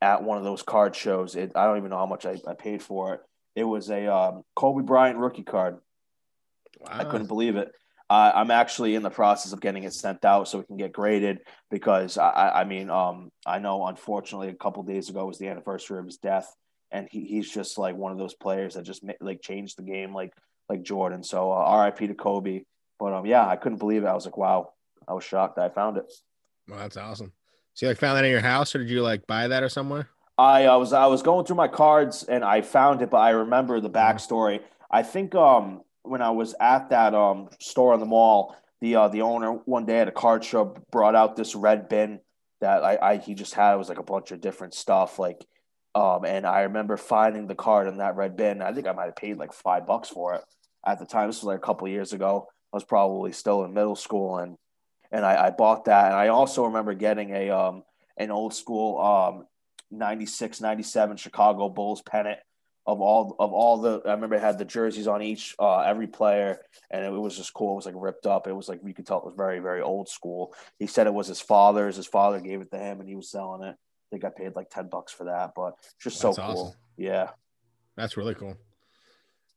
at 0.00 0.22
one 0.22 0.38
of 0.38 0.44
those 0.44 0.62
card 0.62 0.94
shows. 0.94 1.34
It, 1.36 1.52
I 1.54 1.64
don't 1.64 1.78
even 1.78 1.90
know 1.90 1.98
how 1.98 2.06
much 2.06 2.26
I, 2.26 2.36
I 2.46 2.54
paid 2.54 2.82
for 2.82 3.14
it. 3.14 3.20
It 3.56 3.64
was 3.64 3.90
a 3.90 4.12
um, 4.12 4.42
Kobe 4.54 4.82
Bryant 4.82 5.18
rookie 5.18 5.44
card. 5.44 5.78
I 6.86 7.04
couldn't 7.04 7.28
believe 7.28 7.56
it. 7.56 7.72
Uh, 8.10 8.32
I'm 8.34 8.50
actually 8.50 8.94
in 8.94 9.02
the 9.02 9.10
process 9.10 9.52
of 9.52 9.60
getting 9.60 9.84
it 9.84 9.94
sent 9.94 10.24
out 10.24 10.48
so 10.48 10.60
it 10.60 10.66
can 10.66 10.76
get 10.76 10.92
graded 10.92 11.38
because 11.70 12.18
I, 12.18 12.28
I 12.28 12.60
I 12.60 12.64
mean, 12.64 12.90
um, 12.90 13.30
I 13.46 13.58
know 13.58 13.86
unfortunately 13.86 14.48
a 14.48 14.54
couple 14.54 14.82
days 14.82 15.08
ago 15.08 15.24
was 15.24 15.38
the 15.38 15.48
anniversary 15.48 15.98
of 15.98 16.04
his 16.04 16.18
death, 16.18 16.54
and 16.90 17.08
he, 17.10 17.24
he's 17.24 17.50
just 17.50 17.78
like 17.78 17.96
one 17.96 18.12
of 18.12 18.18
those 18.18 18.34
players 18.34 18.74
that 18.74 18.82
just 18.82 19.04
like 19.20 19.40
changed 19.40 19.78
the 19.78 19.82
game, 19.82 20.14
like 20.14 20.34
like 20.68 20.82
Jordan. 20.82 21.22
So 21.22 21.50
uh, 21.50 21.54
R.I.P. 21.56 22.06
to 22.08 22.14
Kobe. 22.14 22.62
But 22.98 23.12
um, 23.12 23.26
yeah, 23.26 23.46
I 23.46 23.56
couldn't 23.56 23.78
believe 23.78 24.04
it. 24.04 24.06
I 24.06 24.14
was 24.14 24.24
like, 24.24 24.36
wow, 24.36 24.72
I 25.06 25.12
was 25.14 25.24
shocked 25.24 25.56
that 25.56 25.64
I 25.64 25.68
found 25.68 25.96
it. 25.96 26.12
Well, 26.68 26.78
that's 26.78 26.96
awesome. 26.96 27.32
So 27.74 27.86
you 27.86 27.90
like 27.90 27.98
found 27.98 28.16
that 28.16 28.24
in 28.24 28.30
your 28.30 28.40
house 28.40 28.74
or 28.74 28.78
did 28.78 28.90
you 28.90 29.02
like 29.02 29.26
buy 29.26 29.48
that 29.48 29.62
or 29.62 29.68
somewhere? 29.68 30.08
I, 30.36 30.66
I 30.66 30.76
was 30.76 30.92
I 30.92 31.06
was 31.06 31.22
going 31.22 31.46
through 31.46 31.56
my 31.56 31.68
cards 31.68 32.24
and 32.24 32.44
I 32.44 32.62
found 32.62 33.02
it, 33.02 33.10
but 33.10 33.18
I 33.18 33.30
remember 33.30 33.80
the 33.80 33.90
Mm-hmm. 34.00 34.16
backstory. 34.16 34.60
I 34.90 35.02
think 35.02 35.34
um 35.34 35.82
when 36.02 36.22
I 36.22 36.30
was 36.30 36.54
at 36.60 36.90
that 36.90 37.14
um 37.14 37.48
store 37.60 37.92
on 37.94 38.00
the 38.00 38.06
mall, 38.06 38.56
the 38.80 38.96
uh, 38.96 39.08
the 39.08 39.22
owner 39.22 39.52
one 39.52 39.86
day 39.86 40.00
at 40.00 40.08
a 40.08 40.12
card 40.12 40.44
show 40.44 40.76
brought 40.90 41.14
out 41.14 41.36
this 41.36 41.54
red 41.54 41.88
bin 41.88 42.20
that 42.60 42.82
I, 42.84 42.98
I 43.00 43.16
he 43.18 43.34
just 43.34 43.54
had. 43.54 43.74
It 43.74 43.78
was 43.78 43.88
like 43.88 43.98
a 43.98 44.02
bunch 44.04 44.32
of 44.32 44.40
different 44.40 44.74
stuff, 44.74 45.18
like 45.18 45.44
um 45.94 46.24
and 46.24 46.46
I 46.46 46.62
remember 46.62 46.96
finding 46.96 47.46
the 47.46 47.54
card 47.54 47.88
in 47.88 47.98
that 47.98 48.16
red 48.16 48.36
bin. 48.36 48.62
I 48.62 48.72
think 48.72 48.86
I 48.86 48.92
might 48.92 49.06
have 49.06 49.16
paid 49.16 49.38
like 49.38 49.52
five 49.52 49.86
bucks 49.86 50.08
for 50.08 50.34
it 50.34 50.42
at 50.86 50.98
the 50.98 51.06
time. 51.06 51.28
This 51.28 51.38
was 51.38 51.44
like 51.44 51.58
a 51.58 51.66
couple 51.66 51.88
years 51.88 52.12
ago. 52.12 52.48
I 52.72 52.76
was 52.76 52.84
probably 52.84 53.32
still 53.32 53.64
in 53.64 53.74
middle 53.74 53.96
school 53.96 54.38
and 54.38 54.56
and 55.12 55.24
I, 55.24 55.46
I 55.46 55.50
bought 55.50 55.84
that. 55.84 56.06
And 56.06 56.14
I 56.14 56.28
also 56.28 56.64
remember 56.64 56.94
getting 56.94 57.30
a 57.30 57.50
um 57.50 57.82
an 58.16 58.30
old 58.30 58.54
school 58.54 59.00
um 59.00 59.46
96 59.90 60.60
97 60.60 61.16
Chicago 61.16 61.68
Bulls 61.68 62.02
pennant 62.02 62.40
of 62.86 63.00
all 63.00 63.36
of 63.38 63.52
all 63.52 63.78
the 63.78 64.02
I 64.04 64.12
remember 64.12 64.36
it 64.36 64.42
had 64.42 64.58
the 64.58 64.64
jerseys 64.64 65.06
on 65.06 65.22
each 65.22 65.54
uh 65.58 65.80
every 65.80 66.06
player 66.06 66.58
and 66.90 67.04
it 67.04 67.10
was 67.10 67.36
just 67.36 67.54
cool. 67.54 67.72
It 67.72 67.76
was 67.76 67.86
like 67.86 67.94
ripped 67.96 68.26
up. 68.26 68.46
It 68.46 68.52
was 68.52 68.68
like 68.68 68.80
you 68.84 68.94
could 68.94 69.06
tell 69.06 69.18
it 69.18 69.24
was 69.24 69.34
very, 69.36 69.60
very 69.60 69.80
old 69.80 70.08
school. 70.08 70.54
He 70.78 70.86
said 70.86 71.06
it 71.06 71.14
was 71.14 71.28
his 71.28 71.40
father's. 71.40 71.96
His 71.96 72.06
father 72.06 72.40
gave 72.40 72.60
it 72.60 72.70
to 72.72 72.78
him 72.78 73.00
and 73.00 73.08
he 73.08 73.14
was 73.14 73.30
selling 73.30 73.68
it. 73.68 73.76
I 74.14 74.16
think 74.16 74.24
I 74.24 74.28
paid 74.28 74.54
like 74.54 74.70
10 74.70 74.88
bucks 74.90 75.12
for 75.12 75.24
that, 75.24 75.54
but 75.56 75.74
just 76.00 76.22
That's 76.22 76.36
so 76.36 76.42
cool. 76.42 76.50
awesome. 76.66 76.76
Yeah. 76.96 77.30
That's 77.96 78.16
really 78.16 78.34
cool. 78.34 78.56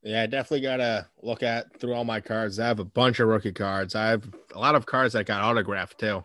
Yeah, 0.01 0.24
I 0.24 0.26
definitely 0.26 0.62
gotta 0.62 1.08
look 1.22 1.43
at 1.43 1.80
through 1.80 1.93
all 1.93 2.03
my 2.05 2.22
cards. 2.22 2.60
I 2.60 2.68
have 2.68 2.80
a 2.80 2.86
bunch 2.86 3.20
of 3.20 3.28
rookie 3.28 3.51
cards. 3.51 3.93
I 3.93 4.08
have 4.08 4.24
a 4.55 4.60
lot 4.60 4.74
of 4.76 4.86
cards 4.88 5.14
that 5.14 5.26
got 5.26 5.43
autographed 5.43 5.99
too. 5.99 6.24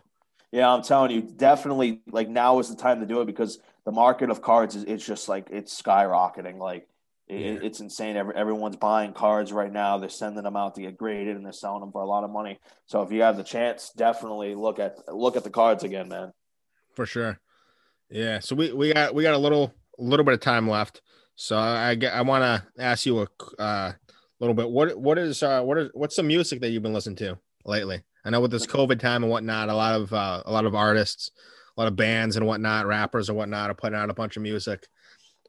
Yeah, 0.51 0.71
I'm 0.71 0.81
telling 0.83 1.11
you, 1.11 1.21
definitely 1.21 2.01
like 2.11 2.27
now 2.29 2.57
is 2.59 2.69
the 2.69 2.75
time 2.75 2.99
to 3.01 3.05
do 3.05 3.21
it 3.21 3.25
because 3.25 3.59
the 3.85 3.91
market 3.91 4.29
of 4.29 4.41
cards 4.41 4.75
is 4.75 4.83
it's 4.85 5.05
just 5.05 5.27
like 5.29 5.47
it's 5.51 5.79
skyrocketing. 5.79 6.57
Like 6.59 6.87
it, 7.27 7.39
Yeah. 7.39 7.59
it's 7.61 7.79
insane. 7.81 8.15
Every, 8.15 8.35
everyone's 8.35 8.77
buying 8.77 9.13
cards 9.13 9.51
right 9.51 9.71
now. 9.71 9.97
They're 9.97 10.09
sending 10.09 10.43
them 10.43 10.55
out 10.55 10.75
to 10.75 10.81
get 10.81 10.97
graded 10.97 11.35
and 11.35 11.45
they're 11.45 11.51
selling 11.51 11.81
them 11.81 11.91
for 11.91 12.01
a 12.01 12.07
lot 12.07 12.23
of 12.23 12.29
money. 12.31 12.59
So 12.85 13.01
if 13.01 13.11
you 13.11 13.21
have 13.23 13.37
the 13.37 13.43
chance, 13.43 13.91
definitely 13.95 14.55
look 14.55 14.79
at 14.79 14.97
look 15.13 15.35
at 15.35 15.43
the 15.43 15.49
cards 15.49 15.83
again, 15.83 16.09
man. 16.09 16.31
For 16.93 17.07
sure. 17.07 17.39
Yeah. 18.13 18.39
So 18.39 18.55
we, 18.55 18.71
we 18.71 18.93
got 18.93 19.15
we 19.15 19.23
got 19.23 19.33
a 19.33 19.39
little 19.39 19.73
a 19.99 20.03
little 20.03 20.23
bit 20.23 20.35
of 20.35 20.39
time 20.39 20.69
left. 20.69 21.01
So 21.35 21.57
I 21.57 21.97
I 22.11 22.21
want 22.21 22.43
to 22.43 22.81
ask 22.81 23.07
you 23.07 23.21
a 23.21 23.27
uh, 23.59 23.93
little 24.39 24.53
bit. 24.53 24.69
What 24.69 24.97
what 24.99 25.17
is 25.17 25.41
uh 25.41 25.63
what 25.63 25.79
is 25.79 25.89
what's 25.93 26.15
the 26.15 26.23
music 26.23 26.61
that 26.61 26.69
you've 26.69 26.83
been 26.83 26.93
listening 26.93 27.15
to 27.17 27.39
lately? 27.65 28.03
I 28.23 28.29
know 28.29 28.39
with 28.39 28.51
this 28.51 28.67
COVID 28.67 28.99
time 28.99 29.23
and 29.23 29.31
whatnot, 29.31 29.69
a 29.69 29.75
lot 29.75 29.99
of 29.99 30.13
uh, 30.13 30.43
a 30.45 30.51
lot 30.51 30.65
of 30.65 30.75
artists, 30.75 31.31
a 31.75 31.81
lot 31.81 31.87
of 31.87 31.95
bands 31.95 32.37
and 32.37 32.45
whatnot, 32.45 32.85
rappers 32.85 33.29
and 33.29 33.37
whatnot 33.37 33.71
are 33.71 33.75
putting 33.75 33.97
out 33.97 34.11
a 34.11 34.13
bunch 34.13 34.37
of 34.37 34.43
music. 34.43 34.85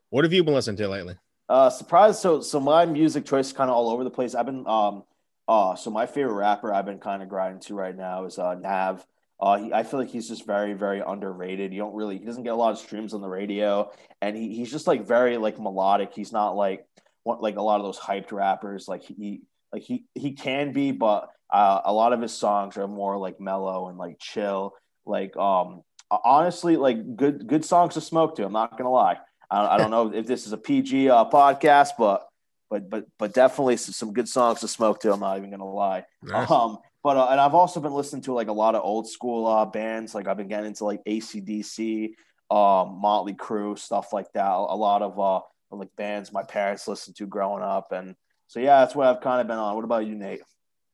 What 0.08 0.24
have 0.24 0.32
you 0.32 0.42
been 0.42 0.54
listening 0.54 0.78
to 0.78 0.88
lately? 0.88 1.16
Uh, 1.50 1.68
surprise. 1.68 2.18
So 2.18 2.40
so 2.40 2.60
my 2.60 2.86
music 2.86 3.26
choice 3.26 3.48
is 3.48 3.52
kind 3.52 3.68
of 3.68 3.76
all 3.76 3.90
over 3.90 4.04
the 4.04 4.10
place. 4.10 4.34
I've 4.34 4.46
been 4.46 4.66
um 4.66 5.04
uh 5.46 5.74
so 5.76 5.90
my 5.90 6.06
favorite 6.06 6.32
rapper 6.32 6.72
I've 6.72 6.86
been 6.86 6.98
kind 6.98 7.22
of 7.22 7.28
grinding 7.28 7.60
to 7.60 7.74
right 7.74 7.94
now 7.94 8.24
is 8.24 8.38
uh 8.38 8.54
Nav. 8.54 9.06
Uh, 9.40 9.58
he, 9.58 9.72
I 9.72 9.82
feel 9.82 10.00
like 10.00 10.10
he's 10.10 10.28
just 10.28 10.46
very, 10.46 10.74
very 10.74 11.00
underrated. 11.00 11.72
You 11.72 11.80
don't 11.80 11.94
really, 11.94 12.18
he 12.18 12.24
doesn't 12.24 12.44
get 12.44 12.52
a 12.52 12.56
lot 12.56 12.72
of 12.72 12.78
streams 12.78 13.14
on 13.14 13.20
the 13.20 13.28
radio, 13.28 13.90
and 14.22 14.36
he, 14.36 14.54
he's 14.54 14.70
just 14.70 14.86
like 14.86 15.06
very 15.06 15.36
like 15.36 15.58
melodic. 15.58 16.12
He's 16.14 16.32
not 16.32 16.56
like 16.56 16.86
what 17.24 17.42
like 17.42 17.56
a 17.56 17.62
lot 17.62 17.80
of 17.80 17.86
those 17.86 17.98
hyped 17.98 18.32
rappers. 18.32 18.86
Like 18.88 19.02
he, 19.02 19.42
like 19.72 19.82
he, 19.82 20.04
he 20.14 20.32
can 20.32 20.72
be, 20.72 20.92
but 20.92 21.30
uh, 21.52 21.80
a 21.84 21.92
lot 21.92 22.12
of 22.12 22.20
his 22.22 22.32
songs 22.32 22.76
are 22.76 22.88
more 22.88 23.18
like 23.18 23.40
mellow 23.40 23.88
and 23.88 23.98
like 23.98 24.18
chill. 24.18 24.74
Like 25.04 25.36
um, 25.36 25.82
honestly, 26.10 26.76
like 26.76 27.16
good, 27.16 27.46
good 27.46 27.64
songs 27.64 27.94
to 27.94 28.00
smoke 28.00 28.36
to. 28.36 28.44
I'm 28.44 28.52
not 28.52 28.78
gonna 28.78 28.90
lie. 28.90 29.18
I, 29.50 29.74
I 29.74 29.78
don't 29.78 29.90
know 29.90 30.12
if 30.14 30.26
this 30.26 30.46
is 30.46 30.52
a 30.52 30.58
PG 30.58 31.10
uh, 31.10 31.24
podcast, 31.26 31.90
but 31.98 32.26
but 32.70 32.88
but 32.88 33.06
but 33.18 33.34
definitely 33.34 33.76
some, 33.76 33.92
some 33.92 34.12
good 34.12 34.28
songs 34.28 34.60
to 34.60 34.68
smoke 34.68 35.00
to. 35.00 35.12
I'm 35.12 35.20
not 35.20 35.38
even 35.38 35.50
gonna 35.50 35.68
lie. 35.68 36.04
Nice. 36.22 36.50
Um, 36.50 36.78
but 37.04 37.18
uh, 37.18 37.28
and 37.30 37.38
I've 37.38 37.54
also 37.54 37.80
been 37.80 37.92
listening 37.92 38.22
to 38.22 38.32
like 38.32 38.48
a 38.48 38.52
lot 38.52 38.74
of 38.74 38.82
old 38.82 39.06
school 39.08 39.46
uh, 39.46 39.66
bands. 39.66 40.14
Like 40.14 40.26
I've 40.26 40.38
been 40.38 40.48
getting 40.48 40.66
into 40.66 40.86
like 40.86 41.04
ACDC, 41.04 42.14
um, 42.50 42.98
Motley 42.98 43.34
Crue, 43.34 43.78
stuff 43.78 44.12
like 44.12 44.32
that. 44.32 44.48
A 44.48 44.74
lot 44.74 45.02
of 45.02 45.20
uh, 45.20 45.40
like 45.70 45.94
bands 45.96 46.32
my 46.32 46.42
parents 46.42 46.88
listened 46.88 47.14
to 47.16 47.26
growing 47.26 47.62
up, 47.62 47.92
and 47.92 48.16
so 48.46 48.58
yeah, 48.58 48.80
that's 48.80 48.94
what 48.96 49.06
I've 49.06 49.20
kind 49.20 49.42
of 49.42 49.46
been 49.46 49.58
on. 49.58 49.76
What 49.76 49.84
about 49.84 50.06
you, 50.06 50.14
Nate? 50.14 50.40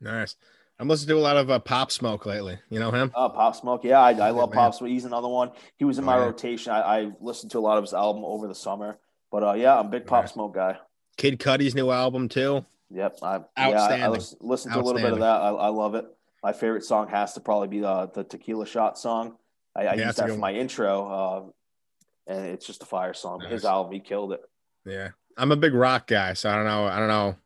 Nice. 0.00 0.34
I'm 0.80 0.88
listening 0.88 1.14
to 1.14 1.20
a 1.20 1.22
lot 1.22 1.36
of 1.36 1.50
uh, 1.50 1.58
Pop 1.58 1.92
Smoke 1.92 2.24
lately. 2.24 2.58
You 2.70 2.80
know 2.80 2.90
him? 2.90 3.12
Oh, 3.14 3.28
Pop 3.28 3.54
Smoke. 3.54 3.84
Yeah, 3.84 4.00
I, 4.00 4.12
I 4.12 4.30
love 4.30 4.50
Pop 4.50 4.74
Smoke. 4.74 4.88
He's 4.88 5.04
another 5.04 5.28
one. 5.28 5.50
He 5.76 5.84
was 5.84 5.98
in 5.98 6.04
my 6.04 6.16
oh, 6.16 6.20
yeah. 6.20 6.24
rotation. 6.24 6.72
I, 6.72 6.80
I, 6.80 7.10
listened 7.20 7.52
to 7.52 7.58
a 7.58 7.60
lot 7.60 7.76
of 7.76 7.84
his 7.84 7.92
album 7.92 8.24
over 8.24 8.48
the 8.48 8.54
summer. 8.54 8.98
But 9.30 9.42
uh, 9.42 9.52
yeah, 9.52 9.78
I'm 9.78 9.86
a 9.86 9.90
big 9.90 10.06
Pop 10.06 10.26
Smoke 10.26 10.54
guy. 10.54 10.78
Kid 11.18 11.38
Cudi's 11.38 11.74
new 11.74 11.90
album 11.90 12.30
too. 12.30 12.64
Yep. 12.90 13.18
I, 13.22 13.34
Outstanding. 13.34 13.74
Yeah, 13.74 14.04
I, 14.04 14.06
I 14.06 14.08
listen, 14.08 14.38
listen 14.40 14.72
to 14.72 14.80
a 14.80 14.82
little 14.82 15.00
bit 15.00 15.12
of 15.12 15.20
that. 15.20 15.24
I, 15.24 15.48
I, 15.50 15.68
love 15.68 15.94
it. 15.94 16.06
My 16.42 16.52
favorite 16.52 16.84
song 16.84 17.08
has 17.08 17.34
to 17.34 17.40
probably 17.40 17.68
be 17.68 17.80
the, 17.80 18.10
the 18.12 18.24
Tequila 18.24 18.66
Shot 18.66 18.98
song. 18.98 19.36
I, 19.76 19.80
I 19.80 19.94
yeah, 19.94 20.06
used 20.06 20.18
that 20.18 20.28
for 20.28 20.36
my 20.36 20.52
intro, 20.52 21.06
uh, 21.06 22.32
and 22.32 22.46
it's 22.46 22.66
just 22.66 22.82
a 22.82 22.86
fire 22.86 23.14
song. 23.14 23.40
Nice. 23.40 23.52
His 23.52 23.64
album, 23.64 23.92
he 23.92 24.00
killed 24.00 24.32
it. 24.32 24.40
Yeah, 24.84 25.10
I'm 25.36 25.52
a 25.52 25.56
big 25.56 25.74
rock 25.74 26.08
guy, 26.08 26.32
so 26.32 26.50
I 26.50 26.56
don't 26.56 26.64
know. 26.64 26.86
I 26.86 26.98
don't 26.98 27.08
know 27.08 27.36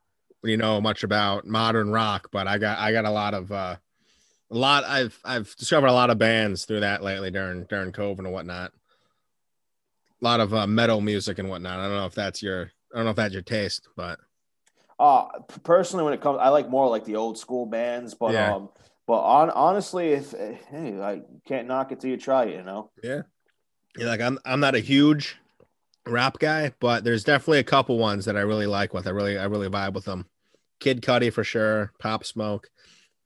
you 0.44 0.56
know 0.56 0.80
much 0.80 1.02
about 1.02 1.46
modern 1.46 1.90
rock, 1.90 2.28
but 2.30 2.46
I 2.46 2.58
got 2.58 2.78
I 2.78 2.92
got 2.92 3.04
a 3.04 3.10
lot 3.10 3.34
of 3.34 3.50
uh, 3.50 3.76
a 4.50 4.54
lot. 4.54 4.84
I've 4.84 5.18
I've 5.24 5.54
discovered 5.56 5.86
a 5.86 5.92
lot 5.92 6.10
of 6.10 6.18
bands 6.18 6.64
through 6.64 6.80
that 6.80 7.02
lately 7.02 7.30
during 7.30 7.64
during 7.64 7.92
COVID 7.92 8.20
and 8.20 8.32
whatnot. 8.32 8.72
A 10.20 10.24
lot 10.24 10.40
of 10.40 10.54
uh, 10.54 10.66
metal 10.66 11.00
music 11.00 11.38
and 11.38 11.48
whatnot. 11.48 11.80
I 11.80 11.88
don't 11.88 11.96
know 11.96 12.06
if 12.06 12.14
that's 12.14 12.42
your 12.42 12.70
I 12.92 12.96
don't 12.96 13.04
know 13.04 13.10
if 13.10 13.16
that's 13.16 13.32
your 13.32 13.42
taste, 13.42 13.88
but 13.96 14.20
uh 14.98 15.26
personally, 15.62 16.04
when 16.04 16.14
it 16.14 16.20
comes, 16.20 16.38
I 16.40 16.48
like 16.48 16.68
more 16.68 16.88
like 16.88 17.04
the 17.04 17.16
old 17.16 17.38
school 17.38 17.66
bands. 17.66 18.14
But 18.14 18.32
yeah. 18.32 18.54
um, 18.54 18.68
but 19.06 19.20
on 19.20 19.50
honestly, 19.50 20.12
if 20.12 20.32
hey, 20.32 21.00
I 21.00 21.22
can't 21.46 21.68
knock 21.68 21.92
it 21.92 22.00
till 22.00 22.10
you 22.10 22.16
try 22.16 22.44
it, 22.44 22.56
you 22.56 22.62
know. 22.62 22.90
Yeah, 23.02 23.22
yeah. 23.96 24.06
Like 24.06 24.20
I'm 24.20 24.38
I'm 24.44 24.60
not 24.60 24.74
a 24.74 24.80
huge 24.80 25.36
rap 26.06 26.38
guy, 26.38 26.72
but 26.80 27.04
there's 27.04 27.24
definitely 27.24 27.58
a 27.58 27.64
couple 27.64 27.98
ones 27.98 28.24
that 28.24 28.36
I 28.36 28.40
really 28.40 28.66
like 28.66 28.94
with. 28.94 29.06
I 29.06 29.10
really 29.10 29.38
I 29.38 29.44
really 29.44 29.68
vibe 29.68 29.94
with 29.94 30.04
them. 30.04 30.26
Kid 30.80 31.02
Cudi 31.02 31.32
for 31.32 31.44
sure, 31.44 31.92
Pop 31.98 32.24
Smoke. 32.24 32.68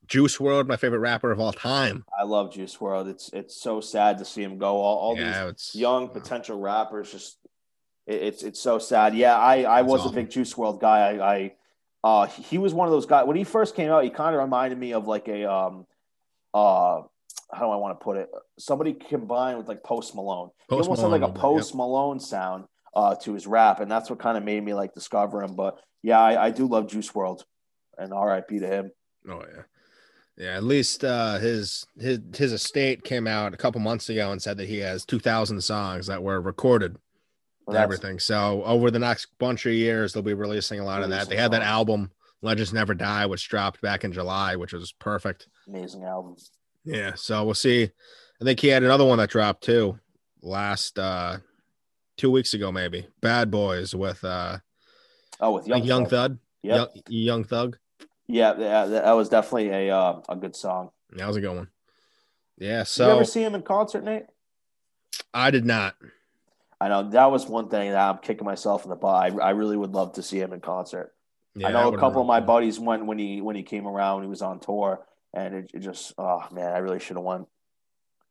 Juice 0.06 0.38
WRLD, 0.38 0.66
my 0.66 0.76
favorite 0.76 1.00
rapper 1.00 1.30
of 1.30 1.38
all 1.38 1.52
time. 1.52 2.04
I 2.18 2.24
love 2.24 2.52
Juice 2.52 2.76
WRLD. 2.76 3.10
It's 3.10 3.30
it's 3.32 3.60
so 3.60 3.80
sad 3.80 4.18
to 4.18 4.24
see 4.24 4.42
him 4.42 4.56
go. 4.56 4.76
All, 4.76 4.98
all 4.98 5.16
yeah, 5.16 5.48
these 5.48 5.72
young 5.74 6.08
potential 6.08 6.58
rappers 6.58 7.12
just 7.12 7.36
it's 8.08 8.42
it's 8.42 8.60
so 8.60 8.78
sad. 8.78 9.14
Yeah, 9.14 9.36
I 9.36 9.62
I 9.62 9.82
was 9.82 10.00
awful. 10.00 10.12
a 10.12 10.14
big 10.14 10.30
Juice 10.30 10.54
WRLD 10.54 10.80
guy. 10.80 10.98
I, 10.98 11.34
I 11.34 11.52
uh 12.02 12.26
he 12.26 12.58
was 12.58 12.72
one 12.72 12.88
of 12.88 12.92
those 12.92 13.06
guys 13.06 13.26
when 13.26 13.36
he 13.36 13.44
first 13.44 13.76
came 13.76 13.90
out. 13.90 14.04
He 14.04 14.10
kind 14.10 14.34
of 14.34 14.40
reminded 14.40 14.78
me 14.78 14.94
of 14.94 15.06
like 15.06 15.28
a 15.28 15.50
um 15.50 15.86
uh 16.54 17.02
how 17.52 17.60
do 17.60 17.70
I 17.70 17.76
want 17.76 17.98
to 17.98 18.04
put 18.04 18.16
it? 18.16 18.30
Somebody 18.58 18.94
combined 18.94 19.58
with 19.58 19.68
like 19.68 19.82
Post 19.82 20.14
Malone. 20.14 20.50
Post 20.68 20.86
he 20.86 20.90
almost 20.90 21.02
Malone, 21.02 21.20
had 21.20 21.20
like 21.22 21.36
a 21.36 21.38
Post 21.38 21.70
yep. 21.70 21.76
Malone 21.76 22.20
sound 22.20 22.64
uh 22.94 23.14
to 23.16 23.34
his 23.34 23.46
rap, 23.46 23.80
and 23.80 23.90
that's 23.90 24.08
what 24.08 24.18
kind 24.18 24.38
of 24.38 24.44
made 24.44 24.64
me 24.64 24.74
like 24.74 24.94
discover 24.94 25.42
him. 25.42 25.54
But 25.54 25.78
yeah, 26.02 26.20
I, 26.20 26.46
I 26.46 26.50
do 26.50 26.66
love 26.66 26.88
Juice 26.88 27.10
WRLD, 27.10 27.42
and 27.98 28.12
R.I.P. 28.12 28.60
to 28.60 28.66
him. 28.66 28.92
Oh 29.28 29.42
yeah. 29.54 29.62
Yeah, 30.38 30.56
at 30.56 30.62
least 30.62 31.04
uh, 31.04 31.38
his 31.38 31.84
his 31.98 32.20
his 32.32 32.52
estate 32.52 33.02
came 33.02 33.26
out 33.26 33.54
a 33.54 33.56
couple 33.56 33.80
months 33.80 34.08
ago 34.08 34.30
and 34.30 34.40
said 34.40 34.56
that 34.58 34.68
he 34.68 34.78
has 34.78 35.04
two 35.04 35.18
thousand 35.18 35.60
songs 35.62 36.06
that 36.06 36.22
were 36.22 36.40
recorded 36.40 36.96
well, 37.68 37.82
everything. 37.82 38.18
So 38.18 38.62
over 38.64 38.90
the 38.90 38.98
next 38.98 39.26
bunch 39.38 39.66
of 39.66 39.72
years, 39.72 40.12
they'll 40.12 40.22
be 40.22 40.34
releasing 40.34 40.80
a 40.80 40.84
lot 40.84 41.02
of 41.02 41.10
that. 41.10 41.28
They 41.28 41.36
had 41.36 41.52
that 41.52 41.62
album 41.62 42.10
Legends 42.42 42.72
Never 42.72 42.94
Die, 42.94 43.26
which 43.26 43.48
dropped 43.48 43.80
back 43.80 44.04
in 44.04 44.12
July, 44.12 44.56
which 44.56 44.72
was 44.72 44.92
perfect. 44.92 45.48
Amazing 45.66 46.04
album. 46.04 46.36
Yeah. 46.84 47.14
So 47.14 47.44
we'll 47.44 47.54
see. 47.54 47.90
I 48.40 48.44
think 48.44 48.60
he 48.60 48.68
had 48.68 48.82
another 48.82 49.04
one 49.04 49.18
that 49.18 49.30
dropped 49.30 49.64
too 49.64 49.98
last 50.40 50.98
uh 50.98 51.38
two 52.16 52.30
weeks 52.30 52.54
ago, 52.54 52.70
maybe. 52.70 53.06
Bad 53.20 53.50
Boys 53.50 53.94
with 53.94 54.22
uh 54.24 54.58
oh 55.40 55.54
with 55.54 55.66
Young, 55.66 55.84
Young 55.84 56.06
Thug. 56.06 56.38
Yeah. 56.62 56.76
Young, 56.76 56.88
Young, 57.08 57.44
Thug. 57.44 57.78
Yeah, 58.26 58.54
yeah, 58.58 58.84
that 58.86 59.12
was 59.12 59.28
definitely 59.28 59.70
a 59.70 59.96
uh, 59.96 60.20
a 60.28 60.36
good 60.36 60.54
song. 60.54 60.90
That 61.12 61.26
was 61.26 61.36
a 61.36 61.40
good 61.40 61.56
one. 61.56 61.68
Yeah. 62.58 62.82
So 62.82 63.04
Did 63.04 63.10
you 63.10 63.16
ever 63.16 63.24
see 63.24 63.42
him 63.42 63.54
in 63.54 63.62
concert, 63.62 64.04
Nate? 64.04 64.26
I 65.32 65.50
did 65.50 65.64
not. 65.64 65.94
I 66.80 66.88
know 66.88 67.10
that 67.10 67.30
was 67.30 67.46
one 67.46 67.68
thing 67.68 67.90
that 67.90 68.08
I'm 68.08 68.18
kicking 68.18 68.44
myself 68.44 68.84
in 68.84 68.90
the 68.90 68.96
butt. 68.96 69.32
I, 69.32 69.36
I 69.38 69.50
really 69.50 69.76
would 69.76 69.92
love 69.92 70.14
to 70.14 70.22
see 70.22 70.38
him 70.38 70.52
in 70.52 70.60
concert. 70.60 71.12
Yeah, 71.54 71.68
I 71.68 71.72
know 71.72 71.92
a 71.92 71.98
couple 71.98 72.20
of 72.20 72.26
my 72.26 72.40
buddies 72.40 72.78
went 72.78 73.06
when 73.06 73.18
he 73.18 73.40
when 73.40 73.56
he 73.56 73.62
came 73.64 73.86
around. 73.86 74.22
He 74.22 74.28
was 74.28 74.42
on 74.42 74.60
tour, 74.60 75.04
and 75.34 75.54
it, 75.54 75.70
it 75.74 75.80
just 75.80 76.12
oh 76.18 76.44
man, 76.52 76.72
I 76.72 76.78
really 76.78 77.00
should 77.00 77.16
have 77.16 77.24
won. 77.24 77.46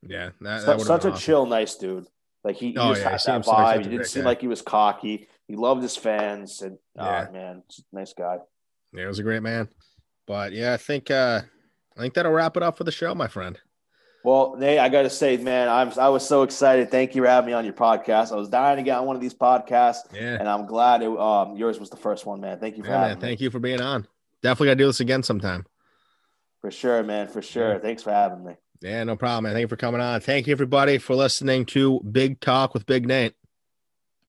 Yeah, 0.01 0.29
that, 0.41 0.65
that 0.65 0.81
such 0.81 1.05
a 1.05 1.09
awesome. 1.09 1.19
chill, 1.19 1.45
nice 1.45 1.75
dude. 1.75 2.07
Like 2.43 2.55
he, 2.55 2.71
he 2.71 2.77
oh, 2.77 2.93
just 2.93 3.01
yeah, 3.01 3.09
had 3.09 3.43
that 3.43 3.45
vibe. 3.45 3.83
He 3.83 3.89
didn't 3.89 4.05
seem 4.05 4.23
guy. 4.23 4.29
like 4.29 4.41
he 4.41 4.47
was 4.47 4.61
cocky. 4.61 5.27
He 5.47 5.55
loved 5.55 5.81
his 5.81 5.97
fans, 5.97 6.61
and 6.61 6.77
yeah. 6.95 7.27
oh 7.27 7.33
man, 7.33 7.63
nice 7.91 8.13
guy. 8.13 8.37
Yeah, 8.93 9.01
he 9.01 9.07
was 9.07 9.19
a 9.19 9.23
great 9.23 9.43
man. 9.43 9.67
But 10.25 10.53
yeah, 10.53 10.73
I 10.73 10.77
think 10.77 11.11
uh 11.11 11.41
I 11.97 11.99
think 11.99 12.13
that'll 12.13 12.31
wrap 12.31 12.55
it 12.55 12.63
up 12.63 12.77
for 12.77 12.83
the 12.83 12.91
show, 12.91 13.13
my 13.15 13.27
friend. 13.27 13.59
Well, 14.28 14.57
Nate, 14.57 14.80
I 14.80 14.89
got 14.89 15.03
to 15.03 15.09
say, 15.09 15.38
man, 15.38 15.69
I'm 15.69 15.97
I 15.97 16.09
was 16.09 16.28
so 16.28 16.43
excited. 16.43 16.91
Thank 16.91 17.15
you 17.15 17.21
for 17.21 17.30
having 17.30 17.47
me 17.47 17.53
on 17.53 17.63
your 17.63 17.73
podcast. 17.73 18.34
I 18.34 18.36
was 18.36 18.49
dying 18.49 18.75
to 18.75 18.84
get 18.84 18.97
on 18.97 19.05
one 19.05 19.15
of 19.15 19.21
these 19.21 19.34
podcasts, 19.34 19.99
yeah. 20.13 20.36
and 20.38 20.49
I'm 20.49 20.65
glad 20.65 21.01
it, 21.01 21.17
um, 21.17 21.55
yours 21.55 21.80
was 21.80 21.89
the 21.89 21.95
first 21.95 22.25
one, 22.25 22.41
man. 22.41 22.59
Thank 22.59 22.75
you 22.75 22.84
for 22.84 22.89
yeah, 22.89 23.03
having 23.03 23.19
man, 23.19 23.21
Thank 23.21 23.39
you 23.39 23.49
for 23.49 23.59
being 23.59 23.80
on. 23.80 24.05
Definitely 24.43 24.67
got 24.67 24.71
to 24.71 24.75
do 24.80 24.88
this 24.88 24.99
again 24.99 25.23
sometime. 25.23 25.65
For 26.59 26.71
sure, 26.71 27.03
man. 27.03 27.30
For 27.30 27.41
sure. 27.41 27.75
Yeah. 27.75 27.80
Thanks 27.80 28.03
for 28.03 28.11
having 28.11 28.43
me. 28.43 28.55
Yeah, 28.82 29.01
no 29.05 29.15
problem, 29.15 29.45
man. 29.45 29.53
Thank 29.53 29.61
you 29.61 29.69
for 29.69 29.78
coming 29.78 30.01
on. 30.01 30.19
Thank 30.19 30.47
you, 30.47 30.51
everybody, 30.51 30.97
for 30.97 31.15
listening 31.15 31.65
to 31.67 32.01
Big 32.01 32.41
Talk 32.41 32.73
with 32.73 32.86
Big 32.86 33.07
Nate. 33.07 33.34